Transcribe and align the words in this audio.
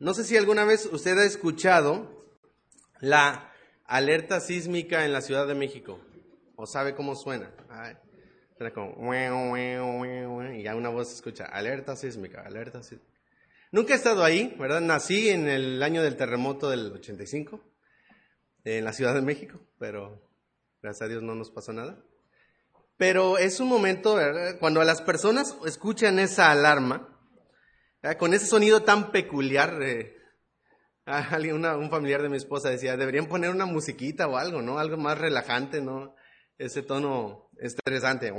No 0.00 0.14
sé 0.14 0.22
si 0.22 0.36
alguna 0.36 0.64
vez 0.64 0.88
usted 0.92 1.18
ha 1.18 1.24
escuchado 1.24 2.24
la 3.00 3.52
alerta 3.84 4.38
sísmica 4.38 5.04
en 5.04 5.12
la 5.12 5.22
Ciudad 5.22 5.46
de 5.48 5.56
México 5.56 5.98
o 6.54 6.66
sabe 6.66 6.94
cómo 6.94 7.16
suena. 7.16 7.50
suena 8.56 8.72
como 8.72 9.16
y 9.16 10.62
ya 10.62 10.76
una 10.76 10.88
voz 10.88 11.08
se 11.08 11.14
escucha, 11.16 11.46
alerta 11.46 11.96
sísmica, 11.96 12.42
alerta 12.42 12.80
sísmica. 12.82 13.10
Nunca 13.72 13.92
he 13.92 13.96
estado 13.96 14.22
ahí, 14.22 14.54
¿verdad? 14.56 14.80
Nací 14.80 15.30
en 15.30 15.48
el 15.48 15.82
año 15.82 16.02
del 16.02 16.16
terremoto 16.16 16.70
del 16.70 16.92
85 16.92 17.60
en 18.64 18.84
la 18.84 18.92
Ciudad 18.92 19.14
de 19.14 19.22
México, 19.22 19.58
pero 19.78 20.22
gracias 20.80 21.02
a 21.02 21.08
Dios 21.08 21.24
no 21.24 21.34
nos 21.34 21.50
pasó 21.50 21.72
nada. 21.72 21.98
Pero 22.96 23.36
es 23.36 23.58
un 23.58 23.68
momento, 23.68 24.14
¿verdad? 24.14 24.58
cuando 24.60 24.82
las 24.84 25.02
personas 25.02 25.56
escuchan 25.66 26.20
esa 26.20 26.52
alarma, 26.52 27.17
con 28.18 28.34
ese 28.34 28.46
sonido 28.46 28.82
tan 28.82 29.10
peculiar, 29.10 29.82
eh, 29.82 30.16
alguien, 31.04 31.64
un 31.64 31.90
familiar 31.90 32.22
de 32.22 32.28
mi 32.28 32.36
esposa 32.36 32.70
decía, 32.70 32.96
deberían 32.96 33.26
poner 33.26 33.50
una 33.50 33.66
musiquita 33.66 34.28
o 34.28 34.36
algo, 34.36 34.62
¿no? 34.62 34.78
Algo 34.78 34.96
más 34.96 35.18
relajante, 35.18 35.80
¿no? 35.80 36.14
Ese 36.58 36.82
tono 36.82 37.50
estresante. 37.58 38.32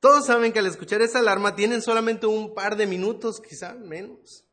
Todos 0.00 0.26
saben 0.26 0.52
que 0.52 0.58
al 0.58 0.66
escuchar 0.66 1.00
esa 1.02 1.20
alarma 1.20 1.54
tienen 1.54 1.82
solamente 1.82 2.26
un 2.26 2.54
par 2.54 2.76
de 2.76 2.86
minutos, 2.86 3.40
quizá 3.40 3.74
menos, 3.74 4.44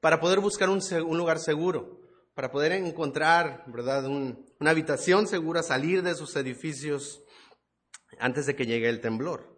para 0.00 0.20
poder 0.20 0.40
buscar 0.40 0.68
un, 0.68 0.80
lugar 1.16 1.38
seguro, 1.38 2.00
para 2.34 2.50
poder 2.50 2.72
encontrar, 2.72 3.64
¿verdad?, 3.68 4.06
una 4.06 4.70
habitación 4.70 5.28
segura, 5.28 5.62
salir 5.62 6.02
de 6.02 6.14
sus 6.14 6.34
edificios 6.36 7.22
antes 8.18 8.46
de 8.46 8.56
que 8.56 8.66
llegue 8.66 8.88
el 8.88 9.00
temblor. 9.00 9.49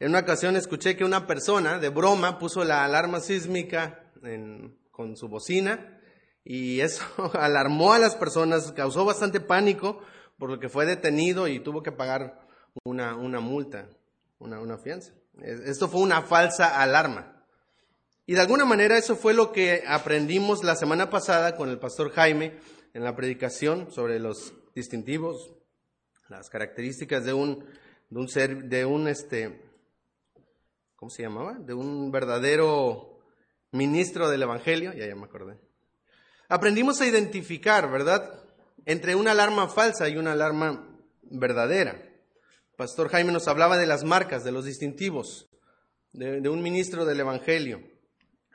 En 0.00 0.10
una 0.10 0.20
ocasión 0.20 0.56
escuché 0.56 0.96
que 0.96 1.04
una 1.04 1.26
persona 1.26 1.78
de 1.78 1.88
broma 1.88 2.38
puso 2.38 2.64
la 2.64 2.84
alarma 2.84 3.20
sísmica 3.20 4.10
con 4.90 5.16
su 5.16 5.28
bocina 5.28 6.00
y 6.44 6.80
eso 6.80 7.04
alarmó 7.34 7.92
a 7.92 7.98
las 7.98 8.16
personas, 8.16 8.72
causó 8.72 9.04
bastante 9.04 9.40
pánico, 9.40 10.00
por 10.38 10.50
lo 10.50 10.58
que 10.58 10.68
fue 10.68 10.84
detenido 10.84 11.48
y 11.48 11.60
tuvo 11.60 11.82
que 11.82 11.92
pagar 11.92 12.40
una, 12.82 13.14
multa, 13.40 13.88
una, 14.38 14.60
una 14.60 14.78
fianza. 14.78 15.12
Esto 15.42 15.88
fue 15.88 16.00
una 16.00 16.22
falsa 16.22 16.80
alarma. 16.80 17.44
Y 18.26 18.34
de 18.34 18.40
alguna 18.40 18.64
manera 18.64 18.96
eso 18.96 19.16
fue 19.16 19.34
lo 19.34 19.52
que 19.52 19.84
aprendimos 19.86 20.64
la 20.64 20.76
semana 20.76 21.10
pasada 21.10 21.56
con 21.56 21.68
el 21.68 21.78
pastor 21.78 22.10
Jaime 22.10 22.58
en 22.94 23.04
la 23.04 23.14
predicación 23.14 23.92
sobre 23.92 24.18
los 24.18 24.54
distintivos, 24.74 25.54
las 26.28 26.48
características 26.48 27.24
de 27.24 27.32
un, 27.32 27.64
de 28.10 28.18
un 28.18 28.28
ser, 28.28 28.64
de 28.64 28.84
un 28.86 29.08
este, 29.08 29.60
¿cómo 31.04 31.10
se 31.10 31.22
llamaba? 31.22 31.58
De 31.58 31.74
un 31.74 32.10
verdadero 32.10 33.20
ministro 33.72 34.30
del 34.30 34.44
Evangelio, 34.44 34.94
ya, 34.94 35.06
ya 35.06 35.14
me 35.14 35.26
acordé. 35.26 35.58
Aprendimos 36.48 36.98
a 37.02 37.06
identificar, 37.06 37.90
¿verdad? 37.90 38.42
Entre 38.86 39.14
una 39.14 39.32
alarma 39.32 39.68
falsa 39.68 40.08
y 40.08 40.16
una 40.16 40.32
alarma 40.32 40.88
verdadera. 41.24 42.02
Pastor 42.78 43.10
Jaime 43.10 43.32
nos 43.32 43.48
hablaba 43.48 43.76
de 43.76 43.84
las 43.84 44.02
marcas, 44.02 44.44
de 44.44 44.52
los 44.52 44.64
distintivos, 44.64 45.50
de, 46.14 46.48
un 46.48 46.62
ministro 46.62 47.04
del 47.04 47.20
Evangelio. 47.20 47.82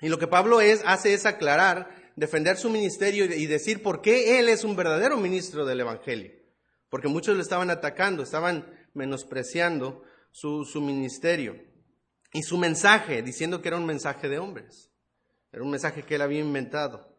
Y 0.01 0.09
lo 0.09 0.17
que 0.17 0.25
Pablo 0.25 0.59
es, 0.59 0.81
hace 0.87 1.13
es 1.13 1.27
aclarar, 1.27 1.91
defender 2.15 2.57
su 2.57 2.71
ministerio 2.71 3.25
y 3.25 3.45
decir 3.45 3.83
por 3.83 4.01
qué 4.01 4.39
él 4.39 4.49
es 4.49 4.63
un 4.63 4.75
verdadero 4.75 5.17
ministro 5.17 5.67
del 5.67 5.81
Evangelio. 5.81 6.31
Porque 6.89 7.09
muchos 7.09 7.35
lo 7.35 7.43
estaban 7.43 7.69
atacando, 7.69 8.23
estaban 8.23 8.65
menospreciando 8.95 10.01
su, 10.31 10.65
su 10.65 10.81
ministerio 10.81 11.68
y 12.31 12.43
su 12.43 12.57
mensaje, 12.57 13.21
diciendo 13.21 13.61
que 13.61 13.69
era 13.69 13.77
un 13.77 13.85
mensaje 13.85 14.29
de 14.29 14.39
hombres. 14.39 14.91
Era 15.51 15.63
un 15.63 15.71
mensaje 15.71 16.03
que 16.03 16.15
él 16.15 16.21
había 16.21 16.39
inventado. 16.39 17.09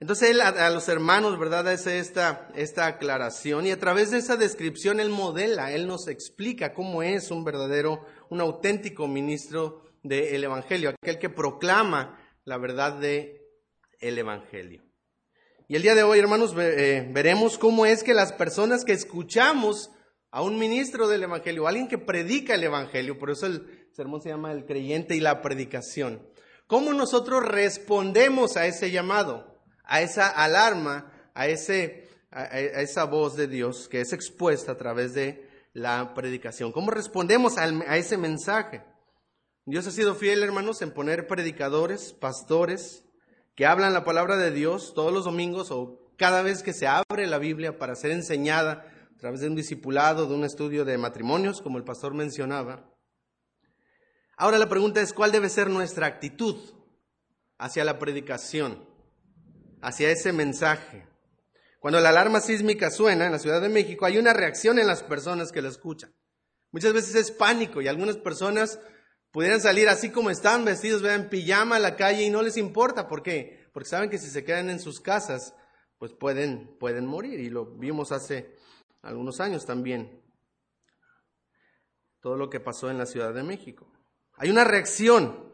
Entonces 0.00 0.30
él 0.30 0.40
a, 0.40 0.68
los 0.70 0.88
hermanos, 0.88 1.38
¿verdad?, 1.38 1.66
hace 1.68 1.98
esta, 1.98 2.48
esta 2.54 2.86
aclaración 2.86 3.66
y 3.66 3.70
a 3.70 3.78
través 3.78 4.10
de 4.10 4.18
esa 4.18 4.36
descripción 4.36 5.00
él 5.00 5.08
modela, 5.08 5.72
él 5.72 5.86
nos 5.86 6.08
explica 6.08 6.74
cómo 6.74 7.02
es 7.02 7.30
un 7.30 7.44
verdadero, 7.44 8.04
un 8.28 8.40
auténtico 8.40 9.08
ministro 9.08 9.82
del 10.02 10.44
Evangelio, 10.44 10.90
aquel 10.90 11.18
que 11.18 11.30
proclama 11.30 12.20
la 12.44 12.58
verdad 12.58 12.94
del 12.94 13.40
el 14.00 14.18
Evangelio. 14.18 14.82
Y 15.68 15.76
el 15.76 15.82
día 15.82 15.94
de 15.94 16.02
hoy, 16.02 16.18
hermanos, 16.18 16.54
eh, 16.58 17.08
veremos 17.10 17.56
cómo 17.56 17.86
es 17.86 18.02
que 18.02 18.12
las 18.12 18.32
personas 18.32 18.84
que 18.84 18.92
escuchamos 18.92 19.90
a 20.30 20.42
un 20.42 20.58
ministro 20.58 21.08
del 21.08 21.22
Evangelio, 21.22 21.66
alguien 21.66 21.88
que 21.88 21.96
predica 21.96 22.56
el 22.56 22.64
Evangelio, 22.64 23.18
por 23.18 23.30
eso 23.30 23.46
el 23.46 23.83
sermón 23.94 24.20
se 24.20 24.28
llama 24.28 24.50
El 24.50 24.66
creyente 24.66 25.14
y 25.14 25.20
la 25.20 25.40
predicación. 25.40 26.20
¿Cómo 26.66 26.92
nosotros 26.92 27.44
respondemos 27.44 28.56
a 28.56 28.66
ese 28.66 28.90
llamado, 28.90 29.60
a 29.84 30.00
esa 30.00 30.28
alarma, 30.28 31.12
a, 31.32 31.46
ese, 31.46 32.08
a, 32.32 32.58
esa 32.58 33.04
voz 33.04 33.36
de 33.36 33.46
Dios 33.46 33.88
que 33.88 34.00
es 34.00 34.12
expuesta 34.12 34.72
a 34.72 34.76
través 34.76 35.14
de 35.14 35.48
la 35.74 36.12
predicación? 36.12 36.72
¿Cómo 36.72 36.90
respondemos 36.90 37.56
a 37.56 37.96
ese 37.96 38.16
mensaje? 38.16 38.82
Dios 39.64 39.86
ha 39.86 39.92
sido 39.92 40.16
fiel, 40.16 40.42
hermanos, 40.42 40.82
en 40.82 40.90
poner 40.90 41.28
predicadores, 41.28 42.12
pastores, 42.14 43.04
que 43.54 43.64
hablan 43.64 43.92
la 43.92 44.04
palabra 44.04 44.36
de 44.36 44.50
Dios 44.50 44.92
todos 44.94 45.12
los 45.12 45.24
domingos 45.24 45.70
o 45.70 46.00
cada 46.16 46.42
vez 46.42 46.64
que 46.64 46.72
se 46.72 46.88
abre 46.88 47.28
la 47.28 47.38
Biblia 47.38 47.78
para 47.78 47.94
ser 47.94 48.10
enseñada 48.10 48.86
a 49.14 49.20
través 49.20 49.40
de 49.40 49.46
un 49.46 49.54
discipulado, 49.54 50.26
de 50.26 50.34
un 50.34 50.44
estudio 50.44 50.84
de 50.84 50.98
matrimonios, 50.98 51.62
como 51.62 51.78
el 51.78 51.84
pastor 51.84 52.12
mencionaba. 52.12 52.93
Ahora 54.36 54.58
la 54.58 54.68
pregunta 54.68 55.00
es, 55.00 55.12
¿cuál 55.12 55.32
debe 55.32 55.48
ser 55.48 55.70
nuestra 55.70 56.06
actitud 56.06 56.56
hacia 57.58 57.84
la 57.84 57.98
predicación, 57.98 58.88
hacia 59.80 60.10
ese 60.10 60.32
mensaje? 60.32 61.06
Cuando 61.78 62.00
la 62.00 62.08
alarma 62.08 62.40
sísmica 62.40 62.90
suena 62.90 63.26
en 63.26 63.32
la 63.32 63.38
Ciudad 63.38 63.60
de 63.60 63.68
México, 63.68 64.06
hay 64.06 64.18
una 64.18 64.32
reacción 64.32 64.78
en 64.78 64.86
las 64.86 65.02
personas 65.02 65.52
que 65.52 65.62
la 65.62 65.68
escuchan. 65.68 66.14
Muchas 66.72 66.92
veces 66.92 67.14
es 67.14 67.30
pánico 67.30 67.80
y 67.80 67.88
algunas 67.88 68.16
personas 68.16 68.80
pudieran 69.30 69.60
salir 69.60 69.88
así 69.88 70.10
como 70.10 70.30
están, 70.30 70.64
vestidos, 70.64 71.02
vean, 71.02 71.28
pijama 71.28 71.76
a 71.76 71.80
la 71.80 71.94
calle 71.94 72.22
y 72.24 72.30
no 72.30 72.42
les 72.42 72.56
importa. 72.56 73.06
¿Por 73.06 73.22
qué? 73.22 73.68
Porque 73.72 73.88
saben 73.88 74.10
que 74.10 74.18
si 74.18 74.28
se 74.28 74.44
quedan 74.44 74.70
en 74.70 74.80
sus 74.80 75.00
casas, 75.00 75.54
pues 75.98 76.12
pueden, 76.12 76.76
pueden 76.78 77.06
morir. 77.06 77.38
Y 77.38 77.50
lo 77.50 77.66
vimos 77.66 78.10
hace 78.10 78.56
algunos 79.02 79.40
años 79.40 79.66
también. 79.66 80.20
Todo 82.20 82.36
lo 82.36 82.48
que 82.48 82.60
pasó 82.60 82.90
en 82.90 82.98
la 82.98 83.06
Ciudad 83.06 83.34
de 83.34 83.42
México. 83.42 83.93
Hay 84.36 84.50
una 84.50 84.64
reacción, 84.64 85.52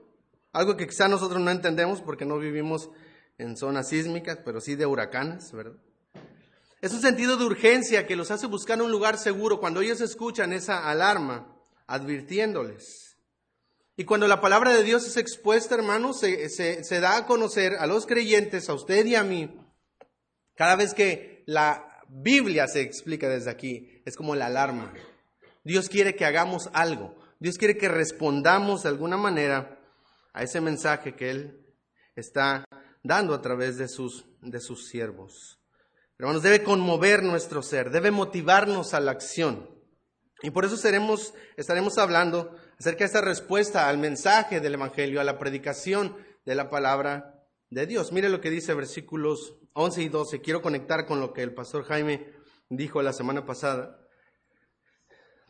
algo 0.53 0.77
que 0.77 0.87
quizá 0.87 1.09
nosotros 1.09 1.41
no 1.41 1.51
entendemos 1.51 2.01
porque 2.01 2.25
no 2.25 2.39
vivimos 2.39 2.91
en 3.39 3.57
zonas 3.57 3.89
sísmicas, 3.89 4.39
pero 4.45 4.61
sí 4.61 4.75
de 4.75 4.87
huracanes, 4.87 5.53
¿verdad? 5.53 5.79
Es 6.81 6.93
un 6.93 7.03
sentido 7.03 7.37
de 7.37 7.45
urgencia 7.45 8.07
que 8.07 8.17
los 8.17 8.31
hace 8.31 8.47
buscar 8.47 8.81
un 8.81 8.91
lugar 8.91 9.19
seguro 9.19 9.61
cuando 9.61 9.83
ellos 9.83 10.01
escuchan 10.01 10.53
esa 10.53 10.89
alarma, 10.89 11.55
advirtiéndoles. 11.87 13.19
Y 13.97 14.05
cuando 14.05 14.27
la 14.27 14.41
palabra 14.41 14.73
de 14.73 14.83
Dios 14.83 15.07
es 15.07 15.19
expuesta, 15.19 15.75
hermanos, 15.75 16.21
se, 16.21 16.49
se 16.49 17.01
da 17.01 17.19
a 17.19 17.27
conocer 17.27 17.75
a 17.75 17.87
los 17.87 18.07
creyentes, 18.07 18.71
a 18.71 18.75
usted 18.75 19.05
y 19.05 19.15
a 19.15 19.23
mí, 19.23 19.55
cada 20.55 20.75
vez 20.77 20.95
que 20.95 21.45
la 21.47 22.03
Biblia 22.09 22.67
se 22.67 22.81
explica 22.81 23.29
desde 23.29 23.51
aquí, 23.51 24.03
es 24.07 24.17
como 24.17 24.35
la 24.35 24.47
alarma. 24.47 24.93
Dios 25.65 25.89
quiere 25.91 26.17
que 26.17 26.25
hagamos 26.25 26.71
algo. 26.73 27.19
Dios 27.41 27.56
quiere 27.56 27.78
que 27.78 27.89
respondamos 27.89 28.83
de 28.83 28.91
alguna 28.91 29.17
manera 29.17 29.81
a 30.34 30.43
ese 30.43 30.61
mensaje 30.61 31.17
que 31.17 31.31
Él 31.31 31.67
está 32.15 32.67
dando 33.03 33.34
a 33.34 33.41
través 33.41 33.78
de 33.78 33.89
sus, 33.89 34.27
de 34.43 34.61
sus 34.61 34.89
siervos. 34.89 35.59
Hermanos, 36.19 36.43
debe 36.43 36.62
conmover 36.62 37.23
nuestro 37.23 37.62
ser, 37.62 37.91
debe 37.91 38.11
motivarnos 38.11 38.93
a 38.93 39.00
la 39.00 39.12
acción. 39.12 39.71
Y 40.43 40.50
por 40.50 40.67
eso 40.67 40.77
seremos, 40.77 41.33
estaremos 41.56 41.97
hablando 41.97 42.55
acerca 42.79 43.00
de 43.00 43.06
esta 43.06 43.21
respuesta 43.23 43.89
al 43.89 43.97
mensaje 43.97 44.61
del 44.61 44.75
Evangelio, 44.75 45.19
a 45.19 45.25
la 45.25 45.39
predicación 45.39 46.17
de 46.44 46.55
la 46.55 46.69
palabra 46.69 47.43
de 47.70 47.87
Dios. 47.87 48.12
Mire 48.12 48.29
lo 48.29 48.43
que 48.43 48.50
dice 48.50 48.75
versículos 48.75 49.56
11 49.73 50.03
y 50.03 50.09
12. 50.11 50.41
Quiero 50.43 50.61
conectar 50.61 51.06
con 51.06 51.20
lo 51.20 51.32
que 51.32 51.43
el 51.43 51.55
pastor 51.55 51.85
Jaime 51.85 52.35
dijo 52.69 53.00
la 53.00 53.14
semana 53.14 53.47
pasada. 53.47 54.00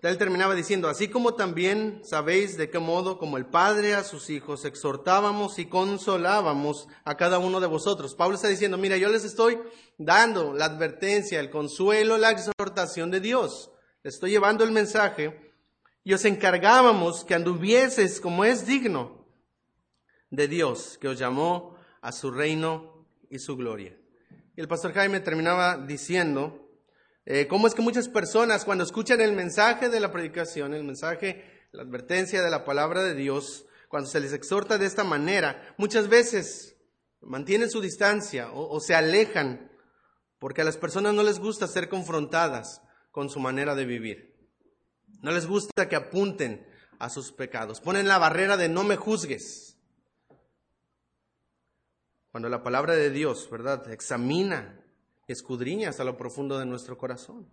Él 0.02 0.16
terminaba 0.16 0.54
diciendo, 0.54 0.88
así 0.88 1.08
como 1.08 1.34
también 1.34 2.00
sabéis 2.04 2.56
de 2.56 2.70
qué 2.70 2.78
modo, 2.78 3.18
como 3.18 3.36
el 3.36 3.44
Padre 3.46 3.94
a 3.94 4.02
sus 4.02 4.30
hijos, 4.30 4.64
exhortábamos 4.64 5.58
y 5.58 5.66
consolábamos 5.66 6.88
a 7.04 7.16
cada 7.18 7.38
uno 7.38 7.60
de 7.60 7.66
vosotros. 7.66 8.14
Pablo 8.14 8.36
está 8.36 8.48
diciendo, 8.48 8.78
mira, 8.78 8.96
yo 8.96 9.10
les 9.10 9.24
estoy 9.24 9.58
dando 9.98 10.54
la 10.54 10.64
advertencia, 10.64 11.38
el 11.38 11.50
consuelo, 11.50 12.16
la 12.16 12.30
exhortación 12.30 13.10
de 13.10 13.20
Dios. 13.20 13.72
Les 14.02 14.14
estoy 14.14 14.30
llevando 14.30 14.64
el 14.64 14.72
mensaje 14.72 15.52
y 16.02 16.14
os 16.14 16.24
encargábamos 16.24 17.24
que 17.24 17.34
anduvieses 17.34 18.22
como 18.22 18.46
es 18.46 18.66
digno 18.66 19.26
de 20.30 20.48
Dios, 20.48 20.96
que 20.98 21.08
os 21.08 21.18
llamó 21.18 21.76
a 22.00 22.12
su 22.12 22.30
reino 22.30 23.06
y 23.28 23.38
su 23.38 23.54
gloria. 23.54 23.98
Y 24.56 24.60
el 24.62 24.68
pastor 24.68 24.94
Jaime 24.94 25.20
terminaba 25.20 25.76
diciendo, 25.76 26.69
eh, 27.26 27.46
cómo 27.46 27.66
es 27.66 27.74
que 27.74 27.82
muchas 27.82 28.08
personas 28.08 28.64
cuando 28.64 28.84
escuchan 28.84 29.20
el 29.20 29.32
mensaje 29.32 29.88
de 29.88 30.00
la 30.00 30.12
predicación, 30.12 30.74
el 30.74 30.84
mensaje, 30.84 31.66
la 31.72 31.82
advertencia 31.82 32.42
de 32.42 32.50
la 32.50 32.64
palabra 32.64 33.02
de 33.02 33.14
Dios, 33.14 33.66
cuando 33.88 34.08
se 34.08 34.20
les 34.20 34.32
exhorta 34.32 34.78
de 34.78 34.86
esta 34.86 35.04
manera, 35.04 35.74
muchas 35.76 36.08
veces 36.08 36.76
mantienen 37.20 37.70
su 37.70 37.80
distancia 37.80 38.50
o, 38.52 38.74
o 38.74 38.80
se 38.80 38.94
alejan 38.94 39.70
porque 40.38 40.62
a 40.62 40.64
las 40.64 40.78
personas 40.78 41.14
no 41.14 41.22
les 41.22 41.38
gusta 41.38 41.66
ser 41.66 41.88
confrontadas 41.88 42.80
con 43.10 43.28
su 43.28 43.40
manera 43.40 43.74
de 43.74 43.84
vivir. 43.84 44.34
No 45.20 45.32
les 45.32 45.46
gusta 45.46 45.88
que 45.88 45.96
apunten 45.96 46.66
a 46.98 47.10
sus 47.10 47.32
pecados. 47.32 47.80
Ponen 47.80 48.08
la 48.08 48.18
barrera 48.18 48.56
de 48.56 48.68
no 48.68 48.84
me 48.84 48.96
juzgues. 48.96 49.78
Cuando 52.30 52.48
la 52.48 52.62
palabra 52.62 52.94
de 52.94 53.10
Dios, 53.10 53.48
¿verdad?, 53.50 53.90
examina, 53.92 54.79
escudriña 55.32 55.90
hasta 55.90 56.04
lo 56.04 56.16
profundo 56.16 56.58
de 56.58 56.66
nuestro 56.66 56.98
corazón. 56.98 57.50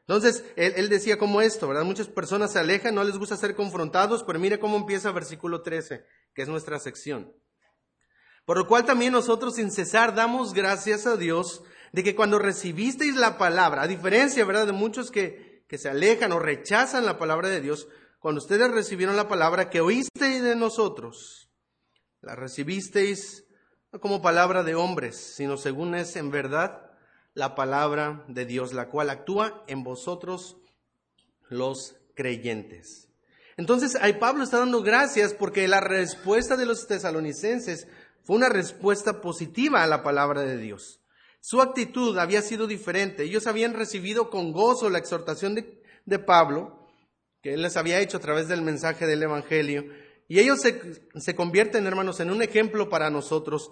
Entonces, 0.00 0.44
él, 0.56 0.88
decía 0.88 1.18
como 1.18 1.40
esto, 1.40 1.68
¿verdad? 1.68 1.84
Muchas 1.84 2.08
personas 2.08 2.52
se 2.52 2.58
alejan, 2.58 2.96
no 2.96 3.04
les 3.04 3.16
gusta 3.16 3.36
ser 3.36 3.54
confrontados, 3.54 4.24
pero 4.24 4.40
mire 4.40 4.58
cómo 4.58 4.76
empieza 4.76 5.12
versículo 5.12 5.62
13, 5.62 6.04
que 6.34 6.42
es 6.42 6.48
nuestra 6.48 6.80
sección. 6.80 7.32
Por 8.44 8.58
lo 8.58 8.66
cual 8.66 8.84
también 8.84 9.12
nosotros 9.12 9.54
sin 9.54 9.70
cesar 9.70 10.14
damos 10.14 10.52
gracias 10.52 11.06
a 11.06 11.16
Dios 11.16 11.62
de 11.92 12.02
que 12.02 12.16
cuando 12.16 12.40
recibisteis 12.40 13.14
la 13.14 13.38
palabra, 13.38 13.82
a 13.82 13.86
diferencia, 13.86 14.44
¿verdad?, 14.44 14.66
de 14.66 14.72
muchos 14.72 15.12
que, 15.12 15.64
que 15.68 15.78
se 15.78 15.88
alejan 15.88 16.32
o 16.32 16.40
rechazan 16.40 17.06
la 17.06 17.16
palabra 17.16 17.48
de 17.48 17.60
Dios, 17.60 17.86
cuando 18.18 18.40
ustedes 18.40 18.70
recibieron 18.72 19.16
la 19.16 19.28
palabra 19.28 19.70
que 19.70 19.80
oísteis 19.80 20.42
de 20.42 20.56
nosotros, 20.56 21.48
la 22.20 22.34
recibisteis 22.34 23.44
no 23.92 24.00
como 24.00 24.22
palabra 24.22 24.64
de 24.64 24.74
hombres, 24.74 25.16
sino 25.16 25.56
según 25.56 25.94
es 25.94 26.16
en 26.16 26.30
verdad 26.30 26.89
la 27.40 27.54
palabra 27.54 28.22
de 28.28 28.44
Dios, 28.44 28.74
la 28.74 28.90
cual 28.90 29.08
actúa 29.08 29.64
en 29.66 29.82
vosotros 29.82 30.58
los 31.48 31.96
creyentes. 32.14 33.08
Entonces, 33.56 33.96
ahí 33.96 34.12
Pablo 34.12 34.44
está 34.44 34.58
dando 34.58 34.82
gracias 34.82 35.32
porque 35.32 35.66
la 35.66 35.80
respuesta 35.80 36.58
de 36.58 36.66
los 36.66 36.86
tesalonicenses 36.86 37.88
fue 38.24 38.36
una 38.36 38.50
respuesta 38.50 39.22
positiva 39.22 39.82
a 39.82 39.86
la 39.86 40.02
palabra 40.02 40.42
de 40.42 40.58
Dios. 40.58 41.00
Su 41.40 41.62
actitud 41.62 42.18
había 42.18 42.42
sido 42.42 42.66
diferente. 42.66 43.22
Ellos 43.22 43.46
habían 43.46 43.72
recibido 43.72 44.28
con 44.28 44.52
gozo 44.52 44.90
la 44.90 44.98
exhortación 44.98 45.54
de, 45.54 45.82
de 46.04 46.18
Pablo, 46.18 46.90
que 47.40 47.54
él 47.54 47.62
les 47.62 47.78
había 47.78 48.00
hecho 48.00 48.18
a 48.18 48.20
través 48.20 48.48
del 48.48 48.60
mensaje 48.60 49.06
del 49.06 49.22
Evangelio, 49.22 49.86
y 50.28 50.40
ellos 50.40 50.60
se, 50.60 51.08
se 51.16 51.34
convierten, 51.34 51.86
hermanos, 51.86 52.20
en 52.20 52.30
un 52.30 52.42
ejemplo 52.42 52.90
para 52.90 53.08
nosotros 53.08 53.70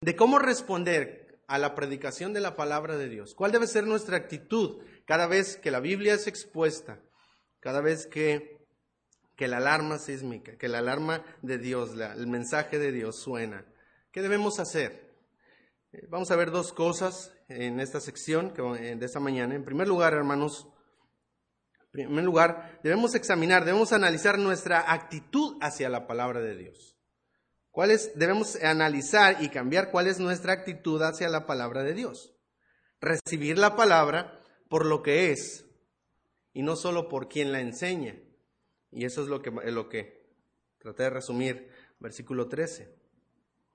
de 0.00 0.14
cómo 0.14 0.38
responder 0.38 1.27
a 1.48 1.58
la 1.58 1.74
predicación 1.74 2.34
de 2.34 2.40
la 2.40 2.54
palabra 2.54 2.96
de 2.96 3.08
Dios. 3.08 3.34
¿Cuál 3.34 3.52
debe 3.52 3.66
ser 3.66 3.86
nuestra 3.86 4.18
actitud 4.18 4.82
cada 5.06 5.26
vez 5.26 5.56
que 5.56 5.70
la 5.70 5.80
Biblia 5.80 6.14
es 6.14 6.26
expuesta, 6.26 7.00
cada 7.58 7.80
vez 7.80 8.06
que, 8.06 8.58
que 9.34 9.48
la 9.48 9.56
alarma 9.56 9.98
sísmica, 9.98 10.56
que 10.58 10.68
la 10.68 10.78
alarma 10.78 11.24
de 11.40 11.58
Dios, 11.58 11.92
el 11.92 12.26
mensaje 12.26 12.78
de 12.78 12.92
Dios 12.92 13.18
suena? 13.18 13.64
¿Qué 14.12 14.20
debemos 14.20 14.60
hacer? 14.60 15.08
Eh, 15.92 16.06
vamos 16.10 16.30
a 16.30 16.36
ver 16.36 16.50
dos 16.50 16.74
cosas 16.74 17.32
en 17.48 17.80
esta 17.80 17.98
sección 18.00 18.52
eh, 18.78 18.96
de 18.98 19.06
esta 19.06 19.20
mañana. 19.20 19.54
En 19.54 19.64
primer 19.64 19.88
lugar, 19.88 20.12
hermanos, 20.12 20.68
en 21.94 22.08
primer 22.08 22.24
lugar, 22.24 22.78
debemos 22.82 23.14
examinar, 23.14 23.64
debemos 23.64 23.94
analizar 23.94 24.38
nuestra 24.38 24.92
actitud 24.92 25.56
hacia 25.62 25.88
la 25.88 26.06
palabra 26.06 26.40
de 26.40 26.56
Dios. 26.56 26.97
¿Cuál 27.70 27.96
debemos 28.14 28.56
analizar 28.56 29.42
y 29.42 29.50
cambiar 29.50 29.90
cuál 29.90 30.06
es 30.08 30.18
nuestra 30.18 30.52
actitud 30.52 31.00
hacia 31.02 31.28
la 31.28 31.46
palabra 31.46 31.82
de 31.82 31.94
Dios. 31.94 32.34
Recibir 33.00 33.58
la 33.58 33.76
palabra 33.76 34.42
por 34.68 34.84
lo 34.84 35.02
que 35.02 35.30
es 35.30 35.64
y 36.52 36.62
no 36.62 36.76
solo 36.76 37.08
por 37.08 37.28
quien 37.28 37.52
la 37.52 37.60
enseña. 37.60 38.18
Y 38.90 39.04
eso 39.04 39.22
es 39.22 39.28
lo 39.28 39.42
que, 39.42 39.50
lo 39.50 39.88
que 39.88 40.26
traté 40.78 41.04
de 41.04 41.10
resumir, 41.10 41.70
versículo 42.00 42.48
13. 42.48 42.96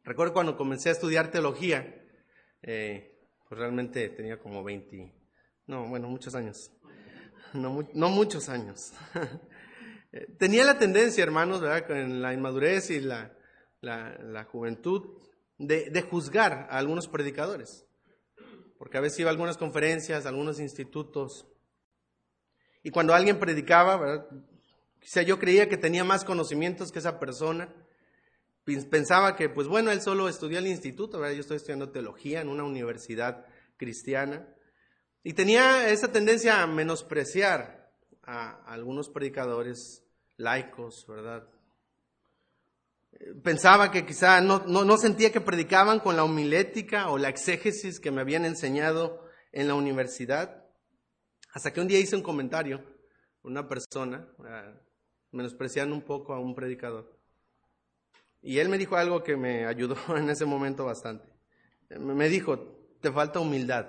Recuerdo 0.04 0.34
cuando 0.34 0.58
comencé 0.58 0.90
a 0.90 0.94
estudiar 0.94 1.32
teología, 1.32 2.04
eh, 2.62 3.28
pues 3.48 3.60
realmente 3.60 4.10
tenía 4.10 4.40
como 4.40 4.64
20, 4.64 5.16
no, 5.68 5.88
bueno, 5.88 6.10
muchos 6.10 6.36
años 6.36 6.72
no, 7.54 8.10
muchos 8.10 8.50
años. 8.50 8.94
Eh, 10.16 10.28
tenía 10.38 10.64
la 10.64 10.78
tendencia, 10.78 11.24
hermanos, 11.24 11.60
¿verdad? 11.60 11.88
con 11.88 12.22
la 12.22 12.36
inmadurez 12.36 12.92
y 12.92 13.00
la, 13.00 13.36
la, 13.84 14.48
juventud, 14.50 15.18
de, 15.58 16.02
juzgar 16.02 16.68
a 16.70 16.78
algunos 16.78 17.08
predicadores. 17.08 17.86
Porque 18.78 18.98
a 18.98 19.02
veces 19.02 19.20
iba 19.20 19.30
a 19.30 19.32
algunas 19.32 19.58
conferencias, 19.58 20.26
a 20.26 20.30
algunos 20.30 20.60
institutos, 20.60 21.48
y 22.82 22.92
cuando 22.92 23.14
alguien 23.14 23.40
predicaba, 23.40 24.28
quizá 25.00 25.22
yo 25.22 25.40
creía 25.40 25.70
que 25.70 25.78
tenía 25.78 26.04
más 26.04 26.26
conocimientos 26.26 26.92
que 26.92 27.00
esa 27.00 27.18
persona, 27.18 27.74
pensaba 28.90 29.36
que, 29.38 29.48
pues 29.48 29.68
bueno, 29.68 29.92
él 29.92 30.02
solo 30.02 30.28
estudió 30.28 30.60
el 30.60 30.68
instituto, 30.68 31.20
¿verdad? 31.20 31.36
yo 31.36 31.42
estoy 31.42 31.58
estudiando 31.58 31.92
teología 31.92 32.42
en 32.42 32.50
una 32.50 32.64
universidad 32.64 33.46
cristiana, 33.78 34.48
y 35.24 35.34
tenía 35.34 35.90
esa 35.90 36.12
tendencia 36.12 36.62
a 36.62 36.68
menospreciar 36.68 37.90
a 38.24 38.64
algunos 38.66 39.08
predicadores 39.10 40.04
laicos, 40.36 41.06
¿verdad? 41.08 41.48
Pensaba 43.44 43.92
que 43.92 44.06
quizá 44.06 44.42
no, 44.42 44.60
no, 44.66 44.98
sentía 44.98 45.32
que 45.32 45.40
predicaban 45.40 46.00
con 46.00 46.16
la 46.16 46.24
homilética 46.24 47.10
o 47.10 47.18
la 47.18 47.30
exégesis 47.30 48.00
que 48.00 48.12
me 48.12 48.22
habían 48.22 48.46
enseñado 48.46 49.26
en 49.52 49.68
la 49.68 49.76
universidad. 49.76 50.66
Hasta 51.54 51.72
que 51.72 51.80
un 51.80 51.88
día 51.88 52.00
hice 52.00 52.16
un 52.16 52.24
comentario, 52.24 52.84
una 53.44 53.68
persona, 53.68 54.28
uh, 54.40 54.78
menospreciando 55.32 55.96
un 55.96 56.02
poco 56.02 56.34
a 56.34 56.40
un 56.40 56.54
predicador. 56.54 57.18
Y 58.42 58.60
él 58.60 58.68
me 58.68 58.78
dijo 58.78 58.98
algo 58.98 59.24
que 59.24 59.38
me 59.38 59.66
ayudó 59.68 59.96
en 60.18 60.30
ese 60.30 60.46
momento 60.46 60.86
bastante. 60.86 61.26
Me 61.98 62.28
dijo, 62.28 62.58
te 63.00 63.12
falta 63.12 63.40
humildad. 63.40 63.88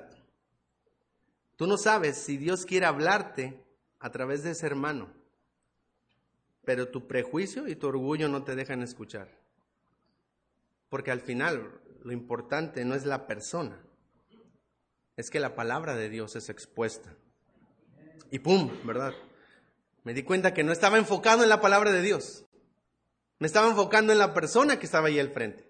Tú 1.56 1.66
no 1.66 1.76
sabes 1.76 2.19
si 2.19 2.37
Dios 2.37 2.64
quiere 2.64 2.87
hablarte 2.87 3.64
a 3.98 4.10
través 4.10 4.42
de 4.42 4.50
ese 4.50 4.66
hermano, 4.66 5.12
pero 6.64 6.88
tu 6.88 7.06
prejuicio 7.06 7.69
y 7.69 7.76
tu 7.76 7.88
orgullo 7.88 8.28
no 8.28 8.44
te 8.44 8.56
dejan 8.56 8.82
escuchar. 8.82 9.28
Porque 10.88 11.11
al 11.11 11.20
final 11.20 11.81
lo 12.02 12.12
importante 12.12 12.84
no 12.84 12.94
es 12.94 13.05
la 13.05 13.26
persona, 13.26 13.81
es 15.16 15.31
que 15.31 15.40
la 15.40 15.55
palabra 15.55 15.94
de 15.96 16.08
Dios 16.08 16.37
es 16.37 16.49
expuesta. 16.49 17.14
Y 18.31 18.40
pum, 18.40 18.70
¿verdad? 18.84 19.14
Me 20.02 20.14
di 20.14 20.22
cuenta 20.22 20.55
que 20.55 20.64
no 20.64 20.72
estaba 20.72 20.99
enfocado 20.99 21.43
en 21.43 21.49
la 21.49 21.61
palabra 21.61 21.93
de 21.93 22.02
Dios, 22.02 22.44
me 23.38 23.46
estaba 23.46 23.69
enfocando 23.69 24.12
en 24.12 24.19
la 24.19 24.34
persona 24.34 24.78
que 24.78 24.87
estaba 24.87 25.08
ahí 25.08 25.19
al 25.19 25.31
frente. 25.31 25.69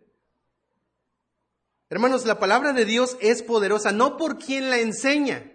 Hermanos, 1.91 2.25
la 2.25 2.39
palabra 2.39 2.73
de 2.73 2.85
Dios 2.85 3.17
es 3.21 3.43
poderosa 3.43 3.93
no 3.93 4.17
por 4.17 4.39
quien 4.39 4.71
la 4.71 4.79
enseña, 4.79 5.53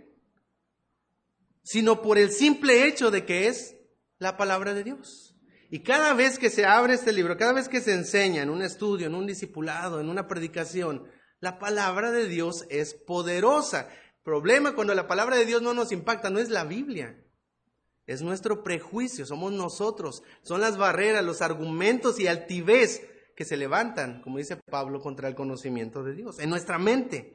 sino 1.64 2.02
por 2.02 2.18
el 2.18 2.32
simple 2.32 2.88
hecho 2.88 3.12
de 3.12 3.26
que 3.26 3.48
es 3.48 3.76
la 4.20 4.38
palabra 4.38 4.74
de 4.74 4.84
Dios. 4.84 5.29
Y 5.70 5.84
cada 5.84 6.14
vez 6.14 6.40
que 6.40 6.50
se 6.50 6.66
abre 6.66 6.96
este 6.96 7.14
libro, 7.14 7.38
cada 7.38 7.54
vez 7.54 7.70
que 7.70 7.82
se 7.82 7.94
enseña 7.94 8.42
en 8.42 8.50
un 8.50 8.64
estudio, 8.64 9.06
en 9.06 9.16
un 9.16 9.28
discipulado, 9.28 10.00
en 10.00 10.10
una 10.10 10.28
predicación, 10.28 11.08
la 11.40 11.60
palabra 11.60 12.12
de 12.12 12.28
Dios 12.28 12.66
es 12.70 12.96
poderosa. 12.96 13.88
Problema 14.24 14.74
cuando 14.74 14.96
la 14.96 15.08
palabra 15.08 15.36
de 15.36 15.46
Dios 15.46 15.62
no 15.62 15.74
nos 15.74 15.92
impacta, 15.92 16.30
no 16.30 16.40
es 16.40 16.50
la 16.50 16.64
Biblia, 16.64 17.24
es 18.08 18.24
nuestro 18.24 18.64
prejuicio, 18.64 19.26
somos 19.26 19.52
nosotros, 19.52 20.24
son 20.42 20.62
las 20.62 20.78
barreras, 20.78 21.24
los 21.24 21.42
argumentos 21.44 22.20
y 22.20 22.28
altivez 22.28 23.08
que 23.36 23.46
se 23.46 23.56
levantan, 23.56 24.22
como 24.22 24.40
dice 24.40 24.58
Pablo, 24.58 25.00
contra 25.00 25.28
el 25.28 25.36
conocimiento 25.36 26.04
de 26.04 26.14
Dios, 26.14 26.40
en 26.40 26.50
nuestra 26.50 26.80
mente, 26.80 27.34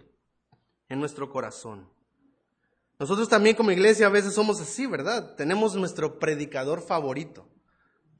en 0.88 0.98
nuestro 0.98 1.30
corazón. 1.30 1.88
Nosotros 2.98 3.28
también 3.28 3.56
como 3.56 3.70
iglesia 3.70 4.06
a 4.06 4.10
veces 4.10 4.34
somos 4.34 4.60
así, 4.60 4.86
¿verdad? 4.86 5.36
Tenemos 5.36 5.74
nuestro 5.76 6.18
predicador 6.18 6.82
favorito. 6.82 7.48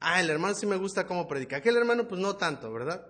Ah, 0.07 0.21
el 0.21 0.29
hermano 0.29 0.53
sí 0.53 0.67
me 0.67 0.75
gusta 0.75 1.07
cómo 1.07 1.27
predica. 1.27 1.57
Aquel 1.57 1.77
hermano 1.77 2.07
pues 2.07 2.21
no 2.21 2.35
tanto, 2.35 2.71
¿verdad? 2.71 3.07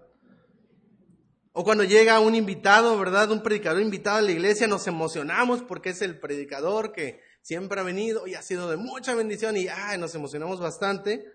O 1.52 1.66
cuando 1.66 1.84
llega 1.84 2.22
un 2.22 2.36
invitado, 2.36 2.98
¿verdad? 2.98 3.32
Un 3.32 3.44
predicador 3.44 3.82
invitado 3.82 4.20
a 4.20 4.22
la 4.22 4.32
iglesia, 4.32 4.66
nos 4.66 4.88
emocionamos 4.88 5.62
porque 5.62 5.90
es 5.90 6.02
el 6.02 6.18
predicador 6.22 6.94
que 6.94 7.20
siempre 7.42 7.82
ha 7.82 7.84
venido 7.84 8.28
y 8.28 8.36
ha 8.36 8.42
sido 8.42 8.70
de 8.70 8.78
mucha 8.78 9.14
bendición 9.14 9.58
y 9.58 9.68
ah, 9.68 9.98
nos 9.98 10.16
emocionamos 10.16 10.62
bastante. 10.62 11.18
De 11.18 11.34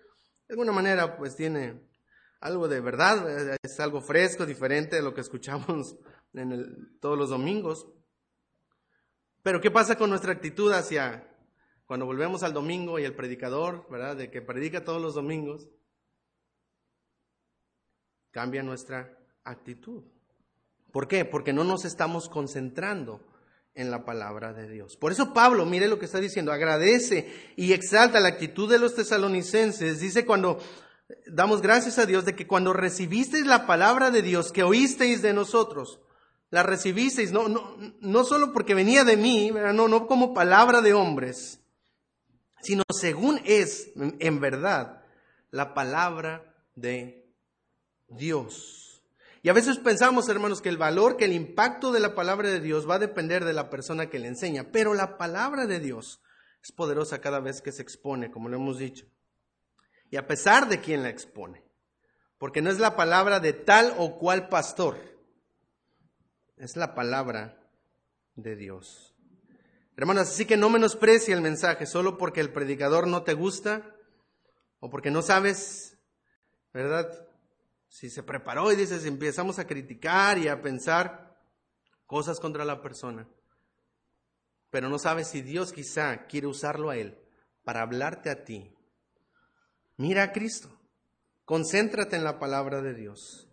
alguna 0.49 0.71
manera 0.71 1.15
pues 1.15 1.35
tiene 1.35 1.87
algo 2.39 2.67
de 2.67 2.79
verdad, 2.79 3.55
es 3.61 3.79
algo 3.79 4.01
fresco, 4.01 4.47
diferente 4.47 4.95
de 4.95 5.03
lo 5.03 5.13
que 5.13 5.21
escuchamos 5.21 5.95
en 6.33 6.97
todos 6.99 7.19
los 7.19 7.29
domingos. 7.29 7.85
Pero 9.43 9.61
¿qué 9.61 9.69
pasa 9.69 9.95
con 9.95 10.09
nuestra 10.09 10.31
actitud 10.31 10.71
hacia 10.71 11.30
cuando 11.91 12.05
volvemos 12.05 12.41
al 12.43 12.53
domingo 12.53 12.99
y 12.99 13.03
el 13.03 13.13
predicador, 13.13 13.85
¿verdad? 13.91 14.15
De 14.15 14.31
que 14.31 14.41
predica 14.41 14.85
todos 14.85 15.01
los 15.01 15.13
domingos, 15.13 15.67
cambia 18.31 18.63
nuestra 18.63 19.19
actitud. 19.43 20.01
¿Por 20.93 21.09
qué? 21.09 21.25
Porque 21.25 21.51
no 21.51 21.65
nos 21.65 21.83
estamos 21.83 22.29
concentrando 22.29 23.19
en 23.73 23.91
la 23.91 24.05
palabra 24.05 24.53
de 24.53 24.69
Dios. 24.69 24.95
Por 24.95 25.11
eso 25.11 25.33
Pablo, 25.33 25.65
mire 25.65 25.89
lo 25.89 25.99
que 25.99 26.05
está 26.05 26.21
diciendo, 26.21 26.53
agradece 26.53 27.29
y 27.57 27.73
exalta 27.73 28.21
la 28.21 28.29
actitud 28.29 28.71
de 28.71 28.79
los 28.79 28.95
tesalonicenses. 28.95 29.99
Dice 29.99 30.25
cuando 30.25 30.59
damos 31.27 31.61
gracias 31.61 31.99
a 31.99 32.05
Dios 32.05 32.23
de 32.23 32.37
que 32.37 32.47
cuando 32.47 32.71
recibisteis 32.71 33.45
la 33.45 33.67
palabra 33.67 34.11
de 34.11 34.21
Dios 34.21 34.53
que 34.53 34.63
oísteis 34.63 35.21
de 35.21 35.33
nosotros, 35.33 35.99
la 36.51 36.63
recibisteis 36.63 37.33
no, 37.33 37.49
no, 37.49 37.75
no 37.99 38.23
solo 38.23 38.53
porque 38.53 38.75
venía 38.75 39.03
de 39.03 39.17
mí, 39.17 39.51
no, 39.51 39.89
no 39.89 40.07
como 40.07 40.33
palabra 40.33 40.79
de 40.79 40.93
hombres, 40.93 41.60
sino 42.61 42.83
según 42.89 43.41
es 43.45 43.91
en 43.95 44.39
verdad 44.39 45.03
la 45.49 45.73
palabra 45.73 46.55
de 46.75 47.29
Dios. 48.07 49.03
Y 49.43 49.49
a 49.49 49.53
veces 49.53 49.79
pensamos, 49.79 50.29
hermanos, 50.29 50.61
que 50.61 50.69
el 50.69 50.77
valor, 50.77 51.17
que 51.17 51.25
el 51.25 51.33
impacto 51.33 51.91
de 51.91 51.99
la 51.99 52.13
palabra 52.13 52.49
de 52.49 52.59
Dios 52.59 52.89
va 52.89 52.95
a 52.95 52.99
depender 52.99 53.43
de 53.43 53.53
la 53.53 53.69
persona 53.69 54.09
que 54.09 54.19
le 54.19 54.27
enseña, 54.27 54.71
pero 54.71 54.93
la 54.93 55.17
palabra 55.17 55.65
de 55.65 55.79
Dios 55.79 56.21
es 56.63 56.71
poderosa 56.71 57.21
cada 57.21 57.39
vez 57.39 57.61
que 57.61 57.71
se 57.71 57.81
expone, 57.81 58.29
como 58.29 58.49
lo 58.49 58.57
hemos 58.57 58.77
dicho 58.77 59.07
y 60.11 60.17
a 60.17 60.27
pesar 60.27 60.67
de 60.67 60.79
quien 60.81 61.01
la 61.01 61.09
expone. 61.09 61.63
Porque 62.37 62.61
no 62.61 62.69
es 62.69 62.79
la 62.79 62.95
palabra 62.95 63.39
de 63.39 63.53
tal 63.53 63.95
o 63.97 64.19
cual 64.19 64.49
pastor, 64.49 64.99
es 66.57 66.75
la 66.75 66.93
palabra 66.93 67.57
de 68.35 68.55
Dios. 68.55 69.10
Hermanos, 69.97 70.29
así 70.29 70.45
que 70.45 70.57
no 70.57 70.69
menosprecie 70.69 71.33
el 71.33 71.41
mensaje 71.41 71.85
solo 71.85 72.17
porque 72.17 72.39
el 72.39 72.51
predicador 72.51 73.07
no 73.07 73.23
te 73.23 73.33
gusta 73.33 73.95
o 74.79 74.89
porque 74.89 75.11
no 75.11 75.21
sabes, 75.21 75.97
¿verdad? 76.73 77.27
Si 77.87 78.09
se 78.09 78.23
preparó 78.23 78.71
y 78.71 78.75
dices, 78.75 79.05
empezamos 79.05 79.59
a 79.59 79.67
criticar 79.67 80.37
y 80.37 80.47
a 80.47 80.61
pensar 80.61 81.37
cosas 82.05 82.39
contra 82.39 82.65
la 82.65 82.81
persona, 82.81 83.27
pero 84.69 84.89
no 84.89 84.97
sabes 84.97 85.27
si 85.27 85.41
Dios 85.41 85.73
quizá 85.73 86.25
quiere 86.27 86.47
usarlo 86.47 86.89
a 86.89 86.97
él 86.97 87.17
para 87.63 87.81
hablarte 87.81 88.29
a 88.29 88.43
ti 88.43 88.73
Mira 90.01 90.23
a 90.23 90.31
Cristo. 90.31 90.67
Concéntrate 91.45 92.15
en 92.15 92.23
la 92.23 92.39
palabra 92.39 92.81
de 92.81 92.95
Dios. 92.95 93.47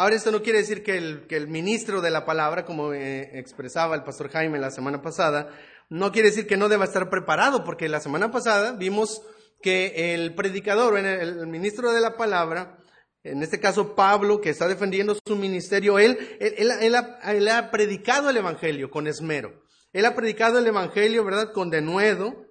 Ahora, 0.00 0.16
esto 0.16 0.32
no 0.32 0.42
quiere 0.42 0.60
decir 0.60 0.82
que 0.82 0.96
el, 0.96 1.26
que 1.26 1.36
el 1.36 1.46
ministro 1.46 2.00
de 2.00 2.10
la 2.10 2.24
palabra, 2.24 2.64
como 2.64 2.94
eh, 2.94 3.38
expresaba 3.38 3.94
el 3.94 4.02
pastor 4.02 4.30
Jaime 4.30 4.58
la 4.58 4.70
semana 4.70 5.02
pasada, 5.02 5.50
no 5.90 6.10
quiere 6.10 6.30
decir 6.30 6.46
que 6.46 6.56
no 6.56 6.70
deba 6.70 6.86
estar 6.86 7.10
preparado, 7.10 7.64
porque 7.64 7.86
la 7.86 8.00
semana 8.00 8.30
pasada 8.30 8.72
vimos 8.72 9.20
que 9.60 10.14
el 10.14 10.34
predicador, 10.34 10.96
el, 10.96 11.46
ministro 11.48 11.92
de 11.92 12.00
la 12.00 12.16
palabra, 12.16 12.78
en 13.24 13.42
este 13.42 13.60
caso 13.60 13.94
Pablo, 13.94 14.40
que 14.40 14.48
está 14.48 14.68
defendiendo 14.68 15.18
su 15.22 15.36
ministerio, 15.36 15.98
él, 15.98 16.16
él, 16.40 16.70
él, 16.80 17.48
ha, 17.48 17.70
predicado 17.70 18.30
el 18.30 18.38
Evangelio 18.38 18.90
con 18.90 19.06
esmero. 19.06 19.64
Él 19.92 20.06
ha 20.06 20.14
predicado 20.14 20.60
el 20.60 20.66
Evangelio, 20.66 21.26
¿verdad?, 21.26 21.52
con 21.52 21.68
denuedo, 21.68 22.46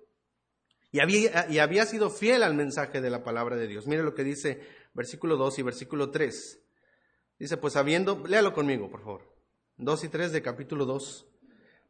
y 0.92 1.00
había, 1.00 1.48
y 1.50 1.58
había 1.58 1.88
sido 1.88 2.12
fiel 2.12 2.44
al 2.44 2.54
mensaje 2.54 3.02
de 3.02 3.10
la 3.10 3.24
palabra 3.24 3.56
de 3.56 3.66
Dios. 3.66 3.88
Mire 3.88 4.04
lo 4.04 4.14
que 4.14 4.24
dice 4.24 4.62
versículo 4.94 5.36
2 5.36 5.58
y 5.58 5.64
versículo 5.64 6.12
3. 6.12 6.69
Dice, 7.40 7.56
pues 7.56 7.78
habiendo, 7.78 8.22
léalo 8.28 8.54
conmigo, 8.54 8.92
por 8.92 9.02
favor. 9.02 9.22
2 9.78 10.04
y 10.04 10.10
3 10.10 10.34
de 10.34 10.42
capítulo 10.42 10.86
2. 10.86 11.26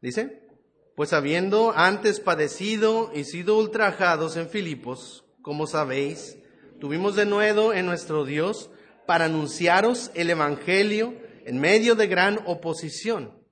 Dice, 0.00 0.48
pues 0.94 1.12
habiendo 1.12 1.72
antes 1.72 2.20
padecido 2.20 3.10
y 3.12 3.24
sido 3.24 3.58
ultrajados 3.58 4.36
en 4.36 4.48
Filipos, 4.48 5.24
como 5.42 5.66
sabéis, 5.66 6.38
tuvimos 6.78 7.16
de 7.16 7.26
nuevo 7.26 7.72
en 7.72 7.86
nuestro 7.86 8.24
Dios 8.24 8.70
para 9.06 9.24
anunciaros 9.24 10.12
el 10.14 10.30
Evangelio 10.30 11.14
en 11.44 11.58
medio 11.58 11.96
de 11.96 12.06
gran 12.06 12.38
oposición, 12.46 13.42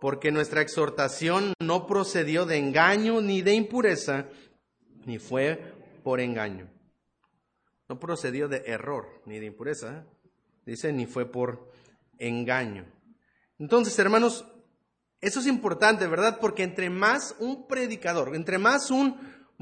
porque 0.00 0.30
nuestra 0.30 0.62
exhortación 0.62 1.54
no 1.60 1.88
procedió 1.88 2.46
de 2.46 2.58
engaño 2.58 3.20
ni 3.20 3.42
de 3.42 3.54
impureza, 3.54 4.28
ni 5.06 5.18
fue 5.18 5.74
por 6.04 6.20
engaño. 6.20 6.70
No 7.88 7.98
procedió 7.98 8.46
de 8.46 8.62
error 8.66 9.22
ni 9.26 9.40
de 9.40 9.46
impureza, 9.46 10.06
dice, 10.66 10.92
ni 10.92 11.06
fue 11.06 11.30
por 11.30 11.72
engaño. 12.18 12.86
Entonces, 13.58 13.98
hermanos, 13.98 14.44
eso 15.20 15.38
es 15.38 15.46
importante, 15.46 16.06
¿verdad? 16.08 16.38
Porque 16.40 16.64
entre 16.64 16.90
más 16.90 17.36
un 17.38 17.68
predicador, 17.68 18.34
entre 18.34 18.58
más 18.58 18.90
un, 18.90 19.16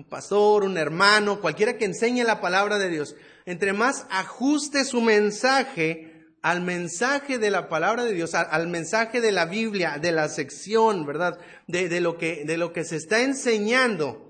pastor, 0.08 0.64
un 0.64 0.78
hermano, 0.78 1.42
cualquiera 1.42 1.76
que 1.76 1.84
enseñe 1.84 2.24
la 2.24 2.40
palabra 2.40 2.78
de 2.78 2.88
Dios, 2.88 3.14
entre 3.44 3.74
más 3.74 4.06
ajuste 4.10 4.84
su 4.84 5.02
mensaje 5.02 6.10
al 6.40 6.62
mensaje 6.62 7.36
de 7.38 7.50
la 7.50 7.68
palabra 7.68 8.04
de 8.04 8.14
Dios, 8.14 8.34
al, 8.34 8.68
mensaje 8.68 9.20
de 9.20 9.32
la 9.32 9.44
Biblia, 9.44 9.98
de 10.00 10.12
la 10.12 10.28
sección, 10.28 11.04
¿verdad? 11.04 11.38
De, 11.66 12.00
lo 12.00 12.16
que, 12.16 12.84
se 12.84 12.96
está 12.96 13.20
enseñando, 13.20 14.29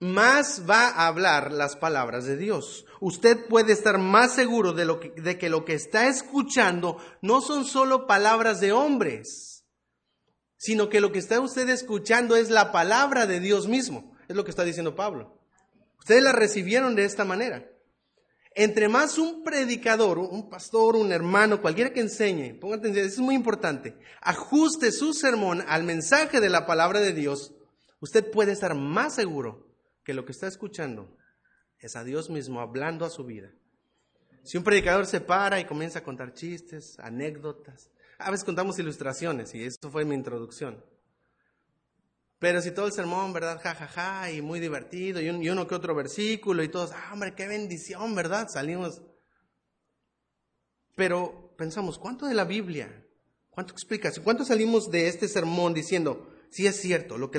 más 0.00 0.62
va 0.68 0.88
a 0.88 1.06
hablar 1.06 1.52
las 1.52 1.76
palabras 1.76 2.24
de 2.24 2.36
Dios. 2.36 2.84
Usted 3.00 3.46
puede 3.46 3.72
estar 3.72 3.98
más 3.98 4.34
seguro 4.34 4.72
de, 4.72 4.84
lo 4.84 5.00
que, 5.00 5.10
de 5.10 5.38
que 5.38 5.48
lo 5.48 5.64
que 5.64 5.74
está 5.74 6.08
escuchando 6.08 6.98
no 7.22 7.40
son 7.40 7.64
solo 7.64 8.06
palabras 8.06 8.60
de 8.60 8.72
hombres, 8.72 9.64
sino 10.56 10.88
que 10.88 11.00
lo 11.00 11.12
que 11.12 11.18
está 11.18 11.40
usted 11.40 11.68
escuchando 11.68 12.36
es 12.36 12.50
la 12.50 12.72
palabra 12.72 13.26
de 13.26 13.40
Dios 13.40 13.68
mismo. 13.68 14.16
Es 14.28 14.36
lo 14.36 14.44
que 14.44 14.50
está 14.50 14.64
diciendo 14.64 14.96
Pablo. 14.96 15.38
Ustedes 15.98 16.22
la 16.22 16.32
recibieron 16.32 16.94
de 16.94 17.04
esta 17.04 17.24
manera. 17.24 17.66
Entre 18.54 18.88
más 18.88 19.18
un 19.18 19.42
predicador, 19.42 20.18
un 20.18 20.48
pastor, 20.48 20.96
un 20.96 21.10
hermano, 21.10 21.60
cualquiera 21.60 21.92
que 21.92 22.00
enseñe, 22.00 22.54
ponga 22.60 22.76
atención, 22.76 23.04
es 23.04 23.18
muy 23.18 23.34
importante, 23.34 23.98
ajuste 24.20 24.92
su 24.92 25.12
sermón 25.12 25.64
al 25.66 25.82
mensaje 25.82 26.40
de 26.40 26.48
la 26.48 26.64
palabra 26.64 27.00
de 27.00 27.12
Dios, 27.12 27.52
usted 27.98 28.30
puede 28.30 28.52
estar 28.52 28.76
más 28.76 29.16
seguro 29.16 29.63
que 30.04 30.14
lo 30.14 30.24
que 30.24 30.32
está 30.32 30.46
escuchando 30.46 31.16
es 31.78 31.96
a 31.96 32.04
Dios 32.04 32.30
mismo 32.30 32.60
hablando 32.60 33.04
a 33.04 33.10
su 33.10 33.24
vida. 33.24 33.50
Si 34.42 34.58
un 34.58 34.64
predicador 34.64 35.06
se 35.06 35.20
para 35.20 35.58
y 35.58 35.64
comienza 35.64 36.00
a 36.00 36.04
contar 36.04 36.34
chistes, 36.34 36.98
anécdotas, 36.98 37.90
a 38.18 38.30
veces 38.30 38.44
contamos 38.44 38.78
ilustraciones 38.78 39.54
y 39.54 39.64
eso 39.64 39.90
fue 39.90 40.04
mi 40.04 40.14
introducción. 40.14 40.84
Pero 42.38 42.60
si 42.60 42.72
todo 42.72 42.86
el 42.86 42.92
sermón, 42.92 43.32
¿verdad? 43.32 43.58
Ja, 43.62 43.74
ja, 43.74 43.86
ja, 43.86 44.30
y 44.30 44.42
muy 44.42 44.60
divertido, 44.60 45.20
y, 45.20 45.30
uno 45.48 45.66
que 45.66 45.74
otro 45.74 45.94
versículo, 45.94 46.62
y 46.62 46.68
todos, 46.68 46.92
ah, 46.92 47.10
hombre, 47.12 47.34
qué 47.34 47.48
bendición, 47.48 48.14
¿verdad? 48.14 48.48
Salimos. 48.48 49.00
Pero 50.94 51.54
pensamos, 51.56 51.98
¿cuánto 51.98 52.26
de 52.26 52.34
la 52.34 52.44
Biblia? 52.44 53.02
¿Cuánto 53.48 53.72
explicas? 53.72 54.20
¿Cuánto 54.20 54.44
salimos 54.44 54.90
de 54.90 55.08
este 55.08 55.26
sermón 55.26 55.72
diciendo, 55.72 56.33
sí 56.54 56.68
es 56.68 56.80
cierto, 56.80 57.18
lo 57.18 57.32
que 57.32 57.38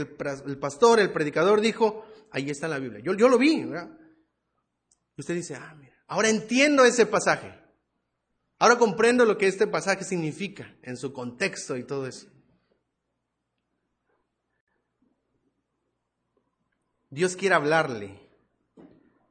el, 0.00 0.58
pastor, 0.58 0.98
el 0.98 1.12
predicador 1.12 1.60
dijo, 1.60 2.04
ahí 2.32 2.50
está 2.50 2.66
en 2.66 2.72
la 2.72 2.80
Biblia. 2.80 3.00
Yo, 3.00 3.28
lo 3.28 3.38
vi. 3.38 3.60
Y 3.60 5.20
usted 5.20 5.34
dice, 5.34 5.54
ah, 5.54 5.76
mira, 5.78 5.94
ahora 6.08 6.30
entiendo 6.30 6.84
ese 6.84 7.06
pasaje. 7.06 7.56
Ahora 8.58 8.76
comprendo 8.76 9.24
lo 9.24 9.38
que 9.38 9.46
este 9.46 9.68
pasaje 9.68 10.02
significa 10.02 10.76
en 10.82 10.96
su 10.96 11.12
contexto 11.12 11.76
y 11.76 11.84
todo 11.84 12.08
eso. 12.08 12.26
Dios 17.08 17.36
quiere 17.36 17.54
hablarle. 17.54 18.20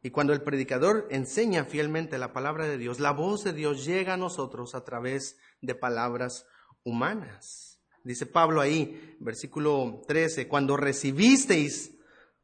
Y 0.01 0.12
cuando 0.12 0.32
el 0.32 0.44
predicador 0.44 1.10
enseña 1.12 1.65
fielmente 1.65 2.18
la 2.18 2.32
palabra 2.32 2.68
de 2.68 2.77
Dios, 2.77 3.01
la 3.01 3.12
voz 3.12 3.44
de 3.44 3.51
Dios 3.51 3.84
llega 3.84 4.13
a 4.13 4.18
nosotros 4.18 4.75
a 4.75 4.86
través 4.86 5.38
de 5.60 5.75
palabras 5.75 6.46
humanas. 6.86 7.75
Dice 8.05 8.27
Pablo 8.27 8.62
ahí, 8.62 9.17
versículo 9.19 10.03
13, 10.07 10.47
cuando 10.47 10.77
recibisteis, 10.77 11.91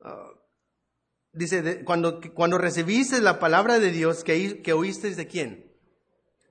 ah, 0.02 0.32
dice, 1.34 1.84
cuando, 1.86 2.20
cuando 2.34 2.58
recibisteis 2.58 3.22
la 3.22 3.38
palabra 3.38 3.78
de 3.78 3.92
Dios, 3.92 4.24
que, 4.24 4.64
que 4.64 4.74
oísteis 4.74 5.18
de 5.18 5.28
quién? 5.28 5.72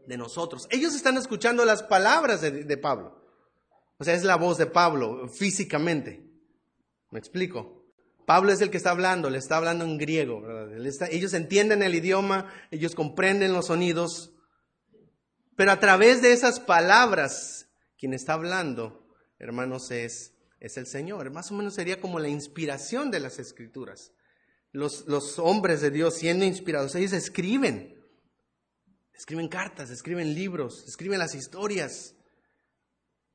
De 0.06 0.16
nosotros. 0.16 0.68
Ellos 0.70 0.94
están 0.94 1.16
escuchando 1.16 1.64
las 1.64 1.82
palabras 1.82 2.40
de, 2.40 2.76
Pablo. 2.76 3.20
O 3.98 4.04
sea, 4.04 4.14
es 4.14 4.22
la 4.22 4.36
voz 4.36 4.58
de 4.58 4.66
Pablo 4.66 5.28
físicamente. 5.28 6.24
¿Me 7.10 7.18
explico? 7.18 7.84
Pablo 8.26 8.52
es 8.52 8.60
el 8.60 8.70
que 8.70 8.76
está 8.76 8.90
hablando, 8.90 9.28
le 9.28 9.38
está 9.38 9.56
hablando 9.56 9.84
en 9.84 9.98
griego. 9.98 10.44
ellos 11.10 11.34
entienden 11.34 11.82
el 11.82 11.96
idioma, 11.96 12.46
ellos 12.70 12.94
comprenden 12.94 13.52
los 13.52 13.66
sonidos, 13.66 14.32
pero 15.56 15.72
a 15.72 15.80
través 15.80 16.22
de 16.22 16.32
esas 16.32 16.60
palabras, 16.60 17.68
quien 17.98 18.14
está 18.14 18.34
hablando 18.34 18.99
hermanos, 19.40 19.90
es, 19.90 20.34
es 20.60 20.76
el 20.76 20.86
Señor. 20.86 21.30
Más 21.30 21.50
o 21.50 21.54
menos 21.54 21.74
sería 21.74 22.00
como 22.00 22.20
la 22.20 22.28
inspiración 22.28 23.10
de 23.10 23.20
las 23.20 23.38
escrituras. 23.38 24.12
Los, 24.70 25.06
los 25.08 25.38
hombres 25.38 25.80
de 25.80 25.90
Dios 25.90 26.14
siendo 26.14 26.44
inspirados, 26.44 26.94
ellos 26.94 27.12
escriben. 27.12 27.98
Escriben 29.12 29.48
cartas, 29.48 29.90
escriben 29.90 30.34
libros, 30.34 30.84
escriben 30.86 31.18
las 31.18 31.34
historias. 31.34 32.14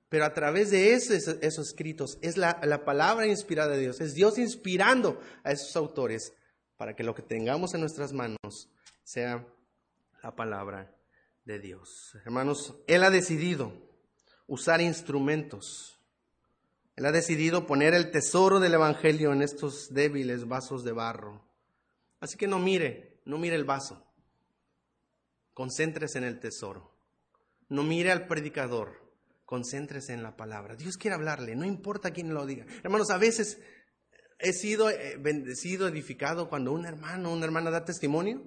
Pero 0.08 0.26
a 0.26 0.34
través 0.34 0.72
de 0.72 0.94
esos, 0.94 1.28
esos 1.42 1.68
escritos 1.68 2.18
es 2.22 2.38
la, 2.38 2.60
la, 2.64 2.86
palabra 2.86 3.28
inspirada 3.28 3.72
de 3.74 3.82
Dios, 3.82 4.00
es 4.00 4.14
Dios 4.14 4.38
inspirando 4.38 5.20
a 5.44 5.52
esos 5.52 5.76
autores 5.76 6.32
para 6.78 6.96
que 6.96 7.04
lo 7.04 7.16
que 7.16 7.24
tengamos 7.24 7.74
en 7.74 7.82
nuestras 7.82 8.14
manos 8.14 8.70
sea 9.04 9.46
la 10.24 10.36
palabra 10.36 10.96
de 11.44 11.60
Dios. 11.60 12.16
Hermanos, 12.24 12.76
Él 12.88 13.04
ha 13.04 13.10
decidido 13.10 13.74
usar 14.48 14.82
instrumentos 14.82 15.95
él 16.96 17.06
ha 17.06 17.12
decidido 17.12 17.66
poner 17.66 17.94
el 17.94 18.12
tesoro 18.12 18.60
del 18.60 18.74
Evangelio 18.74 19.34
en 19.34 19.42
estos 19.42 19.94
débiles 19.94 20.48
vasos 20.48 20.84
de 20.84 20.92
barro. 20.92 21.46
Así 22.20 22.38
que 22.38 22.48
no 22.48 22.60
mire 22.60 23.16
no 23.26 23.38
mire 23.38 23.56
el 23.56 23.66
vaso. 23.66 24.06
Concéntrese 25.54 26.20
en 26.20 26.24
el 26.24 26.40
tesoro. 26.40 26.96
No 27.70 27.84
mire 27.84 28.12
al 28.12 28.28
predicador. 28.28 29.14
Concéntrese 29.46 30.14
en 30.14 30.24
la 30.24 30.36
palabra. 30.36 30.76
Dios 30.76 30.98
quiere 30.98 31.16
hablarle, 31.16 31.56
no 31.56 31.66
importa 31.66 32.12
quién 32.12 32.34
lo 32.34 32.46
diga. 32.46 32.66
Hermanos, 32.84 33.10
a 33.12 33.18
veces 33.18 33.60
he 34.40 34.54
sido 34.54 34.90
eh, 34.90 35.18
bendecido, 35.20 35.88
edificado 35.88 36.50
cuando 36.50 36.72
un 36.72 36.86
hermano 36.86 37.30
o 37.30 37.34
una 37.34 37.46
hermana 37.46 37.70
da 37.70 37.86
testimonio 37.86 38.44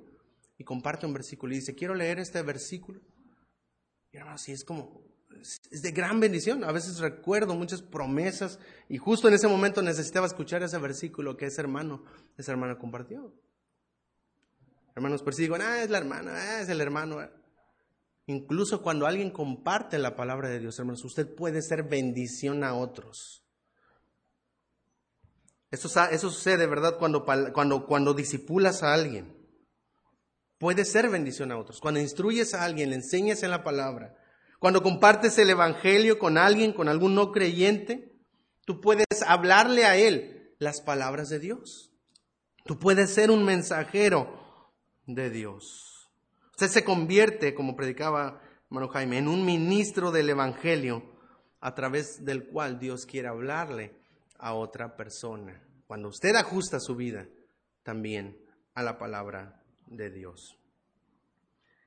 y 0.57 0.65
comparte 0.65 1.07
un 1.07 1.13
versículo 1.13 1.53
y 1.53 1.59
dice, 1.59 1.75
quiero 1.75 1.95
leer 1.95 2.19
este 2.19 2.43
versículo. 2.43 3.01
Y 4.11 4.17
hermanos, 4.17 4.43
sí, 4.43 4.53
es 4.53 4.65
como, 4.65 5.08
es 5.43 5.83
de 5.83 5.91
gran 5.93 6.21
bendición. 6.21 6.65
A 6.65 6.73
veces 6.73 6.99
recuerdo 6.99 7.55
muchas 7.55 7.83
promesas 7.83 8.59
y 8.89 8.99
justo 8.99 9.29
en 9.29 9.35
ese 9.35 9.49
momento 9.49 9.83
necesitaba 9.83 10.27
escuchar 10.27 10.63
ese 10.63 10.79
versículo 10.79 11.37
que 11.37 11.47
ese 11.47 11.61
hermano, 11.61 12.05
esa 12.37 12.53
hermana 12.53 12.79
compartió. 12.79 13.35
Hermanos 14.95 15.23
persiguen, 15.23 15.63
ah, 15.63 15.83
es 15.83 15.91
la 15.91 15.99
hermana, 15.99 16.33
ah, 16.35 16.61
es 16.61 16.69
el 16.69 16.81
hermano. 16.81 17.19
Incluso 18.27 18.83
cuando 18.83 19.07
alguien 19.07 19.31
comparte 19.31 19.99
la 19.99 20.17
palabra 20.17 20.49
de 20.49 20.59
Dios, 20.59 20.79
hermanos, 20.79 21.05
usted 21.05 21.35
puede 21.35 21.63
ser 21.63 21.85
bendición 21.85 22.65
a 22.65 22.75
otros. 22.75 23.45
Eso, 25.71 25.89
eso 26.11 26.31
sucede, 26.31 26.67
¿verdad? 26.67 26.99
Cuando, 26.99 27.25
cuando, 27.25 27.87
cuando 27.87 28.15
disipulas 28.15 28.83
a 28.83 28.93
alguien. 28.93 29.37
Puede 30.59 30.85
ser 30.85 31.09
bendición 31.09 31.53
a 31.53 31.59
otros. 31.59 31.81
Cuando 31.81 32.01
instruyes 32.01 32.53
a 32.53 32.65
alguien, 32.65 32.91
le 32.91 32.97
enseñas 32.97 33.43
en 33.43 33.51
la 33.51 33.63
palabra. 33.63 34.17
Cuando 34.59 34.83
compartes 34.83 35.39
el 35.39 35.51
Evangelio 35.51 36.19
con 36.19 36.37
alguien, 36.37 36.73
con 36.73 36.89
algún 36.89 37.15
no 37.15 37.31
creyente, 37.31 38.13
tú 38.65 38.81
puedes 38.81 39.07
hablarle 39.27 39.85
a 39.85 39.97
él 39.97 40.55
las 40.59 40.81
palabras 40.81 41.29
de 41.29 41.39
Dios. 41.39 41.93
Tú 42.65 42.79
puedes 42.79 43.15
ser 43.15 43.31
un 43.31 43.45
mensajero 43.45 44.73
de 45.07 45.31
Dios. 45.31 46.11
Usted 46.51 46.69
se 46.69 46.85
convierte, 46.85 47.55
como 47.55 47.77
predicaba 47.77 48.41
hermano 48.69 48.89
Jaime, 48.89 49.19
en 49.19 49.29
un 49.29 49.45
ministro 49.45 50.11
del 50.11 50.29
Evangelio 50.29 51.03
a 51.61 51.75
través 51.75 52.25
del 52.25 52.47
cual 52.49 52.79
Dios 52.79 53.07
quiere 53.07 53.29
hablarle 53.29 53.95
a 54.39 54.55
otra 54.55 54.97
persona. 54.97 55.63
Cuando 55.87 56.09
usted 56.09 56.35
ajusta 56.35 56.81
su 56.81 56.95
vida 56.95 57.27
también 57.83 58.37
a 58.75 58.83
la 58.83 58.99
palabra 58.99 59.63
de 59.87 60.11
Dios. 60.11 60.58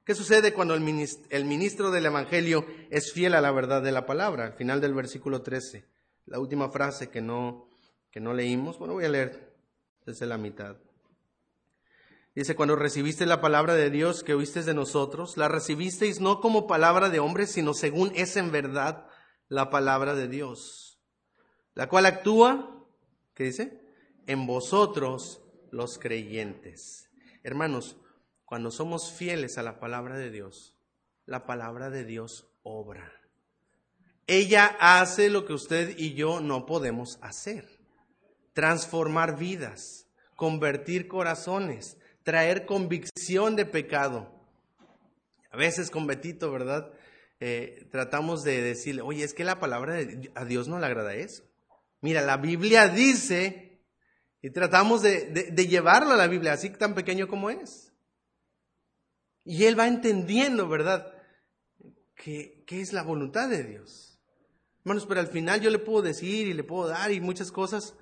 ¿Qué 0.03 0.15
sucede 0.15 0.53
cuando 0.53 0.73
el 0.73 0.81
ministro, 0.81 1.91
del 1.91 2.05
Evangelio 2.07 2.65
es 2.89 3.13
fiel 3.13 3.35
a 3.35 3.41
la 3.41 3.51
verdad 3.51 3.83
de 3.83 3.91
la 3.91 4.07
palabra? 4.07 4.45
Al 4.45 4.53
final 4.53 4.81
del 4.81 4.95
versículo 4.95 5.43
13, 5.43 5.85
la 6.25 6.39
última 6.39 6.69
frase 6.69 7.09
que 7.09 7.21
no, 7.21 7.69
que 8.09 8.19
no 8.19 8.33
leímos, 8.33 8.79
bueno, 8.79 8.95
voy 8.95 9.05
a 9.05 9.09
leer 9.09 9.53
desde 10.05 10.25
la 10.25 10.39
mitad. 10.39 10.75
Dice, 12.33 12.55
cuando 12.55 12.75
recibiste 12.75 13.27
la 13.27 13.41
palabra 13.41 13.75
de 13.75 13.91
Dios 13.91 14.23
que 14.23 14.33
oíste 14.33 14.63
de 14.63 14.73
nosotros, 14.73 15.37
la 15.37 15.49
recibisteis 15.49 16.19
no 16.19 16.41
como 16.41 16.65
palabra 16.65 17.09
de 17.09 17.19
hombres, 17.19 17.51
sino 17.51 17.75
según 17.75 18.11
es 18.15 18.37
en 18.37 18.51
verdad 18.51 19.05
la 19.49 19.69
palabra 19.69 20.15
de 20.15 20.27
Dios, 20.27 20.99
la 21.75 21.89
cual 21.89 22.07
actúa, 22.07 22.87
¿qué 23.35 23.43
dice? 23.43 23.81
En 24.25 24.47
vosotros 24.47 25.43
los 25.71 25.99
creyentes. 25.99 27.09
Hermanos, 27.43 27.97
cuando 28.51 28.69
somos 28.69 29.13
fieles 29.13 29.57
a 29.57 29.63
la 29.63 29.79
palabra 29.79 30.17
de 30.17 30.29
Dios, 30.29 30.75
la 31.25 31.45
palabra 31.45 31.89
de 31.89 32.03
Dios 32.03 32.49
obra. 32.63 33.09
Ella 34.27 34.75
hace 34.81 35.29
lo 35.29 35.45
que 35.45 35.53
usted 35.53 35.97
y 35.97 36.15
yo 36.15 36.41
no 36.41 36.65
podemos 36.65 37.17
hacer. 37.21 37.79
Transformar 38.51 39.37
vidas, 39.37 40.05
convertir 40.35 41.07
corazones, 41.07 41.95
traer 42.23 42.65
convicción 42.65 43.55
de 43.55 43.65
pecado. 43.65 44.29
A 45.49 45.55
veces 45.55 45.89
con 45.89 46.05
Betito, 46.05 46.51
¿verdad? 46.51 46.91
Eh, 47.39 47.87
tratamos 47.89 48.43
de 48.43 48.61
decirle, 48.61 49.01
oye, 49.01 49.23
es 49.23 49.33
que 49.33 49.45
la 49.45 49.61
palabra 49.61 49.93
de 49.93 50.29
a 50.35 50.43
Dios 50.43 50.67
no 50.67 50.77
le 50.77 50.87
agrada 50.87 51.15
eso. 51.15 51.43
Mira, 52.01 52.19
la 52.19 52.35
Biblia 52.35 52.89
dice, 52.89 53.79
y 54.41 54.49
tratamos 54.49 55.01
de, 55.03 55.51
de 55.53 55.67
llevarlo 55.67 56.11
a 56.11 56.17
la 56.17 56.27
Biblia, 56.27 56.51
así 56.51 56.69
tan 56.71 56.93
pequeño 56.95 57.29
como 57.29 57.49
es. 57.49 57.90
Y 59.43 59.65
él 59.65 59.77
va 59.77 59.87
entendiendo, 59.87 60.67
¿verdad? 60.67 61.13
Que, 62.15 62.63
es 62.67 62.93
la 62.93 63.03
voluntad 63.03 63.49
de 63.49 63.63
Dios. 63.63 64.19
Hermanos, 64.79 65.05
pero 65.07 65.19
al 65.19 65.27
final 65.27 65.61
yo 65.61 65.69
le 65.69 65.79
puedo 65.79 66.01
decir 66.01 66.47
y 66.47 66.53
le 66.53 66.63
puedo 66.63 66.87
dar 66.87 67.11
y 67.11 67.19
muchas 67.19 67.51
cosas, 67.51 67.95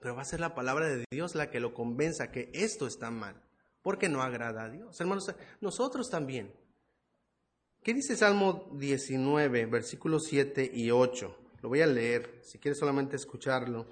pero 0.00 0.16
va 0.16 0.22
a 0.22 0.24
ser 0.24 0.40
la 0.40 0.54
palabra 0.54 0.88
de 0.88 1.04
Dios 1.10 1.34
la 1.34 1.50
que 1.50 1.60
lo 1.60 1.74
convenza 1.74 2.30
que 2.30 2.50
esto 2.54 2.86
está 2.86 3.10
mal, 3.10 3.40
porque 3.82 4.08
no 4.08 4.22
agrada 4.22 4.64
a 4.64 4.70
Dios. 4.70 5.00
Hermanos, 5.00 5.32
nosotros 5.60 6.10
también. 6.10 6.54
¿Qué 7.82 7.94
dice 7.94 8.16
Salmo 8.16 8.70
19, 8.74 9.66
versículos 9.66 10.24
7 10.26 10.70
y 10.72 10.90
8? 10.90 11.36
Lo 11.62 11.68
voy 11.68 11.82
a 11.82 11.86
leer, 11.86 12.40
si 12.42 12.58
quieres 12.58 12.78
solamente 12.78 13.16
escucharlo. 13.16 13.86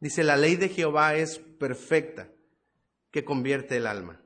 Dice, 0.00 0.24
la 0.24 0.36
ley 0.36 0.56
de 0.56 0.68
Jehová 0.68 1.14
es 1.14 1.38
perfecta, 1.38 2.30
que 3.10 3.24
convierte 3.24 3.76
el 3.76 3.86
alma. 3.86 4.20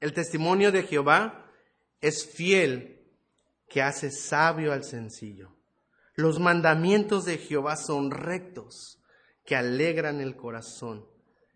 El 0.00 0.12
testimonio 0.12 0.72
de 0.72 0.82
Jehová 0.82 1.50
es 2.00 2.26
fiel, 2.26 2.92
que 3.68 3.82
hace 3.82 4.10
sabio 4.10 4.72
al 4.72 4.84
sencillo. 4.84 5.56
Los 6.14 6.38
mandamientos 6.38 7.24
de 7.24 7.38
Jehová 7.38 7.76
son 7.76 8.10
rectos, 8.10 9.02
que 9.44 9.56
alegran 9.56 10.20
el 10.20 10.36
corazón. 10.36 11.06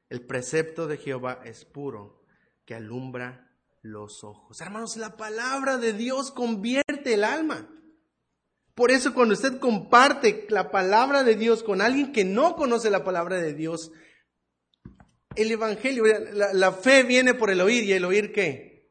El 0.09 0.27
precepto 0.27 0.87
de 0.87 0.97
Jehová 0.97 1.41
es 1.45 1.65
puro, 1.65 2.25
que 2.65 2.75
alumbra 2.75 3.51
los 3.83 4.25
ojos. 4.25 4.61
Hermanos, 4.61 4.97
la 4.97 5.17
palabra 5.17 5.79
de 5.79 5.93
Dios 5.93 6.31
convierte 6.31 7.15
el 7.15 7.25
alma. 7.25 7.69
Por 8.75 8.91
eso 8.91 9.15
cuando 9.15 9.35
usted 9.35 9.59
comparte 9.59 10.47
la 10.49 10.71
palabra 10.71 11.23
de 11.23 11.37
Dios 11.37 11.63
con 11.63 11.81
alguien 11.81 12.13
que 12.13 12.25
no 12.25 12.57
conoce 12.57 12.91
la 12.91 13.05
palabra 13.05 13.37
de 13.37 13.55
Dios, 13.55 13.93
el 15.37 15.51
Evangelio, 15.51 16.05
la, 16.33 16.73
fe 16.73 17.03
viene 17.03 17.35
por 17.35 17.51
el 17.51 17.61
oír 17.61 17.85
y 17.85 17.93
el 17.93 18.05
oír 18.05 18.33
qué? 18.33 18.89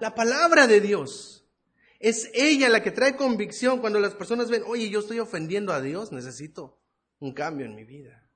La 0.00 0.14
palabra 0.14 0.66
de 0.66 0.80
Dios. 0.80 1.46
Es 1.98 2.30
ella 2.34 2.68
la 2.68 2.82
que 2.82 2.90
trae 2.90 3.16
convicción 3.16 3.80
cuando 3.80 3.98
las 3.98 4.14
personas 4.14 4.50
ven, 4.50 4.62
oye, 4.66 4.90
yo 4.90 5.00
estoy 5.00 5.20
ofendiendo 5.20 5.72
a 5.72 5.80
Dios, 5.80 6.12
necesito 6.12 6.78
un 7.18 7.32
cambio 7.32 7.64
en 7.64 7.74
mi 7.74 7.84
vida. 7.84 8.28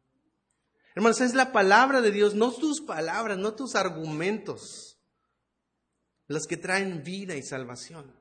Hermanos, 0.95 1.21
es 1.21 1.35
la 1.35 1.53
palabra 1.53 2.01
de 2.01 2.11
Dios, 2.11 2.35
no 2.35 2.51
tus 2.51 2.81
palabras, 2.81 3.37
no 3.37 3.55
tus 3.55 3.75
argumentos, 3.75 4.99
las 6.29 6.47
que 6.47 6.57
traen 6.57 7.05
vida 7.05 7.37
y 7.37 7.43
salvación. 7.43 8.19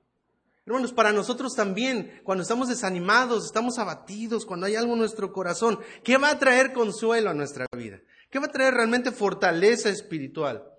Hermanos, 0.65 0.91
para 0.91 1.13
nosotros 1.13 1.55
también, 1.55 2.19
cuando 2.25 2.41
estamos 2.41 2.67
desanimados, 2.67 3.45
estamos 3.45 3.79
abatidos, 3.79 4.45
cuando 4.45 4.65
hay 4.65 4.75
algo 4.75 4.93
en 4.93 4.99
nuestro 4.99 5.31
corazón, 5.31 5.79
¿qué 6.03 6.17
va 6.17 6.31
a 6.31 6.39
traer 6.39 6.73
consuelo 6.73 7.29
a 7.29 7.33
nuestra 7.33 7.65
vida? 7.71 8.01
¿Qué 8.29 8.39
va 8.39 8.45
a 8.45 8.51
traer 8.51 8.73
realmente 8.73 9.11
fortaleza 9.11 9.89
espiritual? 9.89 10.69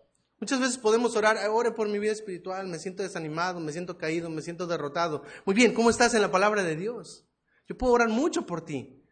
Muchas 0.41 0.61
veces 0.61 0.79
podemos 0.79 1.17
orar, 1.17 1.37
ore 1.49 1.73
por 1.73 1.89
mi 1.89 1.99
vida 1.99 2.13
espiritual, 2.13 2.69
me 2.69 2.79
siento 2.79 3.03
desanimado, 3.03 3.59
me 3.59 3.73
siento 3.73 3.99
caído, 3.99 4.31
me 4.31 4.43
siento 4.43 4.67
derrotado. 4.67 5.25
Muy 5.45 5.55
bien, 5.55 5.75
¿cómo 5.75 5.91
estás 5.91 6.15
en 6.15 6.23
la 6.23 6.31
palabra 6.31 6.63
de 6.63 6.77
Dios? 6.77 7.27
Yo 7.67 7.77
puedo 7.77 7.93
orar 7.93 8.09
mucho 8.09 8.47
por 8.47 8.65
ti. 8.65 9.03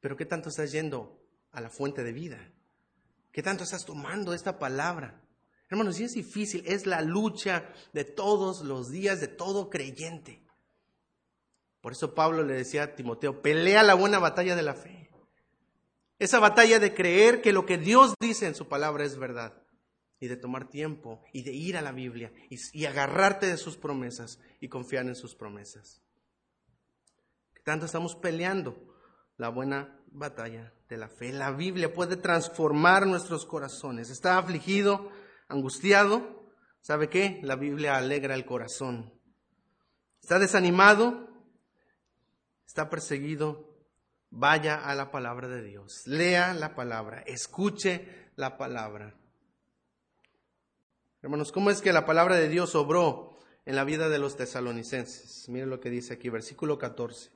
Pero 0.00 0.16
¿qué 0.16 0.26
tanto 0.26 0.48
estás 0.48 0.72
yendo 0.72 1.22
a 1.52 1.60
la 1.60 1.70
fuente 1.70 2.02
de 2.02 2.12
vida? 2.12 2.52
¿Qué 3.32 3.42
tanto 3.42 3.62
estás 3.62 3.84
tomando 3.84 4.32
esta 4.34 4.58
palabra? 4.58 5.22
Hermanos, 5.68 5.96
si 5.96 6.04
es 6.04 6.14
difícil, 6.14 6.64
es 6.66 6.86
la 6.86 7.00
lucha 7.00 7.72
de 7.92 8.04
todos 8.04 8.62
los 8.62 8.90
días, 8.90 9.20
de 9.20 9.28
todo 9.28 9.70
creyente. 9.70 10.42
Por 11.80 11.92
eso 11.92 12.14
Pablo 12.14 12.42
le 12.42 12.54
decía 12.54 12.82
a 12.82 12.94
Timoteo, 12.96 13.40
pelea 13.40 13.84
la 13.84 13.94
buena 13.94 14.18
batalla 14.18 14.56
de 14.56 14.62
la 14.62 14.74
fe. 14.74 15.09
Esa 16.20 16.38
batalla 16.38 16.78
de 16.78 16.94
creer 16.94 17.42
que 17.42 17.52
lo 17.52 17.66
que 17.66 17.78
Dios 17.78 18.14
dice 18.20 18.46
en 18.46 18.54
su 18.54 18.68
palabra 18.68 19.04
es 19.04 19.18
verdad. 19.18 19.60
Y 20.20 20.28
de 20.28 20.36
tomar 20.36 20.68
tiempo 20.68 21.22
y 21.32 21.42
de 21.42 21.52
ir 21.52 21.76
a 21.76 21.82
la 21.82 21.92
Biblia 21.92 22.30
y, 22.50 22.84
agarrarte 22.84 23.46
de 23.46 23.56
sus 23.56 23.76
promesas 23.76 24.38
y 24.60 24.68
confiar 24.68 25.06
en 25.06 25.16
sus 25.16 25.34
promesas. 25.34 26.02
¿Qué 27.54 27.62
tanto 27.62 27.86
estamos 27.86 28.14
peleando 28.14 28.76
la 29.38 29.48
buena 29.48 29.98
batalla 30.12 30.74
de 30.90 30.98
la 30.98 31.08
fe. 31.08 31.32
La 31.32 31.52
Biblia 31.52 31.94
puede 31.94 32.16
transformar 32.16 33.06
nuestros 33.06 33.46
corazones. 33.46 34.10
Está 34.10 34.36
afligido, 34.36 35.10
angustiado. 35.48 36.52
¿Sabe 36.82 37.08
qué? 37.08 37.40
La 37.42 37.56
Biblia 37.56 37.96
alegra 37.96 38.34
el 38.34 38.44
corazón. 38.44 39.14
Está 40.20 40.38
desanimado, 40.38 41.28
está 42.66 42.90
perseguido. 42.90 43.69
Vaya 44.30 44.76
a 44.76 44.94
la 44.94 45.10
palabra 45.10 45.48
de 45.48 45.62
Dios. 45.62 46.02
Lea 46.06 46.54
la 46.54 46.74
palabra. 46.74 47.22
Escuche 47.26 48.28
la 48.36 48.56
palabra. 48.56 49.14
Hermanos, 51.22 51.52
¿cómo 51.52 51.70
es 51.70 51.82
que 51.82 51.92
la 51.92 52.06
palabra 52.06 52.36
de 52.36 52.48
Dios 52.48 52.74
obró 52.74 53.38
en 53.66 53.76
la 53.76 53.84
vida 53.84 54.08
de 54.08 54.18
los 54.18 54.36
tesalonicenses? 54.36 55.48
Miren 55.48 55.68
lo 55.68 55.80
que 55.80 55.90
dice 55.90 56.14
aquí, 56.14 56.30
versículo 56.30 56.78
14. 56.78 57.30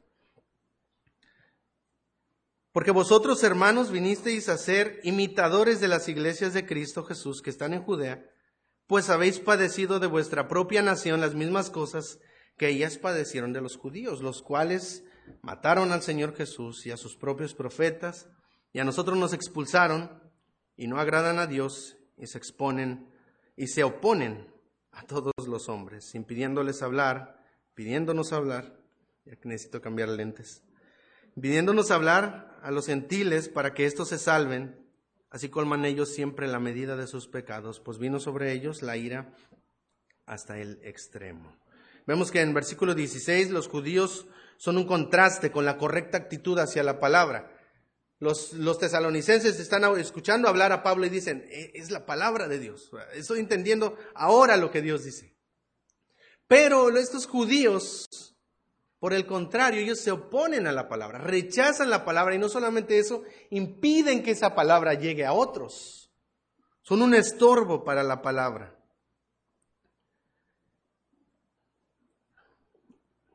Porque 2.72 2.92
vosotros, 2.92 3.42
hermanos, 3.44 3.90
vinisteis 3.90 4.48
a 4.48 4.56
ser 4.56 5.00
imitadores 5.02 5.80
de 5.80 5.88
las 5.88 6.08
iglesias 6.08 6.54
de 6.54 6.66
Cristo 6.66 7.04
Jesús 7.04 7.42
que 7.42 7.50
están 7.50 7.74
en 7.74 7.82
Judea, 7.82 8.24
pues 8.86 9.10
habéis 9.10 9.38
padecido 9.38 10.00
de 10.00 10.06
vuestra 10.06 10.48
propia 10.48 10.82
nación 10.82 11.20
las 11.20 11.34
mismas 11.34 11.70
cosas 11.70 12.18
que 12.56 12.68
ellas 12.68 12.98
padecieron 12.98 13.52
de 13.52 13.60
los 13.60 13.76
judíos, 13.76 14.22
los 14.22 14.42
cuales 14.42 15.04
mataron 15.42 15.92
al 15.92 16.02
Señor 16.02 16.34
Jesús 16.34 16.86
y 16.86 16.90
a 16.90 16.96
sus 16.96 17.16
propios 17.16 17.54
profetas, 17.54 18.28
y 18.72 18.80
a 18.80 18.84
nosotros 18.84 19.16
nos 19.18 19.32
expulsaron, 19.32 20.22
y 20.76 20.86
no 20.86 20.98
agradan 20.98 21.38
a 21.38 21.46
Dios, 21.46 21.96
y 22.16 22.26
se 22.26 22.38
exponen 22.38 23.08
y 23.56 23.68
se 23.68 23.84
oponen 23.84 24.52
a 24.92 25.02
todos 25.02 25.32
los 25.46 25.68
hombres, 25.68 26.14
impidiéndoles 26.14 26.82
hablar, 26.82 27.40
pidiéndonos 27.74 28.32
hablar, 28.32 28.80
ya 29.24 29.36
que 29.36 29.48
necesito 29.48 29.80
cambiar 29.80 30.08
lentes, 30.08 30.62
pidiéndonos 31.40 31.90
hablar 31.90 32.58
a 32.62 32.70
los 32.70 32.86
gentiles 32.86 33.48
para 33.48 33.74
que 33.74 33.86
éstos 33.86 34.08
se 34.08 34.18
salven, 34.18 34.76
así 35.30 35.48
colman 35.48 35.84
ellos 35.84 36.14
siempre 36.14 36.46
la 36.46 36.60
medida 36.60 36.96
de 36.96 37.06
sus 37.06 37.28
pecados, 37.28 37.80
pues 37.80 37.98
vino 37.98 38.20
sobre 38.20 38.52
ellos 38.52 38.82
la 38.82 38.96
ira 38.96 39.34
hasta 40.26 40.58
el 40.58 40.80
extremo. 40.84 41.56
Vemos 42.06 42.30
que 42.30 42.40
en 42.40 42.54
versículo 42.54 42.94
16 42.94 43.50
los 43.50 43.68
judíos 43.68 44.26
son 44.56 44.76
un 44.76 44.86
contraste 44.86 45.50
con 45.50 45.64
la 45.64 45.76
correcta 45.78 46.18
actitud 46.18 46.58
hacia 46.58 46.82
la 46.82 47.00
palabra. 47.00 47.50
Los, 48.18 48.52
los, 48.52 48.78
tesalonicenses 48.78 49.58
están 49.58 49.84
escuchando 49.98 50.48
hablar 50.48 50.72
a 50.72 50.82
Pablo 50.82 51.04
y 51.04 51.10
dicen, 51.10 51.44
e, 51.50 51.72
es 51.74 51.90
la 51.90 52.06
palabra 52.06 52.48
de 52.48 52.58
Dios. 52.58 52.90
Estoy 53.14 53.40
entendiendo 53.40 53.96
ahora 54.14 54.56
lo 54.56 54.70
que 54.70 54.82
Dios 54.82 55.04
dice. 55.04 55.34
Pero 56.46 56.96
estos 56.96 57.26
judíos 57.26 58.06
por 59.04 59.12
el 59.12 59.26
contrario, 59.26 59.82
ellos 59.82 60.00
se 60.00 60.10
oponen 60.10 60.66
a 60.66 60.72
la 60.72 60.88
palabra, 60.88 61.18
rechazan 61.18 61.90
la 61.90 62.06
palabra 62.06 62.36
y 62.36 62.38
no 62.38 62.48
solamente 62.48 62.98
eso, 62.98 63.22
impiden 63.50 64.22
que 64.22 64.30
esa 64.30 64.54
palabra 64.54 64.94
llegue 64.94 65.26
a 65.26 65.34
otros. 65.34 66.10
Son 66.80 67.02
un 67.02 67.12
estorbo 67.12 67.84
para 67.84 68.02
la 68.02 68.22
palabra. 68.22 68.82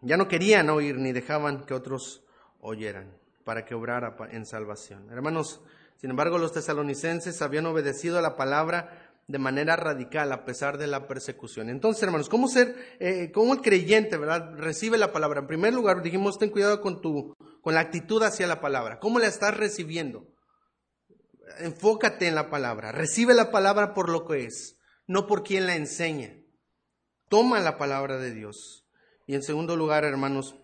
Ya 0.02 0.18
no 0.18 0.28
querían 0.28 0.70
oír 0.70 0.98
ni 0.98 1.12
dejaban 1.12 1.66
que 1.66 1.74
otros 1.74 2.24
oyeran 2.62 3.18
para 3.44 3.66
que 3.66 3.76
obrara 3.76 4.16
en 4.32 4.46
salvación. 4.46 5.10
Hermanos, 5.10 5.62
sin 5.98 6.12
embargo, 6.12 6.38
los 6.38 6.54
tesalonicenses 6.54 7.42
habían 7.42 7.66
obedecido 7.66 8.18
a 8.18 8.22
la 8.22 8.38
palabra 8.38 9.10
de 9.28 9.38
manera 9.38 9.76
radical 9.76 10.32
a 10.32 10.46
pesar 10.46 10.78
de 10.78 10.88
la 10.88 11.08
persecución. 11.08 11.70
Entonces, 11.70 12.02
hermanos, 12.02 12.30
¿cómo 12.30 12.48
ser, 12.48 12.76
eh, 13.00 13.32
cómo 13.32 13.54
el 13.54 13.62
creyente, 13.62 14.18
verdad, 14.18 14.54
recibe 14.56 14.98
la 14.98 15.12
palabra? 15.12 15.42
En 15.42 15.48
primer 15.48 15.74
lugar, 15.74 16.02
dijimos, 16.02 16.40
ten 16.40 16.50
cuidado 16.50 16.82
con 16.82 17.02
tu, 17.02 17.34
con 17.62 17.74
la 17.76 17.82
actitud 17.82 18.24
hacia 18.24 18.48
la 18.48 18.62
palabra. 18.62 19.00
¿Cómo 19.00 19.20
la 19.20 19.28
estás 19.28 19.56
recibiendo? 19.56 20.26
Enfócate 21.60 22.28
en 22.28 22.36
la 22.36 22.50
palabra. 22.50 22.92
Recibe 22.92 23.34
la 23.34 23.52
palabra 23.52 23.94
por 23.94 24.10
lo 24.10 24.26
que 24.26 24.46
es, 24.46 24.78
no 25.06 25.28
por 25.28 25.44
quien 25.44 25.68
la 25.68 25.76
enseña. 25.76 26.34
Toma 27.28 27.60
la 27.60 27.78
palabra 27.78 28.18
de 28.18 28.34
Dios. 28.34 28.89
Y 29.30 29.36
en 29.36 29.44
segundo 29.44 29.76
lugar, 29.76 30.06
hermanos, 30.06 30.56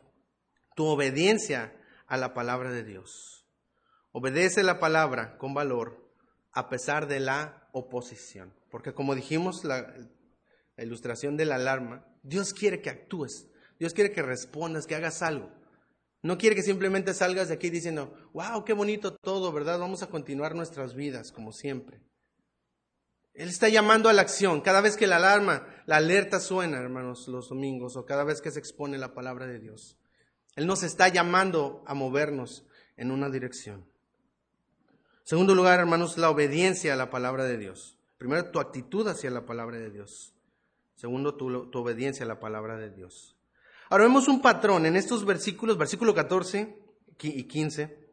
tu 0.75 0.87
obediencia 0.87 1.79
a 2.07 2.17
la 2.17 2.33
palabra 2.33 2.71
de 2.71 2.83
Dios. 2.83 3.45
Obedece 4.11 4.63
la 4.63 4.79
palabra 4.79 5.37
con 5.37 5.53
valor 5.53 6.11
a 6.51 6.67
pesar 6.67 7.07
de 7.07 7.19
la 7.19 7.69
oposición. 7.73 8.55
Porque 8.71 8.91
como 8.91 9.13
dijimos, 9.13 9.63
la, 9.65 9.93
ilustración 10.79 11.37
de 11.37 11.45
la 11.45 11.57
alarma, 11.57 12.07
Dios 12.23 12.55
quiere 12.55 12.81
que 12.81 12.89
actúes, 12.89 13.45
Dios 13.77 13.93
quiere 13.93 14.11
que 14.11 14.23
respondas, 14.23 14.87
que 14.87 14.95
hagas 14.95 15.21
algo. 15.21 15.51
No 16.23 16.39
quiere 16.39 16.55
que 16.55 16.63
simplemente 16.63 17.13
salgas 17.13 17.49
de 17.49 17.53
aquí 17.53 17.69
diciendo, 17.69 18.17
wow, 18.33 18.65
qué 18.65 18.73
bonito 18.73 19.15
todo, 19.15 19.51
¿verdad? 19.51 19.77
Vamos 19.77 20.01
a 20.01 20.07
continuar 20.07 20.55
nuestras 20.55 20.95
vidas 20.95 21.31
como 21.31 21.51
siempre. 21.51 22.01
Él 23.35 23.49
está 23.49 23.67
llamando 23.67 24.07
a 24.07 24.13
la 24.13 24.21
acción. 24.21 24.61
Cada 24.61 24.81
vez 24.81 24.95
que 24.95 25.07
la 25.07 25.17
alarma, 25.17 25.67
la 25.85 25.97
alerta 25.97 26.39
suena, 26.39 26.77
hermanos, 26.77 27.27
los 27.27 27.49
domingos, 27.49 27.97
o 27.97 28.05
cada 28.05 28.23
vez 28.23 28.41
que 28.41 28.51
se 28.51 28.59
expone 28.59 28.97
la 28.97 29.13
palabra 29.13 29.45
de 29.45 29.59
Dios. 29.59 29.97
Él 30.55 30.67
nos 30.67 30.83
está 30.83 31.09
llamando 31.09 31.83
a 31.85 31.93
movernos 31.93 32.65
en 32.95 33.11
una 33.11 33.29
dirección. 33.29 33.85
Segundo 35.23 35.53
lugar, 35.53 35.79
hermanos, 35.79 36.17
la 36.17 36.29
obediencia 36.29 36.93
a 36.93 36.95
la 36.95 37.09
palabra 37.09 37.43
de 37.43 37.57
Dios. 37.57 37.97
Primero, 38.17 38.51
tu 38.51 38.59
actitud 38.59 39.05
hacia 39.07 39.29
la 39.29 39.45
palabra 39.45 39.77
de 39.77 39.89
Dios. 39.89 40.33
Segundo, 40.95 41.35
tu, 41.35 41.69
obediencia 41.77 42.23
a 42.25 42.27
la 42.27 42.39
palabra 42.39 42.77
de 42.77 42.89
Dios. 42.89 43.35
Ahora 43.89 44.05
vemos 44.05 44.29
un 44.29 44.41
patrón 44.41 44.85
en 44.85 44.95
estos 44.95 45.25
versículos, 45.25 45.77
versículo 45.77 46.13
14 46.13 46.77
y 47.21 47.43
15, 47.43 48.09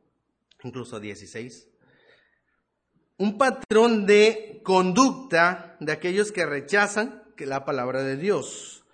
incluso 0.65 0.99
16. 0.99 1.69
Un 3.23 3.39
patrón 3.39 4.07
de 4.07 4.61
conducta 4.65 5.77
de 5.81 5.93
aquellos 5.93 6.33
que 6.33 6.47
rechazan 6.47 7.23
la 7.39 7.65
palabra 7.65 8.03
de 8.03 8.17
Dios. 8.17 8.85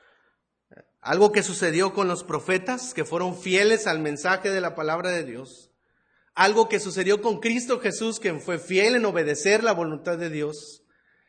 Algo 1.01 1.33
que 1.33 1.43
sucedió 1.43 1.93
con 1.95 2.09
los 2.09 2.25
profetas 2.25 2.95
que 2.95 3.05
fueron 3.05 3.37
fieles 3.37 3.87
al 3.87 4.01
mensaje 4.01 4.51
de 4.51 4.61
la 4.61 4.75
palabra 4.75 5.11
de 5.11 5.25
Dios 5.25 5.69
algo 6.39 6.69
que 6.69 6.79
sucedió 6.79 7.21
con 7.21 7.41
Cristo 7.41 7.81
Jesús, 7.81 8.21
que 8.21 8.33
fue 8.35 8.61
fiel 8.61 8.95
en 8.95 9.05
obedecer 9.05 9.65
la 9.65 9.73
voluntad 9.73 10.17
de 10.19 10.31
Dios, 10.31 10.85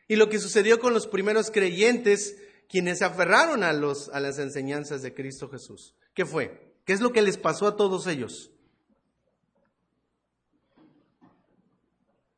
y 0.06 0.14
lo 0.14 0.28
que 0.28 0.38
sucedió 0.38 0.78
con 0.78 0.94
los 0.94 1.08
primeros 1.08 1.50
creyentes, 1.50 2.36
quienes 2.68 2.98
se 2.98 3.06
aferraron 3.06 3.64
a, 3.64 3.72
los, 3.72 4.08
a 4.10 4.20
las 4.20 4.38
enseñanzas 4.38 5.02
de 5.02 5.12
Cristo 5.12 5.48
Jesús. 5.48 5.96
¿Qué 6.14 6.24
fue? 6.24 6.76
¿Qué 6.84 6.92
es 6.92 7.00
lo 7.00 7.10
que 7.10 7.22
les 7.22 7.38
pasó 7.38 7.66
a 7.66 7.76
todos 7.76 8.06
ellos? 8.06 8.52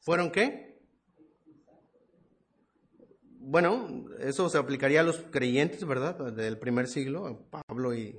¿Fueron 0.02 0.32
qué? 0.32 0.82
Bueno, 3.38 4.06
eso 4.18 4.48
se 4.48 4.58
aplicaría 4.58 5.00
a 5.00 5.04
los 5.04 5.18
creyentes, 5.30 5.84
¿verdad? 5.84 6.32
Del 6.32 6.58
primer 6.58 6.88
siglo, 6.88 7.46
Pablo 7.50 7.94
y... 7.94 8.16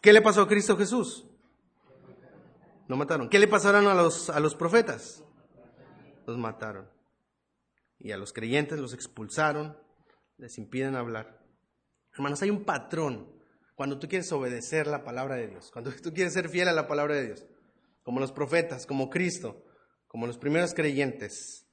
¿Qué 0.00 0.12
le 0.12 0.22
pasó 0.22 0.42
a 0.42 0.48
Cristo 0.48 0.76
Jesús? 0.76 1.26
Lo 2.86 2.96
mataron. 2.96 3.28
¿Qué 3.28 3.40
le 3.40 3.48
pasaron 3.48 3.86
a 3.88 3.94
los, 3.94 4.30
a 4.30 4.38
los 4.38 4.54
profetas? 4.54 5.24
Los 6.26 6.38
mataron. 6.38 6.88
Y 7.98 8.12
a 8.12 8.16
los 8.16 8.32
creyentes 8.32 8.78
los 8.78 8.94
expulsaron, 8.94 9.76
les 10.38 10.58
impiden 10.58 10.94
hablar. 10.94 11.44
Hermanos, 12.12 12.40
hay 12.42 12.50
un 12.50 12.64
patrón 12.64 13.32
cuando 13.74 13.98
tú 13.98 14.08
quieres 14.08 14.30
obedecer 14.30 14.86
la 14.86 15.02
palabra 15.02 15.36
de 15.36 15.48
Dios, 15.48 15.70
cuando 15.72 15.90
tú 15.90 16.12
quieres 16.12 16.34
ser 16.34 16.48
fiel 16.48 16.68
a 16.68 16.72
la 16.72 16.86
palabra 16.86 17.16
de 17.16 17.26
Dios, 17.26 17.46
como 18.02 18.20
los 18.20 18.32
profetas, 18.32 18.86
como 18.86 19.10
Cristo, 19.10 19.64
como 20.10 20.26
los 20.26 20.38
primeros 20.38 20.74
creyentes. 20.74 21.68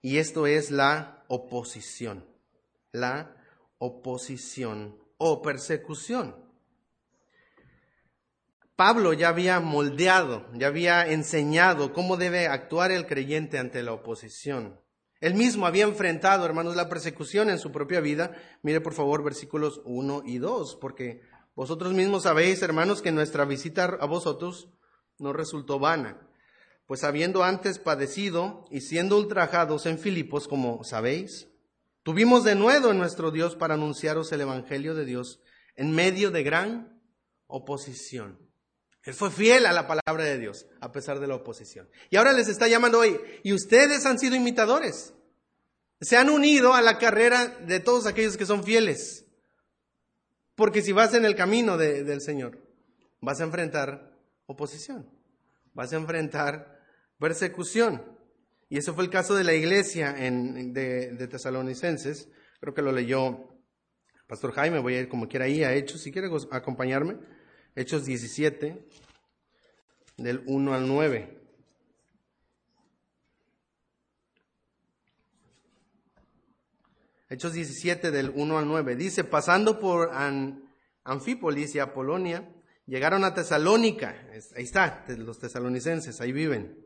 Y 0.00 0.16
esto 0.16 0.46
es 0.46 0.70
la 0.70 1.24
oposición, 1.28 2.26
la 2.90 3.36
oposición 3.76 4.98
o 5.18 5.42
persecución. 5.42 6.34
Pablo 8.76 9.12
ya 9.12 9.28
había 9.28 9.60
moldeado, 9.60 10.48
ya 10.54 10.68
había 10.68 11.06
enseñado 11.06 11.92
cómo 11.92 12.16
debe 12.16 12.46
actuar 12.48 12.90
el 12.90 13.06
creyente 13.06 13.58
ante 13.58 13.82
la 13.82 13.92
oposición. 13.92 14.80
Él 15.20 15.34
mismo 15.34 15.66
había 15.66 15.84
enfrentado, 15.84 16.46
hermanos, 16.46 16.74
la 16.74 16.88
persecución 16.88 17.50
en 17.50 17.58
su 17.58 17.70
propia 17.70 18.00
vida. 18.00 18.32
Mire 18.62 18.80
por 18.80 18.94
favor 18.94 19.22
versículos 19.22 19.82
1 19.84 20.22
y 20.24 20.38
2, 20.38 20.78
porque 20.80 21.20
vosotros 21.54 21.92
mismos 21.92 22.22
sabéis, 22.22 22.62
hermanos, 22.62 23.02
que 23.02 23.12
nuestra 23.12 23.44
visita 23.44 23.84
a 23.84 24.06
vosotros 24.06 24.70
no 25.18 25.34
resultó 25.34 25.78
vana, 25.78 26.18
pues 26.92 27.04
habiendo 27.04 27.42
antes 27.42 27.78
padecido 27.78 28.66
y 28.70 28.82
siendo 28.82 29.16
ultrajados 29.16 29.86
en 29.86 29.98
Filipos, 29.98 30.46
como 30.46 30.84
sabéis, 30.84 31.48
tuvimos 32.02 32.44
de 32.44 32.54
nuevo 32.54 32.90
en 32.90 32.98
nuestro 32.98 33.30
Dios 33.30 33.56
para 33.56 33.72
anunciaros 33.72 34.30
el 34.30 34.42
Evangelio 34.42 34.94
de 34.94 35.06
Dios 35.06 35.40
en 35.74 35.92
medio 35.92 36.30
de 36.30 36.42
gran 36.42 37.02
oposición. 37.46 38.38
Él 39.04 39.14
fue 39.14 39.30
fiel 39.30 39.64
a 39.64 39.72
la 39.72 39.86
palabra 39.86 40.24
de 40.24 40.38
Dios, 40.38 40.66
a 40.82 40.92
pesar 40.92 41.18
de 41.18 41.28
la 41.28 41.36
oposición. 41.36 41.88
Y 42.10 42.16
ahora 42.16 42.34
les 42.34 42.48
está 42.48 42.68
llamando 42.68 42.98
hoy, 42.98 43.18
y 43.42 43.54
ustedes 43.54 44.04
han 44.04 44.18
sido 44.18 44.36
imitadores. 44.36 45.14
Se 45.98 46.18
han 46.18 46.28
unido 46.28 46.74
a 46.74 46.82
la 46.82 46.98
carrera 46.98 47.46
de 47.46 47.80
todos 47.80 48.04
aquellos 48.04 48.36
que 48.36 48.44
son 48.44 48.64
fieles. 48.64 49.24
Porque 50.54 50.82
si 50.82 50.92
vas 50.92 51.14
en 51.14 51.24
el 51.24 51.36
camino 51.36 51.78
del 51.78 52.20
Señor, 52.20 52.58
vas 53.22 53.40
a 53.40 53.44
enfrentar 53.44 54.14
oposición, 54.44 55.10
vas 55.72 55.94
a 55.94 55.96
enfrentar 55.96 56.71
persecución. 57.22 58.02
Y 58.68 58.78
ese 58.78 58.92
fue 58.92 59.04
el 59.04 59.10
caso 59.10 59.36
de 59.36 59.44
la 59.44 59.54
iglesia 59.54 60.12
en, 60.26 60.72
de, 60.72 61.28
Tesalonicenses. 61.28 62.28
Creo 62.58 62.74
que 62.74 62.82
lo 62.82 62.90
leyó 62.90 63.48
Pastor 64.26 64.52
Jaime, 64.52 64.80
voy 64.80 64.96
a 64.96 65.00
ir 65.02 65.08
como 65.08 65.28
quiera 65.28 65.44
ahí 65.44 65.62
a 65.62 65.72
Hechos, 65.72 66.02
si 66.02 66.10
quiere 66.10 66.28
acompañarme. 66.50 67.18
Hechos 67.76 68.04
17, 68.06 68.88
del 70.16 70.42
1 70.46 70.74
al 70.74 70.88
9. 70.88 71.38
Hechos 77.28 77.52
17 77.52 78.10
del 78.10 78.32
1 78.34 78.58
al 78.58 78.66
9. 78.66 78.96
Dice, 78.96 79.22
pasando 79.22 79.78
por 79.78 80.10
Anfípolis 81.04 81.76
y 81.76 81.78
Apolonia, 81.78 82.52
llegaron 82.86 83.22
a 83.22 83.32
Tesalónica, 83.32 84.28
ahí 84.56 84.64
está, 84.64 85.04
los 85.16 85.38
tesalonicenses, 85.38 86.20
ahí 86.20 86.32
viven, 86.32 86.82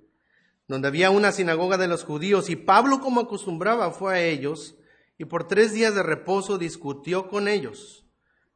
donde 0.68 0.88
había 0.88 1.11
una 1.11 1.33
sinagoga 1.33 1.76
de 1.79 1.88
los 1.88 2.05
judíos, 2.05 2.50
y 2.50 2.57
Pablo, 2.57 3.00
como 3.00 3.20
acostumbraba, 3.20 3.90
fue 3.92 4.14
a 4.14 4.24
ellos, 4.24 4.76
y 5.18 5.24
por 5.24 5.46
tres 5.46 5.72
días 5.72 5.94
de 5.94 6.02
reposo 6.02 6.59
discutió 6.59 7.29
con 7.29 7.48
ellos, 7.48 8.07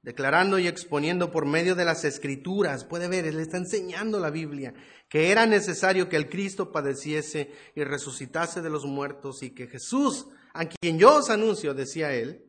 declarando 0.03 0.59
y 0.59 0.66
exponiendo 0.66 1.31
por 1.31 1.46
medio 1.46 1.75
de 1.75 1.85
las 1.85 2.05
escrituras, 2.05 2.85
puede 2.85 3.09
ver, 3.09 3.27
él 3.27 3.38
está 3.38 3.59
enseñando 3.59 4.18
la 4.18 4.31
Biblia, 4.31 4.75
que 5.09 5.31
era 5.31 5.46
necesario 5.46 6.09
que 6.09 6.16
el 6.16 6.29
Cristo 6.29 6.73
padeciese 6.73 7.53
y 7.75 7.85
resucitase 7.85 8.61
de 8.61 8.70
los 8.70 8.85
muertos, 8.85 9.42
y 9.42 9.51
que 9.51 9.68
Jesús, 9.68 10.27
a 10.53 10.66
quien 10.66 10.99
yo 10.99 11.16
os 11.16 11.31
anuncio, 11.31 11.75
decía 11.75 12.12
él, 12.12 12.44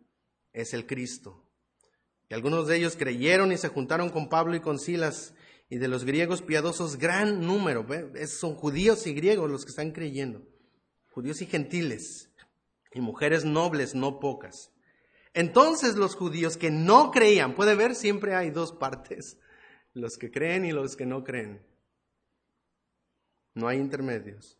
es 0.54 0.74
el 0.74 0.86
Cristo. 0.86 1.48
Y 2.30 2.34
algunos 2.34 2.68
de 2.68 2.78
ellos 2.78 2.96
creyeron 2.98 3.52
y 3.52 3.58
se 3.58 3.68
juntaron 3.68 4.10
con 4.10 4.30
Pablo 4.30 4.56
y 4.56 4.62
con 4.62 4.80
Silas, 4.80 5.34
y 5.72 5.78
de 5.78 5.88
los 5.88 6.04
griegos 6.04 6.42
piadosos 6.42 6.98
gran 6.98 7.40
número, 7.40 7.88
son 8.28 8.56
judíos 8.56 9.08
y 9.08 9.14
griegos 9.14 9.50
los 9.50 9.64
que 9.64 9.70
están 9.70 9.92
creyendo, 9.92 10.46
judíos 11.12 11.42
y 11.42 11.46
gentiles, 11.46 12.30
y 12.94 13.00
mujeres 13.00 13.46
nobles, 13.46 13.96
no 13.96 14.20
pocas. 14.20 14.74
Entonces 15.34 15.96
los 15.96 16.16
judíos 16.16 16.58
que 16.58 16.72
no 16.72 17.10
creían, 17.10 17.56
puede 17.56 17.76
ver, 17.76 17.96
siempre 17.96 18.36
hay 18.36 18.50
dos 18.50 18.74
partes, 18.74 19.40
los 19.94 20.18
que 20.18 20.30
creen 20.30 20.66
y 20.66 20.74
los 20.74 20.98
que 20.98 21.06
no 21.06 21.24
creen. 21.24 21.66
No 23.54 23.70
hay 23.70 23.78
intermedios. 23.78 24.60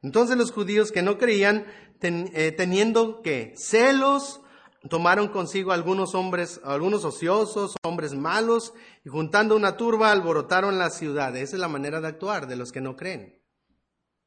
Entonces 0.00 0.38
los 0.38 0.50
judíos 0.50 0.92
que 0.92 1.02
no 1.02 1.18
creían, 1.18 1.66
eh, 2.00 2.52
teniendo 2.56 3.20
que 3.20 3.52
celos, 3.54 4.40
tomaron 4.88 5.28
consigo 5.28 5.72
algunos 5.72 6.14
hombres, 6.14 6.60
algunos 6.64 7.04
ociosos, 7.04 7.76
hombres 7.82 8.14
malos, 8.14 8.74
y 9.04 9.08
juntando 9.08 9.56
una 9.56 9.76
turba 9.76 10.10
alborotaron 10.10 10.78
la 10.78 10.90
ciudad. 10.90 11.36
Esa 11.36 11.56
es 11.56 11.60
la 11.60 11.68
manera 11.68 12.00
de 12.00 12.08
actuar 12.08 12.46
de 12.46 12.56
los 12.56 12.72
que 12.72 12.80
no 12.80 12.96
creen. 12.96 13.42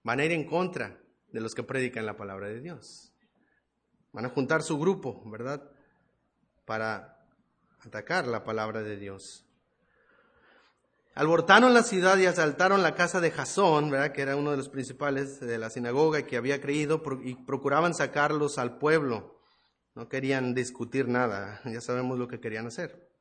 Van 0.03 0.19
a 0.19 0.25
ir 0.25 0.31
en 0.31 0.45
contra 0.45 1.01
de 1.31 1.41
los 1.41 1.55
que 1.55 1.63
predican 1.63 2.05
la 2.05 2.17
palabra 2.17 2.47
de 2.47 2.61
Dios. 2.61 3.13
Van 4.11 4.25
a 4.25 4.29
juntar 4.29 4.63
su 4.63 4.79
grupo, 4.79 5.21
¿verdad? 5.29 5.69
Para 6.65 7.25
atacar 7.81 8.27
la 8.27 8.43
palabra 8.43 8.81
de 8.81 8.97
Dios. 8.97 9.45
Alborotaron 11.15 11.73
la 11.73 11.83
ciudad 11.83 12.17
y 12.17 12.25
asaltaron 12.25 12.81
la 12.81 12.95
casa 12.95 13.19
de 13.19 13.31
Jasón, 13.31 13.89
¿verdad? 13.89 14.13
que 14.13 14.21
era 14.21 14.35
uno 14.35 14.51
de 14.51 14.57
los 14.57 14.69
principales 14.69 15.39
de 15.39 15.57
la 15.57 15.69
sinagoga 15.69 16.21
que 16.21 16.37
había 16.37 16.61
creído, 16.61 17.03
y 17.23 17.35
procuraban 17.35 17.93
sacarlos 17.93 18.57
al 18.57 18.77
pueblo. 18.77 19.38
No 19.99 20.07
querían 20.07 20.55
discutir 20.55 21.09
nada, 21.09 21.59
ya 21.65 21.81
sabemos 21.81 22.17
lo 22.17 22.29
que 22.29 22.39
querían 22.39 22.67
hacer. 22.67 23.11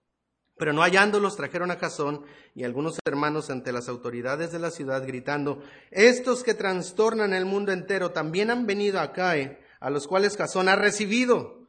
Pero 0.57 0.73
no 0.73 0.83
hallándolos, 0.83 1.35
trajeron 1.35 1.73
a 1.73 1.77
Jasón 1.77 2.25
y 2.55 2.63
algunos 2.63 3.01
hermanos 3.05 3.51
ante 3.51 3.73
las 3.73 3.89
autoridades 3.89 4.53
de 4.53 4.61
la 4.61 4.71
ciudad, 4.71 5.05
gritando, 5.05 5.61
estos 5.91 6.45
que 6.45 6.55
trastornan 6.55 7.35
el 7.35 7.47
mundo 7.47 7.73
entero 7.73 8.13
también 8.13 8.53
han 8.53 8.65
venido 8.65 9.01
acá, 9.01 9.37
eh, 9.37 9.59
a 9.81 9.91
los 9.91 10.07
cuales 10.07 10.37
Jasón 10.37 10.69
ha 10.69 10.77
recibido. 10.77 11.67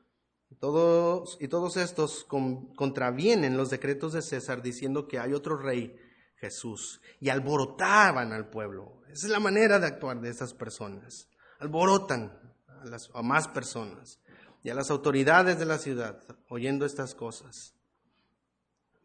Todos, 0.60 1.39
y 1.41 1.48
todos 1.48 1.78
estos 1.78 2.24
contravienen 2.24 3.58
los 3.58 3.72
decretos 3.72 4.13
de 4.13 4.22
César 4.22 4.62
diciendo 4.62 5.08
que 5.08 5.17
hay 5.17 5.34
otro 5.34 5.58
rey, 5.58 5.95
Jesús, 6.36 7.02
y 7.19 7.30
alborotaban 7.30 8.32
al 8.32 8.52
pueblo. 8.52 9.02
Esa 9.12 9.26
es 9.26 9.32
la 9.32 9.39
manera 9.39 9.80
de 9.80 9.88
actuar 9.88 10.22
de 10.22 10.30
estas 10.30 10.54
personas. 10.54 11.28
Alborotan 11.58 12.54
a, 12.67 13.17
a 13.19 13.22
más 13.24 13.48
personas 13.48 14.19
y 14.63 14.69
a 14.69 14.76
las 14.76 14.89
autoridades 14.89 15.58
de 15.60 15.65
la 15.65 15.78
ciudad, 15.78 16.22
oyendo 16.50 16.86
estas 16.86 17.15
cosas. 17.15 17.74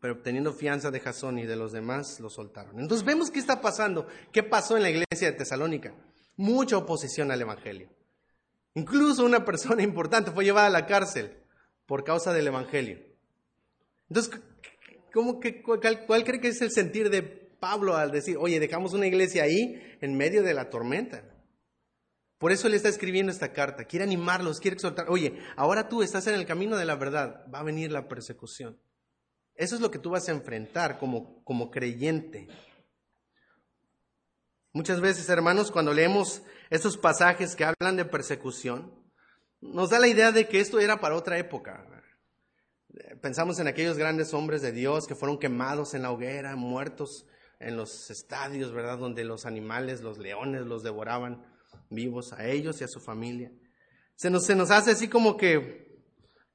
Pero 0.00 0.14
obteniendo 0.14 0.52
fianza 0.52 0.90
de 0.90 1.00
Jasón 1.00 1.38
y 1.38 1.46
de 1.46 1.56
los 1.56 1.72
demás, 1.72 2.20
lo 2.20 2.28
soltaron. 2.28 2.78
Entonces 2.78 3.06
vemos 3.06 3.30
qué 3.30 3.38
está 3.38 3.60
pasando. 3.60 4.06
¿Qué 4.32 4.42
pasó 4.42 4.76
en 4.76 4.82
la 4.82 4.90
iglesia 4.90 5.30
de 5.30 5.38
Tesalónica? 5.38 5.94
Mucha 6.36 6.76
oposición 6.76 7.30
al 7.30 7.40
Evangelio. 7.40 7.88
Incluso 8.74 9.24
una 9.24 9.44
persona 9.44 9.82
importante 9.84 10.30
fue 10.30 10.44
llevada 10.44 10.66
a 10.66 10.70
la 10.70 10.86
cárcel 10.86 11.38
por 11.86 12.04
causa 12.04 12.32
del 12.32 12.48
Evangelio. 12.48 12.98
Entonces, 14.08 14.40
¿cómo 15.12 15.40
que, 15.40 15.62
cuál, 15.62 16.04
cuál 16.06 16.24
cree 16.24 16.40
que 16.40 16.48
es 16.48 16.60
el 16.60 16.70
sentir 16.70 17.08
de 17.08 17.22
Pablo 17.22 17.96
al 17.96 18.10
decir, 18.10 18.36
oye, 18.38 18.60
dejamos 18.60 18.92
una 18.92 19.06
iglesia 19.06 19.44
ahí 19.44 19.80
en 20.00 20.16
medio 20.16 20.42
de 20.42 20.54
la 20.54 20.68
tormenta? 20.68 21.33
Por 22.44 22.52
eso 22.52 22.68
le 22.68 22.76
está 22.76 22.90
escribiendo 22.90 23.32
esta 23.32 23.54
carta. 23.54 23.86
Quiere 23.86 24.04
animarlos, 24.04 24.60
quiere 24.60 24.74
exhortar. 24.74 25.08
Oye, 25.08 25.40
ahora 25.56 25.88
tú 25.88 26.02
estás 26.02 26.26
en 26.26 26.34
el 26.34 26.44
camino 26.44 26.76
de 26.76 26.84
la 26.84 26.94
verdad. 26.94 27.46
Va 27.50 27.60
a 27.60 27.62
venir 27.62 27.90
la 27.90 28.06
persecución. 28.06 28.78
Eso 29.54 29.76
es 29.76 29.80
lo 29.80 29.90
que 29.90 29.98
tú 29.98 30.10
vas 30.10 30.28
a 30.28 30.32
enfrentar 30.32 30.98
como, 30.98 31.42
como 31.44 31.70
creyente. 31.70 32.48
Muchas 34.74 35.00
veces, 35.00 35.26
hermanos, 35.30 35.70
cuando 35.70 35.94
leemos 35.94 36.42
estos 36.68 36.98
pasajes 36.98 37.56
que 37.56 37.64
hablan 37.64 37.96
de 37.96 38.04
persecución, 38.04 38.92
nos 39.62 39.88
da 39.88 39.98
la 39.98 40.08
idea 40.08 40.30
de 40.30 40.46
que 40.46 40.60
esto 40.60 40.80
era 40.80 41.00
para 41.00 41.16
otra 41.16 41.38
época. 41.38 41.86
Pensamos 43.22 43.58
en 43.58 43.68
aquellos 43.68 43.96
grandes 43.96 44.34
hombres 44.34 44.60
de 44.60 44.72
Dios 44.72 45.06
que 45.06 45.14
fueron 45.14 45.38
quemados 45.38 45.94
en 45.94 46.02
la 46.02 46.10
hoguera, 46.10 46.56
muertos 46.56 47.24
en 47.58 47.78
los 47.78 48.10
estadios, 48.10 48.70
¿verdad? 48.74 48.98
Donde 48.98 49.24
los 49.24 49.46
animales, 49.46 50.02
los 50.02 50.18
leones 50.18 50.66
los 50.66 50.82
devoraban 50.82 51.53
vivos, 51.90 52.32
a 52.32 52.46
ellos 52.46 52.80
y 52.80 52.84
a 52.84 52.88
su 52.88 53.00
familia. 53.00 53.52
Se 54.16 54.30
nos, 54.30 54.44
se 54.46 54.54
nos 54.54 54.70
hace 54.70 54.92
así 54.92 55.08
como 55.08 55.36
que, 55.36 56.00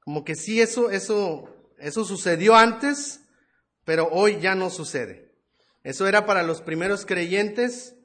como 0.00 0.24
que 0.24 0.34
sí, 0.34 0.60
eso, 0.60 0.90
eso, 0.90 1.48
eso 1.78 2.04
sucedió 2.04 2.54
antes, 2.54 3.20
pero 3.84 4.08
hoy 4.10 4.40
ya 4.40 4.54
no 4.54 4.70
sucede. 4.70 5.34
Eso 5.82 6.06
era 6.06 6.26
para 6.26 6.42
los 6.42 6.62
primeros 6.62 7.06
creyentes, 7.06 7.96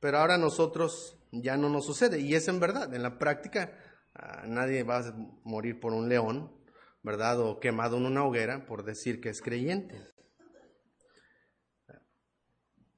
pero 0.00 0.18
ahora 0.18 0.36
nosotros 0.38 1.18
ya 1.32 1.56
no 1.56 1.68
nos 1.68 1.86
sucede. 1.86 2.20
Y 2.20 2.34
es 2.34 2.48
en 2.48 2.60
verdad, 2.60 2.94
en 2.94 3.02
la 3.02 3.18
práctica, 3.18 3.78
ah, 4.14 4.44
nadie 4.46 4.82
va 4.82 4.98
a 4.98 5.14
morir 5.44 5.80
por 5.80 5.92
un 5.92 6.08
león, 6.08 6.52
¿verdad? 7.02 7.40
O 7.40 7.60
quemado 7.60 7.96
en 7.96 8.06
una 8.06 8.24
hoguera 8.24 8.66
por 8.66 8.84
decir 8.84 9.20
que 9.20 9.30
es 9.30 9.40
creyente. 9.40 10.13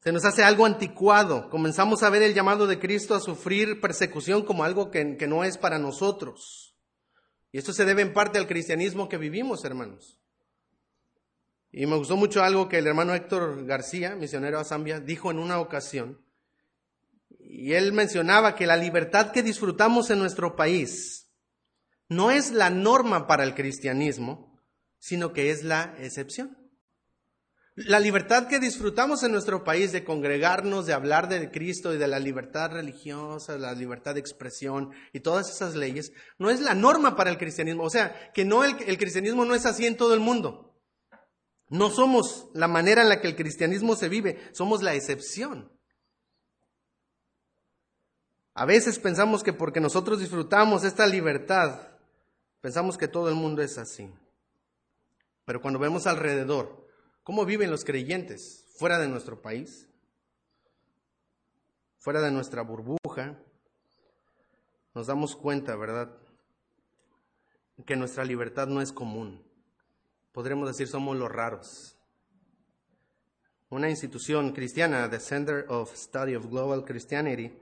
Se 0.07 0.13
nos 0.13 0.25
hace 0.25 0.45
algo 0.45 0.67
anticuado. 0.67 1.51
Comenzamos 1.51 2.05
a 2.05 2.11
ver 2.11 2.23
el 2.23 2.33
llamado 2.33 2.69
de 2.69 2.79
Cristo 2.79 3.17
a 3.17 3.21
sufrir 3.21 3.81
persecución 3.81 4.45
como 4.45 4.63
algo 4.63 4.89
que, 4.89 5.05
no 5.27 5.43
es 5.43 5.59
para 5.59 5.81
nosotros. 5.81 6.77
Y 7.51 7.59
esto 7.59 7.73
se 7.73 7.85
debe 7.85 8.03
en 8.03 8.13
parte 8.13 8.39
al 8.39 8.47
cristianismo 8.47 9.09
que 9.09 9.17
vivimos, 9.17 9.65
hermanos. 9.65 10.17
Y 11.73 11.87
me 11.87 11.97
gustó 11.97 12.17
mucho 12.17 12.45
algo 12.45 12.69
que 12.69 12.79
el 12.79 12.87
hermano 12.87 13.17
Héctor 13.17 13.67
García, 13.67 14.15
misionero 14.15 14.61
a 14.61 14.65
Zambia, 14.65 15.01
dijo 15.01 15.33
en 15.33 15.41
una 15.41 15.59
ocasión. 15.59 16.25
Y 17.41 17.73
él 17.73 17.93
mencionaba 17.93 18.55
que 18.55 18.69
la 18.69 18.77
libertad 18.77 19.33
que 19.33 19.43
disfrutamos 19.43 20.11
en 20.11 20.21
nuestro 20.21 20.55
país 20.55 21.33
no 22.09 22.31
es 22.31 22.53
la 22.53 22.71
norma 22.71 23.27
para 23.27 23.43
el 23.43 23.57
cristianismo, 23.57 24.57
sino 25.01 25.33
que 25.33 25.51
es 25.51 25.65
la 25.65 25.97
excepción. 25.99 26.66
La 27.77 28.01
libertad 28.01 28.49
que 28.49 28.59
disfrutamos 28.59 29.23
en 29.23 29.33
nuestro 29.33 29.63
país 29.63 29.93
de 29.93 30.03
congregarnos, 30.03 30.87
de 30.87 30.95
hablar 30.95 31.29
de 31.29 31.51
Cristo 31.51 31.93
y 31.93 31.99
de 31.99 32.09
la 32.09 32.19
libertad 32.19 32.71
religiosa, 32.71 33.59
la 33.59 33.75
libertad 33.75 34.15
de 34.15 34.21
expresión 34.21 34.93
y 35.13 35.21
todas 35.21 35.51
esas 35.51 35.75
leyes, 35.75 36.11
no 36.39 36.49
es 36.49 36.61
la 36.61 36.75
norma 36.75 37.17
para 37.17 37.29
el 37.29 37.37
cristianismo. 37.37 37.83
O 37.83 37.91
sea, 37.91 38.33
que 38.33 38.47
no 38.47 38.65
el, 38.65 38.77
el 38.87 38.97
cristianismo 38.97 39.45
no 39.45 39.55
es 39.55 39.67
así 39.67 39.85
en 39.85 39.99
todo 39.99 40.15
el 40.15 40.21
mundo. 40.21 40.75
No 41.69 41.91
somos 41.91 42.49
la 42.55 42.67
manera 42.67 43.03
en 43.03 43.11
la 43.11 43.21
que 43.21 43.29
el 43.29 43.37
cristianismo 43.37 43.95
se 43.95 44.09
vive, 44.09 44.41
somos 44.53 44.83
la 44.83 44.95
excepción. 44.95 45.71
A 48.55 48.65
veces 48.65 48.99
pensamos 48.99 49.43
que 49.43 49.53
porque 49.53 49.81
nosotros 49.81 50.19
disfrutamos 50.19 50.83
esta 50.83 51.07
libertad, 51.07 51.89
pensamos 52.63 52.97
que 52.97 53.07
todo 53.07 53.29
el 53.29 53.35
mundo 53.35 53.61
es 53.61 53.77
así. 53.77 54.11
Pero 55.45 55.61
cuando 55.61 55.79
vemos 55.79 56.07
alrededor, 56.07 56.86
¿Cómo 57.27 57.45
viven 57.45 57.73
los 57.73 57.85
creyentes 57.85 58.65
fuera 58.77 59.01
de 59.01 59.09
nuestro 59.09 59.43
país? 59.43 59.89
Fuera 61.99 62.21
de 62.21 62.31
nuestra 62.31 62.63
burbuja. 62.63 63.37
Nos 64.95 65.09
damos 65.09 65.35
cuenta, 65.35 65.75
¿verdad? 65.75 66.17
Que 67.85 67.97
nuestra 67.97 68.25
libertad 68.25 68.69
no 68.69 68.81
es 68.81 68.93
común. 68.93 69.43
Podremos 70.31 70.69
decir 70.69 70.87
somos 70.87 71.17
los 71.17 71.29
raros. 71.29 71.99
Una 73.71 73.91
institución 73.91 74.53
cristiana, 74.53 75.11
the 75.11 75.19
Center 75.19 75.67
of 75.69 75.97
Study 75.97 76.37
of 76.37 76.47
Global 76.47 76.85
Christianity, 76.85 77.53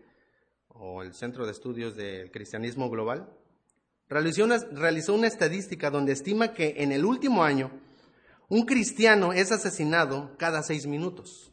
o 0.68 1.02
el 1.02 1.14
Centro 1.14 1.46
de 1.46 1.52
Estudios 1.52 1.96
del 1.96 2.30
Cristianismo 2.30 2.90
Global, 2.90 3.34
realizó 4.10 4.44
una, 4.44 4.58
realizó 4.58 5.14
una 5.14 5.26
estadística 5.26 5.88
donde 5.88 6.12
estima 6.12 6.52
que 6.52 6.74
en 6.82 6.92
el 6.92 7.06
último 7.06 7.42
año 7.42 7.70
un 8.48 8.66
cristiano 8.66 9.32
es 9.32 9.52
asesinado 9.52 10.36
cada 10.38 10.62
seis 10.62 10.86
minutos. 10.86 11.50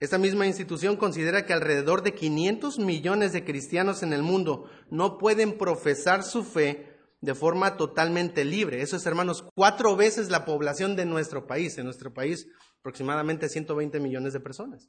Esta 0.00 0.16
misma 0.16 0.46
institución 0.46 0.96
considera 0.96 1.44
que 1.44 1.52
alrededor 1.52 2.02
de 2.02 2.14
500 2.14 2.78
millones 2.78 3.32
de 3.32 3.44
cristianos 3.44 4.02
en 4.02 4.14
el 4.14 4.22
mundo 4.22 4.70
no 4.90 5.18
pueden 5.18 5.58
profesar 5.58 6.22
su 6.22 6.42
fe 6.42 6.96
de 7.20 7.34
forma 7.34 7.76
totalmente 7.76 8.44
libre. 8.46 8.80
Eso 8.80 8.96
es, 8.96 9.04
hermanos, 9.04 9.44
cuatro 9.54 9.96
veces 9.96 10.30
la 10.30 10.46
población 10.46 10.96
de 10.96 11.04
nuestro 11.04 11.46
país. 11.46 11.76
En 11.76 11.84
nuestro 11.84 12.14
país, 12.14 12.46
aproximadamente 12.78 13.50
120 13.50 14.00
millones 14.00 14.32
de 14.32 14.40
personas. 14.40 14.88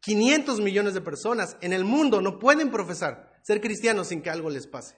500 0.00 0.60
millones 0.60 0.94
de 0.94 1.00
personas 1.00 1.56
en 1.60 1.72
el 1.72 1.84
mundo 1.84 2.20
no 2.20 2.40
pueden 2.40 2.72
profesar 2.72 3.32
ser 3.44 3.60
cristianos 3.60 4.08
sin 4.08 4.22
que 4.22 4.30
algo 4.30 4.50
les 4.50 4.66
pase. 4.66 4.96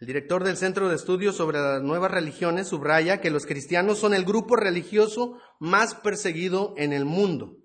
El 0.00 0.06
director 0.06 0.44
del 0.44 0.56
Centro 0.56 0.88
de 0.88 0.94
Estudios 0.94 1.34
sobre 1.34 1.58
las 1.58 1.82
Nuevas 1.82 2.12
Religiones 2.12 2.68
subraya 2.68 3.20
que 3.20 3.30
los 3.30 3.46
cristianos 3.46 3.98
son 3.98 4.14
el 4.14 4.24
grupo 4.24 4.54
religioso 4.54 5.40
más 5.58 5.96
perseguido 5.96 6.72
en 6.76 6.92
el 6.92 7.04
mundo. 7.04 7.56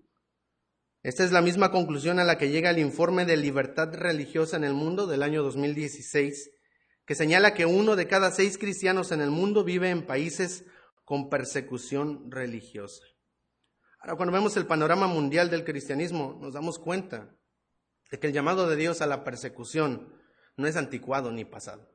Esta 1.03 1.23
es 1.23 1.31
la 1.31 1.41
misma 1.41 1.69
conclusión 1.69 2.17
a 2.17 2.23
la 2.23 2.39
que 2.39 2.49
llega 2.49 2.71
el 2.71 2.79
informe 2.79 3.25
de 3.25 3.37
libertad 3.37 3.93
religiosa 3.93 4.57
en 4.57 4.63
el 4.63 4.73
mundo 4.73 5.05
del 5.05 5.21
año 5.21 5.43
2016, 5.43 6.49
que 7.05 7.13
señala 7.13 7.53
que 7.53 7.67
uno 7.67 7.95
de 7.95 8.07
cada 8.07 8.31
seis 8.31 8.57
cristianos 8.57 9.11
en 9.11 9.21
el 9.21 9.29
mundo 9.29 9.63
vive 9.63 9.91
en 9.91 10.07
países 10.07 10.65
con 11.03 11.29
persecución 11.29 12.31
religiosa. 12.31 13.03
Ahora, 13.99 14.15
cuando 14.15 14.33
vemos 14.33 14.57
el 14.57 14.65
panorama 14.65 15.05
mundial 15.05 15.51
del 15.51 15.63
cristianismo, 15.63 16.39
nos 16.41 16.55
damos 16.55 16.79
cuenta 16.79 17.37
de 18.09 18.17
que 18.17 18.27
el 18.27 18.33
llamado 18.33 18.67
de 18.67 18.75
Dios 18.75 19.01
a 19.01 19.07
la 19.07 19.23
persecución 19.23 20.15
no 20.57 20.65
es 20.65 20.77
anticuado 20.77 21.31
ni 21.31 21.45
pasado. 21.45 21.92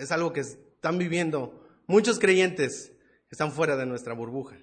Es 0.00 0.10
algo 0.12 0.32
que 0.32 0.40
están 0.40 0.96
viviendo 0.96 1.68
muchos 1.86 2.18
creyentes 2.18 2.90
que 3.28 3.32
están 3.32 3.52
fuera 3.52 3.76
de 3.76 3.84
nuestra 3.84 4.14
burbuja, 4.14 4.56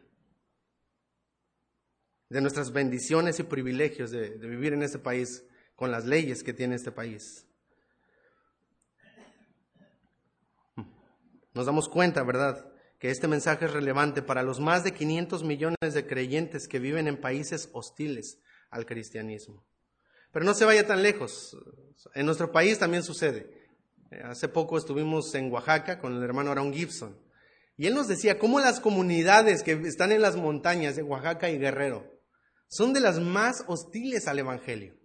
de 2.29 2.41
nuestras 2.41 2.71
bendiciones 2.71 3.39
y 3.39 3.43
privilegios 3.43 4.09
de, 4.09 4.31
de 4.31 4.47
vivir 4.47 4.73
en 4.73 4.81
este 4.81 4.97
país 4.97 5.45
con 5.75 5.91
las 5.91 6.05
leyes 6.05 6.41
que 6.41 6.53
tiene 6.53 6.75
este 6.75 6.91
país. 6.91 7.45
Nos 11.53 11.67
damos 11.67 11.87
cuenta, 11.87 12.23
¿verdad?, 12.23 12.71
que 12.97 13.11
este 13.11 13.27
mensaje 13.27 13.65
es 13.65 13.73
relevante 13.73 14.23
para 14.23 14.41
los 14.41 14.59
más 14.59 14.83
de 14.83 14.91
500 14.91 15.43
millones 15.43 15.93
de 15.93 16.07
creyentes 16.07 16.67
que 16.67 16.79
viven 16.79 17.07
en 17.07 17.21
países 17.21 17.69
hostiles 17.73 18.39
al 18.71 18.87
cristianismo. 18.87 19.67
Pero 20.31 20.45
no 20.45 20.55
se 20.55 20.65
vaya 20.65 20.87
tan 20.87 21.03
lejos. 21.03 21.55
En 22.15 22.25
nuestro 22.25 22.51
país 22.51 22.79
también 22.79 23.03
sucede. 23.03 23.66
Hace 24.23 24.47
poco 24.47 24.77
estuvimos 24.77 25.33
en 25.35 25.51
Oaxaca 25.51 25.99
con 25.99 26.15
el 26.15 26.23
hermano 26.23 26.51
Aaron 26.51 26.73
Gibson. 26.73 27.19
Y 27.75 27.87
él 27.87 27.93
nos 27.93 28.07
decía 28.07 28.39
cómo 28.39 28.59
las 28.59 28.79
comunidades 28.79 29.63
que 29.63 29.73
están 29.73 30.11
en 30.11 30.21
las 30.21 30.35
montañas 30.35 30.95
de 30.95 31.03
Oaxaca 31.03 31.49
y 31.49 31.57
Guerrero 31.57 32.05
son 32.67 32.93
de 32.93 32.99
las 32.99 33.19
más 33.19 33.63
hostiles 33.67 34.27
al 34.27 34.39
Evangelio. 34.39 34.95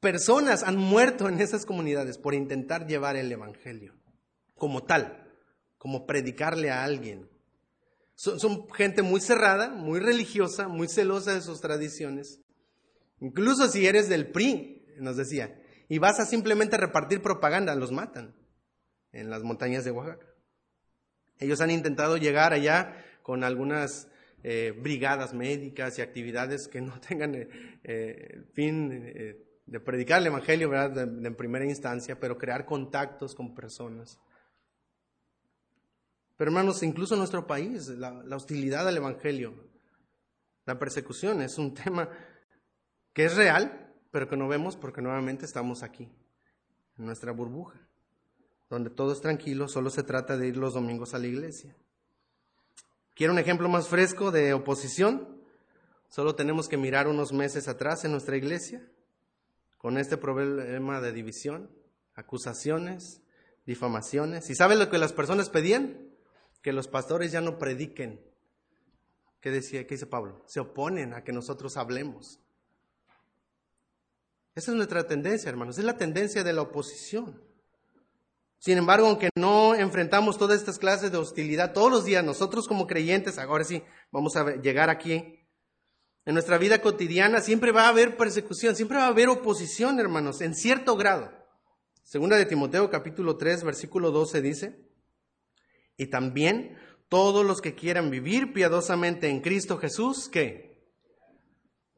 Personas 0.00 0.62
han 0.62 0.76
muerto 0.76 1.28
en 1.28 1.40
esas 1.40 1.66
comunidades 1.66 2.18
por 2.18 2.34
intentar 2.34 2.86
llevar 2.86 3.16
el 3.16 3.32
Evangelio 3.32 3.94
como 4.54 4.84
tal 4.84 5.24
como 5.84 6.06
predicarle 6.06 6.70
a 6.70 6.82
alguien. 6.82 7.28
Son, 8.14 8.66
gente 8.72 9.02
muy 9.02 9.20
cerrada, 9.20 9.68
muy 9.68 10.00
religiosa, 10.00 10.66
muy 10.66 10.88
celosa 10.88 11.34
de 11.34 11.42
sus 11.42 11.60
tradiciones. 11.60 12.40
Incluso 13.20 13.68
si 13.68 13.86
eres 13.86 14.08
del 14.08 14.30
PRI, 14.30 14.82
nos 14.98 15.18
decía, 15.18 15.54
y 15.88 15.98
vas 15.98 16.20
a 16.20 16.26
simplemente 16.26 16.76
repartir 16.76 17.22
propaganda, 17.22 17.74
los 17.74 17.92
matan 17.92 18.34
en 19.12 19.30
las 19.30 19.42
montañas 19.42 19.84
de 19.84 19.90
Oaxaca. 19.90 20.26
Ellos 21.38 21.60
han 21.60 21.70
intentado 21.70 22.16
llegar 22.16 22.52
allá 22.52 22.96
con 23.22 23.44
algunas 23.44 24.08
eh, 24.42 24.72
brigadas 24.76 25.32
médicas 25.34 25.98
y 25.98 26.02
actividades 26.02 26.68
que 26.68 26.80
no 26.80 27.00
tengan 27.08 27.34
eh, 27.34 27.48
eh, 27.82 28.44
fin 28.52 28.90
de 29.66 29.80
predicar 29.80 30.20
el 30.20 30.26
Evangelio 30.26 30.68
¿verdad? 30.68 31.02
en 31.02 31.34
primera 31.34 31.64
instancia, 31.64 32.18
pero 32.20 32.36
crear 32.36 32.66
contactos 32.66 33.34
con 33.34 33.54
personas. 33.54 34.18
Pero 36.36 36.50
hermanos, 36.50 36.82
incluso 36.82 37.14
en 37.14 37.20
nuestro 37.20 37.46
país, 37.46 37.88
la, 37.88 38.12
hostilidad 38.34 38.86
al 38.88 38.96
Evangelio, 38.96 39.54
la 40.66 40.78
persecución 40.78 41.42
es 41.42 41.58
un 41.58 41.74
tema 41.84 42.08
que 43.12 43.26
es 43.26 43.36
real, 43.36 43.83
pero 44.14 44.28
que 44.28 44.36
no 44.36 44.46
vemos 44.46 44.76
porque 44.76 45.02
nuevamente 45.02 45.44
estamos 45.44 45.82
aquí, 45.82 46.08
en 46.96 47.04
nuestra 47.04 47.32
burbuja, 47.32 47.80
donde 48.70 48.88
todo 48.88 49.12
es 49.12 49.20
tranquilo, 49.20 49.66
solo 49.66 49.90
se 49.90 50.04
trata 50.04 50.36
de 50.36 50.46
ir 50.46 50.56
los 50.56 50.74
domingos 50.74 51.14
a 51.14 51.18
la 51.18 51.26
iglesia. 51.26 51.74
¿Quiere 53.16 53.32
un 53.32 53.40
ejemplo 53.40 53.68
más 53.68 53.88
fresco 53.88 54.30
de 54.30 54.54
oposición? 54.54 55.42
Solo 56.10 56.36
tenemos 56.36 56.68
que 56.68 56.76
mirar 56.76 57.08
unos 57.08 57.32
meses 57.32 57.66
atrás 57.66 58.04
en 58.04 58.12
nuestra 58.12 58.36
iglesia, 58.36 58.88
con 59.78 59.98
este 59.98 60.16
problema 60.16 61.00
de 61.00 61.12
división, 61.12 61.68
acusaciones, 62.14 63.20
difamaciones. 63.66 64.48
¿Y 64.48 64.54
sabe 64.54 64.76
lo 64.76 64.90
que 64.90 64.98
las 64.98 65.12
personas 65.12 65.50
pedían? 65.50 66.14
que 66.62 66.72
los 66.72 66.86
pastores 66.86 67.32
ya 67.32 67.40
no 67.40 67.58
prediquen. 67.58 68.24
¿Qué 69.40 69.50
decía? 69.50 69.88
¿Qué 69.88 69.96
dice 69.96 70.06
Pablo? 70.06 70.44
Se 70.46 70.60
oponen 70.60 71.14
a 71.14 71.24
que 71.24 71.32
nosotros 71.32 71.76
hablemos. 71.76 72.38
Esa 74.54 74.70
es 74.70 74.76
nuestra 74.76 75.06
tendencia, 75.06 75.48
hermanos. 75.48 75.78
Es 75.78 75.84
la 75.84 75.96
tendencia 75.96 76.44
de 76.44 76.52
la 76.52 76.62
oposición. 76.62 77.42
Sin 78.58 78.78
embargo, 78.78 79.08
aunque 79.08 79.30
no 79.36 79.74
enfrentamos 79.74 80.38
todas 80.38 80.58
estas 80.58 80.78
clases 80.78 81.10
de 81.12 81.18
hostilidad 81.18 81.72
todos 81.72 81.90
los 81.90 82.04
días, 82.04 82.24
nosotros 82.24 82.66
como 82.66 82.86
creyentes, 82.86 83.38
ahora 83.38 83.64
sí, 83.64 83.82
vamos 84.10 84.36
a 84.36 84.56
llegar 84.56 84.90
aquí. 84.90 85.40
En 86.24 86.32
nuestra 86.32 86.56
vida 86.56 86.80
cotidiana 86.80 87.40
siempre 87.40 87.72
va 87.72 87.84
a 87.84 87.88
haber 87.88 88.16
persecución, 88.16 88.74
siempre 88.74 88.96
va 88.96 89.04
a 89.04 89.08
haber 89.08 89.28
oposición, 89.28 90.00
hermanos, 90.00 90.40
en 90.40 90.54
cierto 90.54 90.96
grado. 90.96 91.30
Segunda 92.02 92.36
de 92.36 92.46
Timoteo 92.46 92.88
capítulo 92.88 93.36
3, 93.36 93.64
versículo 93.64 94.10
12 94.10 94.40
dice, 94.40 94.88
y 95.96 96.06
también 96.06 96.78
todos 97.08 97.44
los 97.44 97.60
que 97.60 97.74
quieran 97.74 98.10
vivir 98.10 98.52
piadosamente 98.52 99.28
en 99.28 99.40
Cristo 99.40 99.78
Jesús, 99.78 100.28
¿qué? 100.30 100.90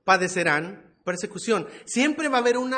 Padecerán 0.04 0.85
persecución. 1.06 1.68
Siempre 1.86 2.28
va 2.28 2.38
a 2.38 2.40
haber 2.40 2.58
un 2.58 2.74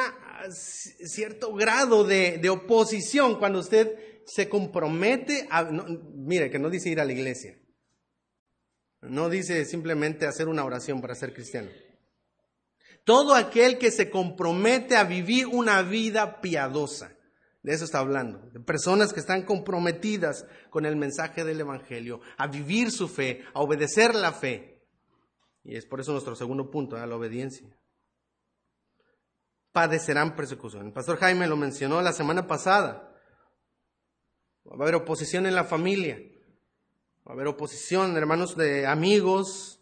cierto 0.53 1.55
grado 1.55 2.05
de, 2.05 2.49
oposición 2.49 3.39
cuando 3.41 3.59
usted 3.59 4.23
se 4.27 4.49
compromete 4.49 5.49
a... 5.51 5.65
mire, 5.65 6.51
que 6.51 6.59
no 6.59 6.71
dice 6.71 6.91
ir 6.91 7.01
a 7.01 7.07
la 7.07 7.13
iglesia. 7.13 7.59
No 9.01 9.31
dice 9.31 9.65
simplemente 9.65 10.27
hacer 10.27 10.47
una 10.49 10.65
oración 10.65 11.01
para 11.01 11.15
ser 11.15 11.33
cristiano. 11.33 11.71
Todo 13.05 13.35
aquel 13.35 13.79
que 13.79 13.91
se 13.91 14.11
compromete 14.11 14.97
a 14.97 15.05
vivir 15.05 15.47
una 15.47 15.83
vida 15.83 16.43
piadosa. 16.43 17.17
De 17.63 17.73
eso 17.73 17.85
está 17.85 17.99
hablando, 17.99 18.51
de 18.53 18.61
personas 18.61 19.13
que 19.13 19.21
están 19.21 19.45
comprometidas 19.45 20.47
con 20.71 20.87
el 20.87 20.97
mensaje 20.97 21.45
del 21.45 21.61
Evangelio, 21.61 22.21
a 22.37 22.47
vivir 22.47 22.91
su 22.91 23.09
fe, 23.09 23.45
a 23.53 23.61
obedecer 23.61 24.15
la 24.15 24.33
fe. 24.33 24.85
Y 25.65 25.77
es 25.77 25.87
por 25.87 26.01
eso 26.01 26.13
nuestro 26.13 26.37
segundo 26.37 26.71
punto, 26.71 26.97
¿eh? 26.97 27.07
la 27.07 27.17
obediencia. 27.17 27.78
Padecerán 29.79 30.35
persecución. 30.35 30.87
El 30.87 30.93
pastor 30.93 31.19
Jaime 31.19 31.47
lo 31.47 31.57
mencionó 31.57 32.03
la 32.03 32.13
semana 32.13 32.49
pasada. 32.49 33.15
Va 34.67 34.73
a 34.73 34.83
haber 34.83 34.97
oposición 34.97 35.47
en 35.47 35.55
la 35.55 35.63
familia. 35.63 36.19
Va 37.25 37.31
a 37.31 37.35
haber 37.35 37.47
oposición, 37.47 38.17
hermanos, 38.17 38.57
de 38.57 38.89
amigos, 38.89 39.81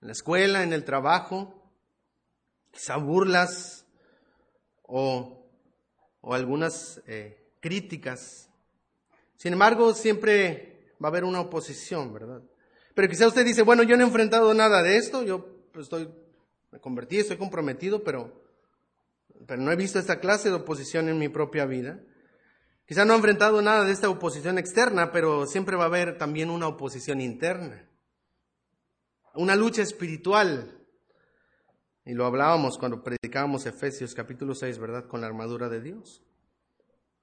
en 0.00 0.08
la 0.08 0.12
escuela, 0.12 0.62
en 0.62 0.72
el 0.72 0.84
trabajo. 0.84 1.70
Quizá 2.70 2.96
burlas 2.96 3.86
o 4.84 5.38
o 6.20 6.34
algunas 6.34 7.02
eh, 7.06 7.52
críticas. 7.60 8.48
Sin 9.36 9.52
embargo, 9.52 9.94
siempre 9.94 10.94
va 11.02 11.08
a 11.08 11.10
haber 11.10 11.24
una 11.24 11.40
oposición, 11.40 12.14
¿verdad? 12.14 12.42
Pero 12.94 13.08
quizá 13.08 13.28
usted 13.28 13.44
dice, 13.44 13.62
bueno, 13.62 13.82
yo 13.82 13.96
no 13.96 14.04
he 14.04 14.06
enfrentado 14.06 14.52
nada 14.54 14.82
de 14.82 14.96
esto, 14.96 15.22
yo 15.22 15.46
pues, 15.72 15.84
estoy, 15.84 16.08
me 16.70 16.80
convertí, 16.80 17.18
estoy 17.18 17.36
comprometido, 17.36 18.02
pero, 18.02 18.47
pero 19.48 19.62
no 19.62 19.72
he 19.72 19.76
visto 19.76 19.98
esta 19.98 20.20
clase 20.20 20.50
de 20.50 20.56
oposición 20.56 21.08
en 21.08 21.18
mi 21.18 21.30
propia 21.30 21.64
vida. 21.64 21.98
Quizá 22.86 23.06
no 23.06 23.14
he 23.14 23.16
enfrentado 23.16 23.62
nada 23.62 23.84
de 23.84 23.92
esta 23.92 24.10
oposición 24.10 24.58
externa, 24.58 25.10
pero 25.10 25.46
siempre 25.46 25.74
va 25.74 25.84
a 25.84 25.86
haber 25.86 26.18
también 26.18 26.50
una 26.50 26.68
oposición 26.68 27.22
interna. 27.22 27.88
Una 29.34 29.56
lucha 29.56 29.80
espiritual 29.80 30.78
y 32.04 32.12
lo 32.12 32.26
hablábamos 32.26 32.76
cuando 32.76 33.02
predicábamos 33.02 33.64
Efesios 33.64 34.14
capítulo 34.14 34.54
6, 34.54 34.78
¿verdad? 34.78 35.06
Con 35.06 35.22
la 35.22 35.28
armadura 35.28 35.70
de 35.70 35.80
Dios. 35.80 36.22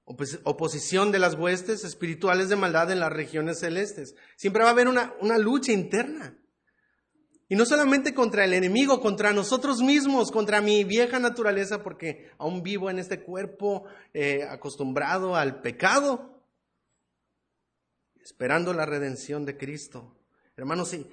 Oposición 0.04 1.12
de 1.12 1.20
las 1.20 1.34
huestes 1.34 1.84
espirituales 1.84 2.48
de 2.48 2.56
maldad 2.56 2.90
en 2.90 2.98
las 2.98 3.12
regiones 3.12 3.60
celestes. 3.60 4.16
Siempre 4.36 4.64
va 4.64 4.70
a 4.70 4.72
haber 4.72 4.88
una, 4.88 5.14
una 5.20 5.38
lucha 5.38 5.70
interna. 5.70 6.36
Y 7.48 7.54
no 7.54 7.64
solamente 7.64 8.12
contra 8.12 8.44
el 8.44 8.54
enemigo, 8.54 9.00
contra 9.00 9.32
nosotros 9.32 9.80
mismos, 9.80 10.32
contra 10.32 10.60
mi 10.60 10.82
vieja 10.82 11.20
naturaleza, 11.20 11.82
porque 11.82 12.30
aún 12.38 12.62
vivo 12.62 12.90
en 12.90 12.98
este 12.98 13.22
cuerpo 13.22 13.84
eh, 14.12 14.42
acostumbrado 14.42 15.36
al 15.36 15.60
pecado, 15.60 16.42
esperando 18.20 18.72
la 18.72 18.84
redención 18.84 19.44
de 19.44 19.56
Cristo. 19.56 20.16
Hermanos, 20.56 20.88
sí, 20.88 21.06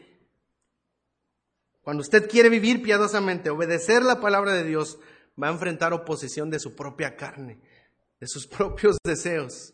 cuando 1.83 2.01
usted 2.01 2.29
quiere 2.29 2.49
vivir 2.49 2.81
piadosamente, 2.81 3.49
obedecer 3.49 4.03
la 4.03 4.19
palabra 4.19 4.53
de 4.53 4.63
Dios, 4.63 4.97
va 5.41 5.49
a 5.49 5.51
enfrentar 5.51 5.93
oposición 5.93 6.49
de 6.49 6.59
su 6.59 6.75
propia 6.75 7.15
carne, 7.15 7.59
de 8.19 8.27
sus 8.27 8.47
propios 8.57 8.97
deseos, 9.03 9.72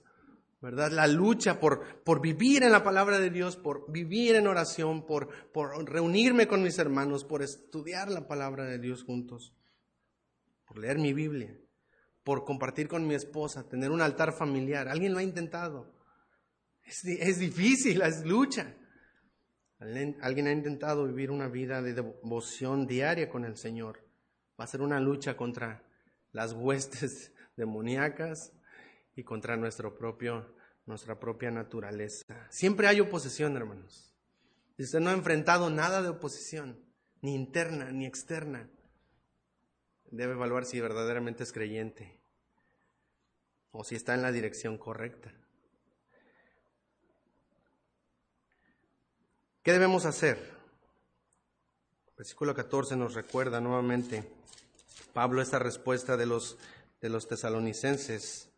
¿verdad? 0.61 0.91
La 0.91 1.07
lucha 1.07 1.59
por, 1.59 2.03
por 2.03 2.21
vivir 2.21 2.63
en 2.63 2.71
la 2.71 2.83
palabra 2.83 3.19
de 3.19 3.29
Dios, 3.29 3.55
por 3.55 3.89
vivir 3.91 4.35
en 4.35 4.47
oración, 4.47 5.05
por, 5.05 5.51
por 5.51 5.89
reunirme 5.89 6.47
con 6.47 6.61
mis 6.61 6.77
hermanos, 6.79 7.23
por 7.23 7.41
estudiar 7.41 8.09
la 8.09 8.27
palabra 8.27 8.65
de 8.65 8.77
Dios 8.77 9.03
juntos, 9.03 9.55
por 10.65 10.77
leer 10.77 10.97
mi 10.97 11.13
Biblia, 11.13 11.57
por 12.23 12.43
compartir 12.43 12.87
con 12.87 13.07
mi 13.07 13.15
esposa, 13.15 13.67
tener 13.69 13.91
un 13.91 14.01
altar 14.01 14.33
familiar. 14.33 14.89
¿Alguien 14.89 15.13
lo 15.13 15.19
ha 15.19 15.23
intentado? 15.23 15.95
Es, 16.83 17.05
es 17.05 17.39
difícil, 17.39 18.01
es 18.01 18.25
lucha. 18.25 18.75
Alguien 19.79 20.47
ha 20.47 20.51
intentado 20.51 21.07
vivir 21.07 21.31
una 21.31 21.47
vida 21.47 21.81
de 21.81 21.93
devoción 21.93 22.85
diaria 22.85 23.29
con 23.29 23.45
el 23.45 23.55
Señor. 23.55 24.05
Va 24.59 24.65
a 24.65 24.67
ser 24.67 24.81
una 24.81 24.99
lucha 24.99 25.37
contra 25.37 25.85
las 26.33 26.51
huestes 26.51 27.31
demoníacas 27.55 28.51
y 29.19 29.23
contra 29.25 29.57
nuestro 29.57 29.97
propio, 29.97 30.55
nuestra 30.85 31.19
propia 31.19 31.51
naturaleza. 31.51 32.47
Siempre 32.49 32.87
hay 32.87 33.01
oposición, 33.01 33.57
hermanos. 33.57 34.15
Si 34.77 34.83
usted 34.83 35.01
no 35.01 35.09
ha 35.09 35.13
enfrentado 35.13 35.69
nada 35.69 36.01
de 36.01 36.07
oposición, 36.07 36.79
ni 37.21 37.35
interna 37.35 37.91
ni 37.91 38.05
externa, 38.05 38.69
debe 40.09 40.33
evaluar 40.33 40.63
si 40.63 40.79
verdaderamente 40.79 41.43
es 41.43 41.51
creyente 41.51 42.17
o 43.71 43.83
si 43.83 43.95
está 43.95 44.13
en 44.13 44.21
la 44.21 44.31
dirección 44.31 44.77
correcta. 44.77 45.33
¿Qué 49.63 49.73
debemos 49.73 50.05
hacer? 50.05 50.57
Versículo 52.17 52.55
14 52.55 52.95
nos 52.95 53.15
recuerda 53.15 53.59
nuevamente 53.59 54.31
Pablo 55.11 55.41
esta 55.41 55.59
respuesta 55.59 56.15
de 56.15 56.25
los, 56.25 56.57
de 57.01 57.09
los 57.09 57.27
tesalonicenses. 57.27 58.48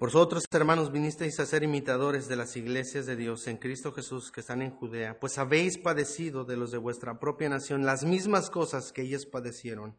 Vosotros, 0.00 0.44
hermanos, 0.52 0.92
vinisteis 0.92 1.40
a 1.40 1.46
ser 1.46 1.64
imitadores 1.64 2.28
de 2.28 2.36
las 2.36 2.56
iglesias 2.56 3.04
de 3.04 3.16
Dios 3.16 3.48
en 3.48 3.56
Cristo 3.56 3.90
Jesús 3.90 4.30
que 4.30 4.42
están 4.42 4.62
en 4.62 4.70
Judea, 4.70 5.18
pues 5.18 5.38
habéis 5.38 5.76
padecido 5.76 6.44
de 6.44 6.56
los 6.56 6.70
de 6.70 6.78
vuestra 6.78 7.18
propia 7.18 7.48
nación 7.48 7.84
las 7.84 8.04
mismas 8.04 8.48
cosas 8.48 8.92
que 8.92 9.02
ellos 9.02 9.26
padecieron 9.26 9.96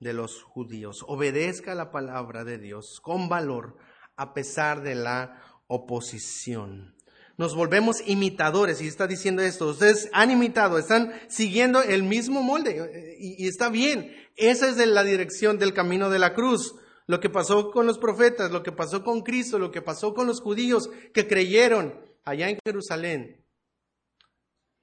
de 0.00 0.14
los 0.14 0.42
judíos. 0.42 1.04
Obedezca 1.06 1.74
la 1.74 1.90
palabra 1.90 2.44
de 2.44 2.56
Dios 2.56 3.00
con 3.02 3.28
valor 3.28 3.76
a 4.16 4.32
pesar 4.32 4.82
de 4.82 4.94
la 4.94 5.42
oposición. 5.66 6.96
Nos 7.36 7.54
volvemos 7.54 7.96
imitadores 8.06 8.80
y 8.80 8.86
está 8.86 9.06
diciendo 9.06 9.42
esto. 9.42 9.68
Ustedes 9.68 10.08
han 10.14 10.30
imitado, 10.30 10.78
están 10.78 11.12
siguiendo 11.28 11.82
el 11.82 12.02
mismo 12.04 12.42
molde 12.42 13.16
y, 13.18 13.46
está 13.46 13.68
bien. 13.68 14.10
Esa 14.36 14.70
es 14.70 14.76
la 14.78 15.04
dirección 15.04 15.58
del 15.58 15.74
camino 15.74 16.08
de 16.08 16.18
la 16.18 16.32
cruz. 16.32 16.74
Lo 17.06 17.20
que 17.20 17.28
pasó 17.28 17.70
con 17.70 17.86
los 17.86 17.98
profetas, 17.98 18.50
lo 18.50 18.62
que 18.62 18.72
pasó 18.72 19.04
con 19.04 19.22
Cristo, 19.22 19.58
lo 19.58 19.70
que 19.70 19.82
pasó 19.82 20.14
con 20.14 20.26
los 20.26 20.40
judíos 20.40 20.88
que 21.12 21.28
creyeron 21.28 22.00
allá 22.24 22.48
en 22.48 22.58
Jerusalén, 22.64 23.44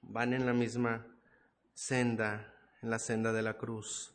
van 0.02 0.32
en 0.32 0.46
la 0.46 0.52
misma 0.52 1.06
senda, 1.74 2.54
en 2.80 2.90
la 2.90 2.98
senda 2.98 3.32
de 3.32 3.42
la 3.42 3.58
cruz. 3.58 4.14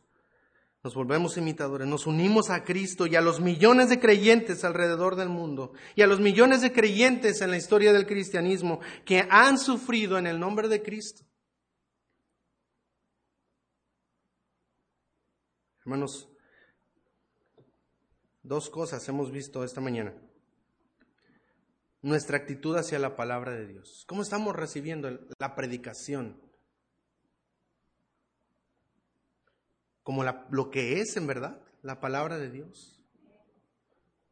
Nos 0.82 0.94
volvemos 0.94 1.36
imitadores, 1.36 1.86
nos 1.86 2.06
unimos 2.06 2.50
a 2.50 2.64
Cristo 2.64 3.06
y 3.06 3.16
a 3.16 3.20
los 3.20 3.40
millones 3.40 3.90
de 3.90 3.98
creyentes 3.98 4.64
alrededor 4.64 5.16
del 5.16 5.28
mundo 5.28 5.72
y 5.96 6.02
a 6.02 6.06
los 6.06 6.20
millones 6.20 6.62
de 6.62 6.72
creyentes 6.72 7.42
en 7.42 7.50
la 7.50 7.56
historia 7.56 7.92
del 7.92 8.06
cristianismo 8.06 8.80
que 9.04 9.26
han 9.28 9.58
sufrido 9.58 10.16
en 10.16 10.26
el 10.26 10.38
nombre 10.38 10.68
de 10.68 10.82
Cristo. 10.82 11.24
Hermanos, 15.80 16.28
dos 18.48 18.70
cosas 18.70 19.08
hemos 19.08 19.30
visto 19.30 19.62
esta 19.62 19.80
mañana. 19.80 20.14
Nuestra 22.02 22.38
actitud 22.38 22.76
hacia 22.76 22.98
la 22.98 23.14
palabra 23.14 23.52
de 23.52 23.66
Dios. 23.66 24.04
¿Cómo 24.08 24.22
estamos 24.22 24.56
recibiendo 24.56 25.10
la 25.38 25.54
predicación? 25.54 26.48
como 30.08 30.24
lo 30.24 30.70
que 30.70 31.02
es 31.02 31.18
en 31.18 31.26
verdad 31.26 31.60
la 31.82 32.00
palabra 32.00 32.38
de 32.38 32.50
Dios. 32.50 32.98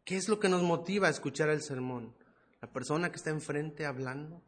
¿Qué 0.06 0.16
es 0.16 0.26
lo 0.26 0.40
que 0.40 0.48
nos 0.48 0.62
motiva 0.62 1.08
a 1.08 1.10
escuchar 1.10 1.50
el 1.50 1.60
sermón? 1.60 2.16
La 2.62 2.72
persona 2.72 3.10
que 3.10 3.16
está 3.16 3.28
enfrente 3.28 3.84
hablando, 3.84 4.42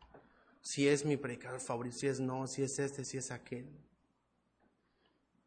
si 0.62 0.88
es 0.88 1.04
mi 1.04 1.18
predicador 1.18 1.60
favorito, 1.60 1.98
si 1.98 2.06
es 2.06 2.18
no, 2.18 2.46
si 2.46 2.62
es 2.62 2.78
este, 2.78 3.04
si 3.04 3.18
es 3.18 3.30
aquel. 3.30 3.68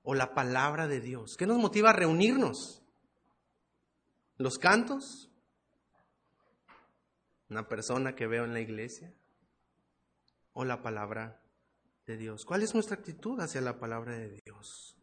O 0.03 0.13
la 0.13 0.35
palabra 0.35 0.87
de 0.87 1.01
Dios. 1.01 1.35
¿Qué 1.35 1.47
nos 1.47 1.57
motiva 1.57 1.89
a 1.89 1.93
reunirnos? 1.93 2.80
¿Los 4.41 4.57
cantos? 4.57 5.29
¿Una 7.47 7.67
persona 7.67 8.15
que 8.15 8.25
veo 8.25 8.43
en 8.43 8.53
la 8.53 8.59
iglesia? 8.59 9.13
¿O 10.53 10.65
la 10.65 10.81
palabra 10.81 11.39
de 12.07 12.17
Dios? 12.17 12.43
¿Cuál 12.43 12.63
es 12.63 12.73
nuestra 12.73 12.95
actitud 12.95 13.39
hacia 13.39 13.61
la 13.61 13.77
palabra 13.77 14.17
de 14.17 14.41
Dios? 14.43 14.97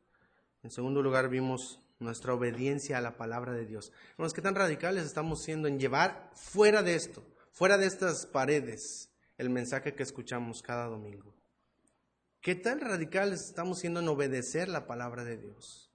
En 0.65 0.73
segundo 0.73 1.03
lugar, 1.03 1.29
vimos 1.29 1.79
nuestra 2.01 2.35
obediencia 2.35 2.99
a 2.99 3.01
la 3.01 3.17
palabra 3.17 3.53
de 3.53 3.65
Dios. 3.65 3.93
Vamos, 4.17 4.35
¿qué 4.35 4.43
tan 4.43 4.57
radicales 4.57 5.05
estamos 5.05 5.41
siendo 5.41 5.69
en 5.69 5.79
llevar 5.79 6.33
fuera 6.35 6.83
de 6.83 6.97
esto, 6.97 7.23
fuera 7.53 7.79
de 7.79 7.87
estas 7.87 8.27
paredes, 8.27 9.09
el 9.37 9.51
mensaje 9.51 9.95
que 9.95 10.03
escuchamos 10.03 10.63
cada 10.63 10.87
domingo? 10.87 11.33
¿Qué 12.41 12.57
tan 12.57 12.81
radicales 12.81 13.45
estamos 13.45 13.79
siendo 13.79 14.01
en 14.01 14.09
obedecer 14.09 14.69
la 14.69 14.89
palabra 14.89 15.23
de 15.23 15.37
Dios? 15.37 15.88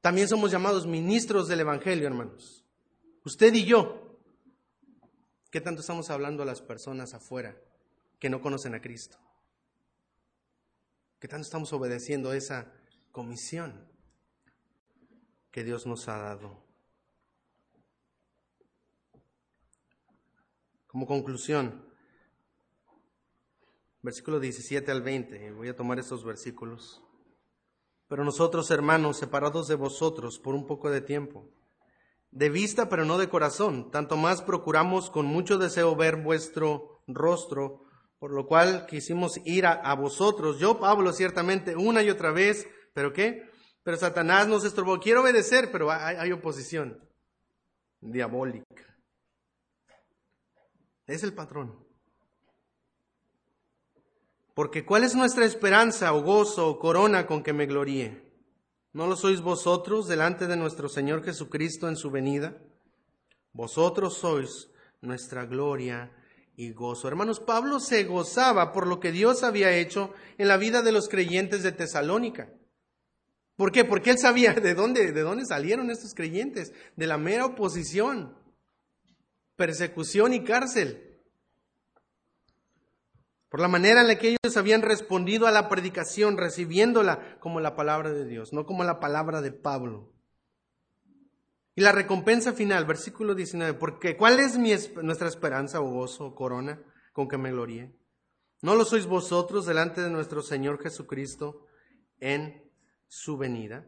También 0.00 0.28
somos 0.28 0.50
llamados 0.50 0.86
ministros 0.86 1.48
del 1.48 1.60
Evangelio, 1.60 2.06
hermanos. 2.06 2.64
Usted 3.24 3.52
y 3.54 3.64
yo. 3.64 4.04
¿Qué 5.50 5.60
tanto 5.60 5.80
estamos 5.80 6.10
hablando 6.10 6.42
a 6.42 6.46
las 6.46 6.60
personas 6.60 7.14
afuera 7.14 7.56
que 8.18 8.28
no 8.28 8.40
conocen 8.40 8.74
a 8.74 8.80
Cristo? 8.80 9.18
¿Qué 11.18 11.26
tanto 11.26 11.44
estamos 11.44 11.72
obedeciendo 11.72 12.32
esa 12.32 12.70
comisión 13.12 13.88
que 15.50 15.64
Dios 15.64 15.86
nos 15.86 16.08
ha 16.08 16.18
dado. 16.18 16.62
Como 20.86 21.06
conclusión, 21.06 21.84
versículo 24.02 24.40
17 24.40 24.90
al 24.90 25.02
20, 25.02 25.52
voy 25.52 25.68
a 25.68 25.76
tomar 25.76 25.98
estos 25.98 26.24
versículos. 26.24 27.02
Pero 28.08 28.24
nosotros, 28.24 28.70
hermanos, 28.70 29.18
separados 29.18 29.68
de 29.68 29.74
vosotros 29.74 30.38
por 30.38 30.54
un 30.54 30.66
poco 30.66 30.90
de 30.90 31.00
tiempo, 31.00 31.50
de 32.30 32.50
vista 32.50 32.88
pero 32.88 33.04
no 33.04 33.18
de 33.18 33.28
corazón, 33.28 33.90
tanto 33.90 34.16
más 34.16 34.42
procuramos 34.42 35.10
con 35.10 35.26
mucho 35.26 35.58
deseo 35.58 35.94
ver 35.94 36.16
vuestro 36.16 37.02
rostro, 37.06 37.82
por 38.18 38.32
lo 38.32 38.46
cual 38.46 38.86
quisimos 38.86 39.40
ir 39.44 39.66
a, 39.66 39.94
vosotros, 39.94 40.58
yo 40.58 40.80
Pablo 40.80 41.12
ciertamente, 41.12 41.76
una 41.76 42.02
y 42.02 42.10
otra 42.10 42.32
vez, 42.32 42.66
¿Pero 42.98 43.12
qué? 43.12 43.48
Pero 43.84 43.96
Satanás 43.96 44.48
nos 44.48 44.64
estorbó. 44.64 44.98
Quiero 44.98 45.22
obedecer, 45.22 45.70
pero 45.70 45.88
hay, 45.92 46.32
oposición 46.32 47.00
diabólica. 48.00 48.98
Es 51.06 51.22
el 51.22 51.32
patrón. 51.32 51.86
Porque 54.58 54.84
¿cuál 54.84 55.04
es 55.04 55.14
nuestra 55.14 55.44
esperanza 55.44 56.12
o 56.12 56.20
gozo 56.20 56.68
o 56.68 56.80
corona 56.80 57.28
con 57.28 57.44
que 57.44 57.52
me 57.52 57.66
gloríe? 57.66 58.24
¿No 58.92 59.06
lo 59.06 59.14
sois 59.14 59.40
vosotros 59.40 60.08
delante 60.08 60.48
de 60.48 60.56
nuestro 60.56 60.88
Señor 60.88 61.22
Jesucristo 61.22 61.88
en 61.88 61.94
su 61.94 62.10
venida? 62.10 62.60
Vosotros 63.52 64.18
sois 64.18 64.68
nuestra 65.00 65.46
gloria 65.46 66.10
y 66.56 66.72
gozo. 66.72 67.06
Hermanos, 67.06 67.38
Pablo 67.38 67.78
se 67.78 68.02
gozaba 68.02 68.72
por 68.72 68.88
lo 68.88 68.98
que 68.98 69.12
Dios 69.12 69.44
había 69.44 69.70
hecho 69.76 70.12
en 70.38 70.48
la 70.48 70.56
vida 70.56 70.82
de 70.82 70.90
los 70.90 71.08
creyentes 71.08 71.62
de 71.62 71.70
Tesalónica. 71.70 72.52
¿Por 73.54 73.70
qué? 73.70 73.84
Porque 73.84 74.10
él 74.10 74.18
sabía 74.18 74.54
de 74.54 74.74
dónde, 74.74 75.12
de 75.12 75.20
dónde 75.20 75.46
salieron 75.46 75.88
estos 75.92 76.14
creyentes, 76.14 76.72
de 76.96 77.06
la 77.06 77.16
mera 77.16 77.46
oposición, 77.46 78.36
persecución 79.54 80.34
y 80.34 80.42
cárcel. 80.42 81.07
Por 83.48 83.60
la 83.60 83.68
manera 83.68 84.02
en 84.02 84.08
la 84.08 84.18
que 84.18 84.36
ellos 84.42 84.56
habían 84.56 84.82
respondido 84.82 85.46
a 85.46 85.50
la 85.50 85.68
predicación, 85.68 86.36
recibiéndola 86.36 87.38
como 87.40 87.60
la 87.60 87.74
palabra 87.76 88.12
de 88.12 88.26
Dios, 88.26 88.52
no 88.52 88.66
como 88.66 88.84
la 88.84 89.00
palabra 89.00 89.40
de 89.40 89.52
Pablo. 89.52 90.12
Y 91.74 91.80
la 91.80 91.92
recompensa 91.92 92.52
final, 92.52 92.84
versículo 92.84 93.34
19, 93.34 93.74
porque 93.74 94.16
¿cuál 94.16 94.40
es 94.40 94.58
nuestra 94.58 95.28
esperanza 95.28 95.80
o 95.80 95.90
gozo 95.90 96.26
o 96.26 96.34
corona 96.34 96.82
con 97.12 97.28
que 97.28 97.38
me 97.38 97.52
gloríe? 97.52 97.94
¿No 98.60 98.74
lo 98.74 98.84
sois 98.84 99.06
vosotros 99.06 99.64
delante 99.64 100.00
de 100.00 100.10
nuestro 100.10 100.42
Señor 100.42 100.82
Jesucristo 100.82 101.64
en 102.20 102.68
su 103.06 103.36
venida, 103.36 103.86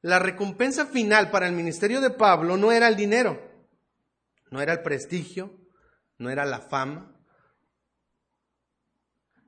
la 0.00 0.18
recompensa 0.18 0.86
final 0.86 1.30
para 1.30 1.46
el 1.46 1.54
ministerio 1.54 2.00
de 2.00 2.10
Pablo 2.10 2.56
no 2.56 2.72
era 2.72 2.88
el 2.88 2.96
dinero, 2.96 3.40
no 4.50 4.60
era 4.60 4.72
el 4.72 4.82
prestigio, 4.82 5.58
no 6.18 6.30
era 6.30 6.44
la 6.44 6.60
fama, 6.60 7.11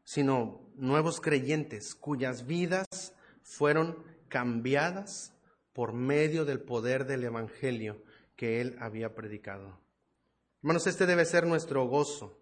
sino 0.05 0.61
nuevos 0.77 1.21
creyentes 1.21 1.95
cuyas 1.95 2.47
vidas 2.47 3.15
fueron 3.43 4.05
cambiadas 4.29 5.35
por 5.73 5.93
medio 5.93 6.45
del 6.45 6.61
poder 6.61 7.07
del 7.07 7.25
Evangelio 7.25 8.03
que 8.37 8.61
él 8.61 8.77
había 8.81 9.15
predicado. 9.15 9.81
Hermanos, 10.63 10.87
este 10.87 11.07
debe 11.07 11.25
ser 11.25 11.47
nuestro 11.47 11.87
gozo, 11.87 12.41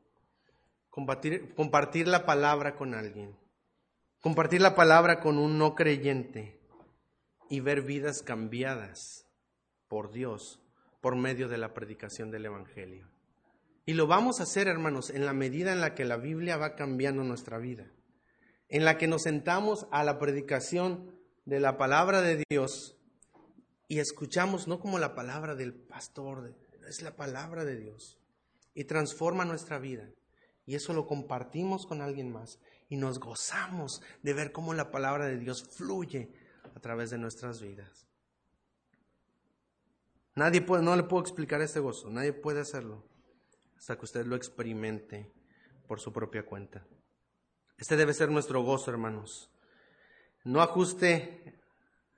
compartir, 0.90 1.54
compartir 1.54 2.06
la 2.06 2.24
palabra 2.26 2.76
con 2.76 2.94
alguien, 2.94 3.36
compartir 4.20 4.60
la 4.60 4.74
palabra 4.74 5.20
con 5.20 5.38
un 5.38 5.58
no 5.58 5.74
creyente 5.74 6.60
y 7.48 7.60
ver 7.60 7.82
vidas 7.82 8.22
cambiadas 8.22 9.26
por 9.88 10.12
Dios 10.12 10.60
por 11.00 11.16
medio 11.16 11.48
de 11.48 11.58
la 11.58 11.74
predicación 11.74 12.30
del 12.30 12.46
Evangelio. 12.46 13.11
Y 13.84 13.94
lo 13.94 14.06
vamos 14.06 14.38
a 14.38 14.44
hacer, 14.44 14.68
hermanos, 14.68 15.10
en 15.10 15.26
la 15.26 15.32
medida 15.32 15.72
en 15.72 15.80
la 15.80 15.94
que 15.94 16.04
la 16.04 16.16
Biblia 16.16 16.56
va 16.56 16.76
cambiando 16.76 17.24
nuestra 17.24 17.58
vida, 17.58 17.90
en 18.68 18.84
la 18.84 18.96
que 18.96 19.08
nos 19.08 19.22
sentamos 19.22 19.86
a 19.90 20.04
la 20.04 20.18
predicación 20.18 21.10
de 21.46 21.58
la 21.58 21.76
palabra 21.76 22.22
de 22.22 22.44
Dios 22.48 22.96
y 23.88 23.98
escuchamos 23.98 24.68
no 24.68 24.78
como 24.78 25.00
la 25.00 25.16
palabra 25.16 25.56
del 25.56 25.74
pastor, 25.74 26.54
es 26.88 27.02
la 27.02 27.16
palabra 27.16 27.64
de 27.64 27.76
Dios 27.76 28.20
y 28.74 28.84
transforma 28.84 29.44
nuestra 29.44 29.80
vida. 29.80 30.08
Y 30.64 30.76
eso 30.76 30.92
lo 30.92 31.08
compartimos 31.08 31.84
con 31.84 32.00
alguien 32.02 32.30
más 32.30 32.60
y 32.88 32.96
nos 32.96 33.18
gozamos 33.18 34.00
de 34.22 34.32
ver 34.32 34.52
cómo 34.52 34.74
la 34.74 34.92
palabra 34.92 35.26
de 35.26 35.38
Dios 35.38 35.64
fluye 35.64 36.30
a 36.76 36.78
través 36.78 37.10
de 37.10 37.18
nuestras 37.18 37.60
vidas. 37.60 38.06
Nadie 40.36 40.62
puede, 40.62 40.84
no 40.84 40.94
le 40.94 41.02
puedo 41.02 41.20
explicar 41.20 41.60
este 41.60 41.80
gozo, 41.80 42.10
nadie 42.10 42.32
puede 42.32 42.60
hacerlo 42.60 43.11
hasta 43.82 43.96
que 43.96 44.04
usted 44.04 44.26
lo 44.26 44.36
experimente 44.36 45.28
por 45.88 45.98
su 45.98 46.12
propia 46.12 46.46
cuenta. 46.46 46.86
Este 47.76 47.96
debe 47.96 48.14
ser 48.14 48.30
nuestro 48.30 48.62
gozo, 48.62 48.92
hermanos. 48.92 49.50
No 50.44 50.62
ajuste, 50.62 51.60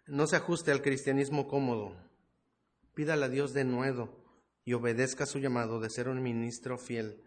no 0.07 0.27
se 0.27 0.37
ajuste 0.37 0.73
al 0.73 0.83
cristianismo 0.83 1.49
cómodo. 1.49 1.97
Pídale 2.93 3.25
a 3.25 3.29
Dios 3.31 3.55
de 3.55 3.65
nuevo 3.65 4.15
y 4.67 4.75
obedezca 4.75 5.25
su 5.25 5.39
llamado 5.39 5.81
de 5.81 5.89
ser 5.89 6.11
un 6.11 6.23
ministro 6.23 6.77
fiel 6.77 7.25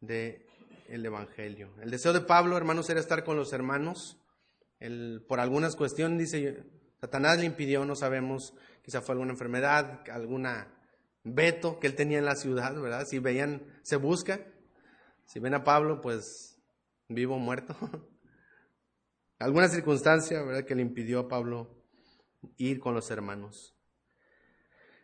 del 0.00 0.46
el 0.86 1.04
Evangelio. 1.04 1.74
El 1.82 1.90
deseo 1.90 2.12
de 2.12 2.20
Pablo, 2.20 2.56
hermanos, 2.56 2.88
era 2.90 3.00
estar 3.00 3.24
con 3.24 3.36
los 3.36 3.52
hermanos. 3.52 4.18
por 5.26 5.40
algunas 5.40 5.74
cuestiones, 5.74 6.30
dice, 6.30 6.62
Satanás 7.00 7.40
le 7.40 7.46
impidió, 7.46 7.84
no 7.84 7.96
sabemos, 7.96 8.54
quizá 8.84 9.00
fue 9.00 9.14
alguna 9.14 9.32
enfermedad, 9.32 10.08
alguna 10.12 10.79
veto 11.24 11.78
que 11.78 11.86
él 11.86 11.94
tenía 11.94 12.18
en 12.18 12.24
la 12.24 12.36
ciudad, 12.36 12.80
¿verdad? 12.80 13.06
Si 13.06 13.18
veían, 13.18 13.64
se 13.82 13.96
busca. 13.96 14.46
Si 15.24 15.38
ven 15.38 15.54
a 15.54 15.64
Pablo, 15.64 16.00
pues 16.00 16.60
vivo 17.08 17.36
o 17.36 17.38
muerto. 17.38 17.76
alguna 19.38 19.68
circunstancia, 19.68 20.42
¿verdad? 20.42 20.64
Que 20.64 20.74
le 20.74 20.82
impidió 20.82 21.20
a 21.20 21.28
Pablo 21.28 21.82
ir 22.56 22.78
con 22.78 22.94
los 22.94 23.10
hermanos. 23.10 23.74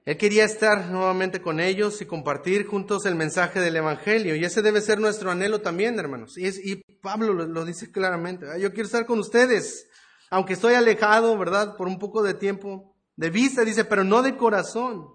Él 0.05 0.17
quería 0.17 0.45
estar 0.45 0.89
nuevamente 0.89 1.43
con 1.43 1.59
ellos 1.59 2.01
y 2.01 2.07
compartir 2.07 2.65
juntos 2.67 3.07
el 3.07 3.17
mensaje 3.17 3.59
del 3.59 3.75
Evangelio. 3.75 4.37
Y 4.37 4.45
ese 4.45 4.63
debe 4.63 4.81
ser 4.81 5.01
nuestro 5.01 5.33
anhelo 5.33 5.63
también, 5.63 5.99
hermanos. 5.99 6.39
Y, 6.39 6.77
Pablo 7.03 7.33
lo, 7.33 7.47
lo, 7.47 7.65
dice 7.65 7.91
claramente. 7.91 8.47
Yo 8.61 8.71
quiero 8.73 8.87
estar 8.87 9.05
con 9.07 9.19
ustedes, 9.19 9.89
aunque 10.31 10.53
estoy 10.53 10.75
alejado, 10.75 11.37
¿verdad? 11.37 11.77
Por 11.77 11.89
un 11.89 11.99
poco 11.99 12.23
de 12.23 12.35
tiempo 12.35 12.97
de 13.17 13.31
vista, 13.31 13.65
dice, 13.65 13.85
pero 13.85 14.05
no 14.05 14.23
de 14.23 14.37
corazón. 14.37 15.09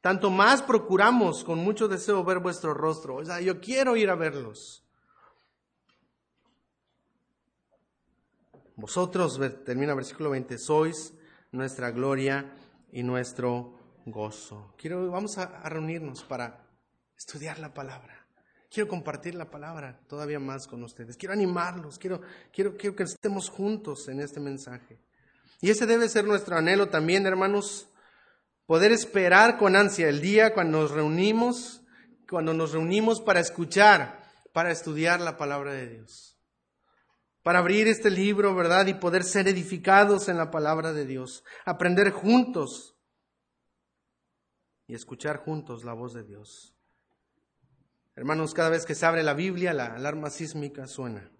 Tanto 0.00 0.30
más 0.30 0.62
procuramos 0.62 1.42
con 1.42 1.58
mucho 1.58 1.88
deseo 1.88 2.22
ver 2.24 2.38
vuestro 2.38 2.72
rostro. 2.72 3.16
O 3.16 3.24
sea, 3.24 3.40
yo 3.40 3.60
quiero 3.60 3.96
ir 3.96 4.10
a 4.10 4.14
verlos. 4.14 4.84
Vosotros, 8.76 9.40
termina 9.64 9.92
versículo 9.94 10.30
20, 10.30 10.56
sois 10.56 11.12
nuestra 11.50 11.90
gloria 11.90 12.54
y 12.92 13.02
nuestro 13.02 13.76
gozo. 14.06 14.72
Quiero, 14.78 15.10
vamos 15.10 15.36
a, 15.38 15.68
reunirnos 15.68 16.22
para 16.22 16.64
estudiar 17.16 17.58
la 17.58 17.74
palabra. 17.74 18.24
Quiero 18.70 18.88
compartir 18.88 19.34
la 19.34 19.50
palabra 19.50 19.98
todavía 20.06 20.38
más 20.38 20.68
con 20.68 20.84
ustedes. 20.84 21.16
Quiero 21.16 21.32
animarlos. 21.32 21.98
Quiero, 21.98 22.20
quiero, 22.52 22.76
quiero 22.76 22.94
que 22.94 23.02
estemos 23.02 23.48
juntos 23.48 24.06
en 24.06 24.20
este 24.20 24.38
mensaje. 24.38 25.00
Y 25.60 25.70
ese 25.70 25.86
debe 25.86 26.08
ser 26.08 26.24
nuestro 26.24 26.56
anhelo 26.56 26.88
también, 26.88 27.26
hermanos, 27.26 27.88
poder 28.68 28.92
esperar 28.92 29.56
con 29.56 29.76
ansia 29.76 30.10
el 30.10 30.20
día 30.20 30.52
cuando 30.52 30.82
nos 30.82 30.90
reunimos, 30.90 31.80
cuando 32.28 32.52
nos 32.52 32.72
reunimos 32.72 33.22
para 33.22 33.40
escuchar, 33.40 34.22
para 34.52 34.70
estudiar 34.70 35.22
la 35.22 35.38
palabra 35.38 35.72
de 35.72 35.88
Dios. 35.88 36.38
Para 37.42 37.60
abrir 37.60 37.88
este 37.88 38.10
libro, 38.10 38.54
¿verdad? 38.54 38.86
Y 38.86 38.92
poder 38.92 39.24
ser 39.24 39.48
edificados 39.48 40.28
en 40.28 40.36
la 40.36 40.50
palabra 40.50 40.92
de 40.92 41.06
Dios. 41.06 41.44
Aprender 41.64 42.10
juntos 42.10 42.94
y 44.86 44.94
escuchar 44.94 45.38
juntos 45.38 45.82
la 45.82 45.94
voz 45.94 46.12
de 46.12 46.24
Dios. 46.24 46.76
Hermanos, 48.16 48.52
cada 48.52 48.68
vez 48.68 48.84
que 48.84 48.94
se 48.94 49.06
abre 49.06 49.22
la 49.22 49.32
Biblia, 49.32 49.72
la 49.72 49.94
alarma 49.94 50.28
sísmica 50.28 50.86
suena. 50.86 51.32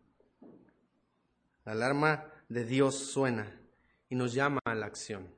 La 1.67 1.73
alarma 1.73 2.33
de 2.49 2.65
Dios 2.65 2.97
suena 2.97 3.61
y 4.09 4.15
nos 4.15 4.33
llama 4.33 4.61
a 4.65 4.75
la 4.75 4.87
acción. 4.87 5.38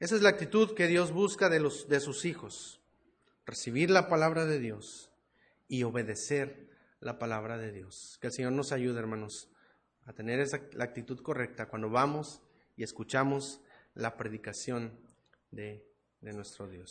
Esa 0.00 0.16
es 0.16 0.22
la 0.22 0.30
actitud 0.30 0.74
que 0.74 0.86
Dios 0.86 1.12
busca 1.12 1.50
de, 1.50 1.60
los, 1.60 1.86
de 1.86 2.00
sus 2.00 2.24
hijos, 2.24 2.80
recibir 3.44 3.90
la 3.90 4.08
palabra 4.08 4.46
de 4.46 4.58
Dios 4.58 5.10
y 5.68 5.82
obedecer 5.82 6.70
la 7.00 7.18
palabra 7.18 7.58
de 7.58 7.70
Dios. 7.70 8.16
Que 8.18 8.28
el 8.28 8.32
Señor 8.32 8.52
nos 8.52 8.72
ayude, 8.72 8.98
hermanos, 8.98 9.50
a 10.06 10.14
tener 10.14 10.40
esa, 10.40 10.62
la 10.72 10.84
actitud 10.84 11.20
correcta 11.20 11.68
cuando 11.68 11.90
vamos 11.90 12.40
y 12.76 12.82
escuchamos 12.82 13.60
la 13.92 14.16
predicación 14.16 14.98
de, 15.50 15.86
de 16.22 16.32
nuestro 16.32 16.66
Dios. 16.66 16.88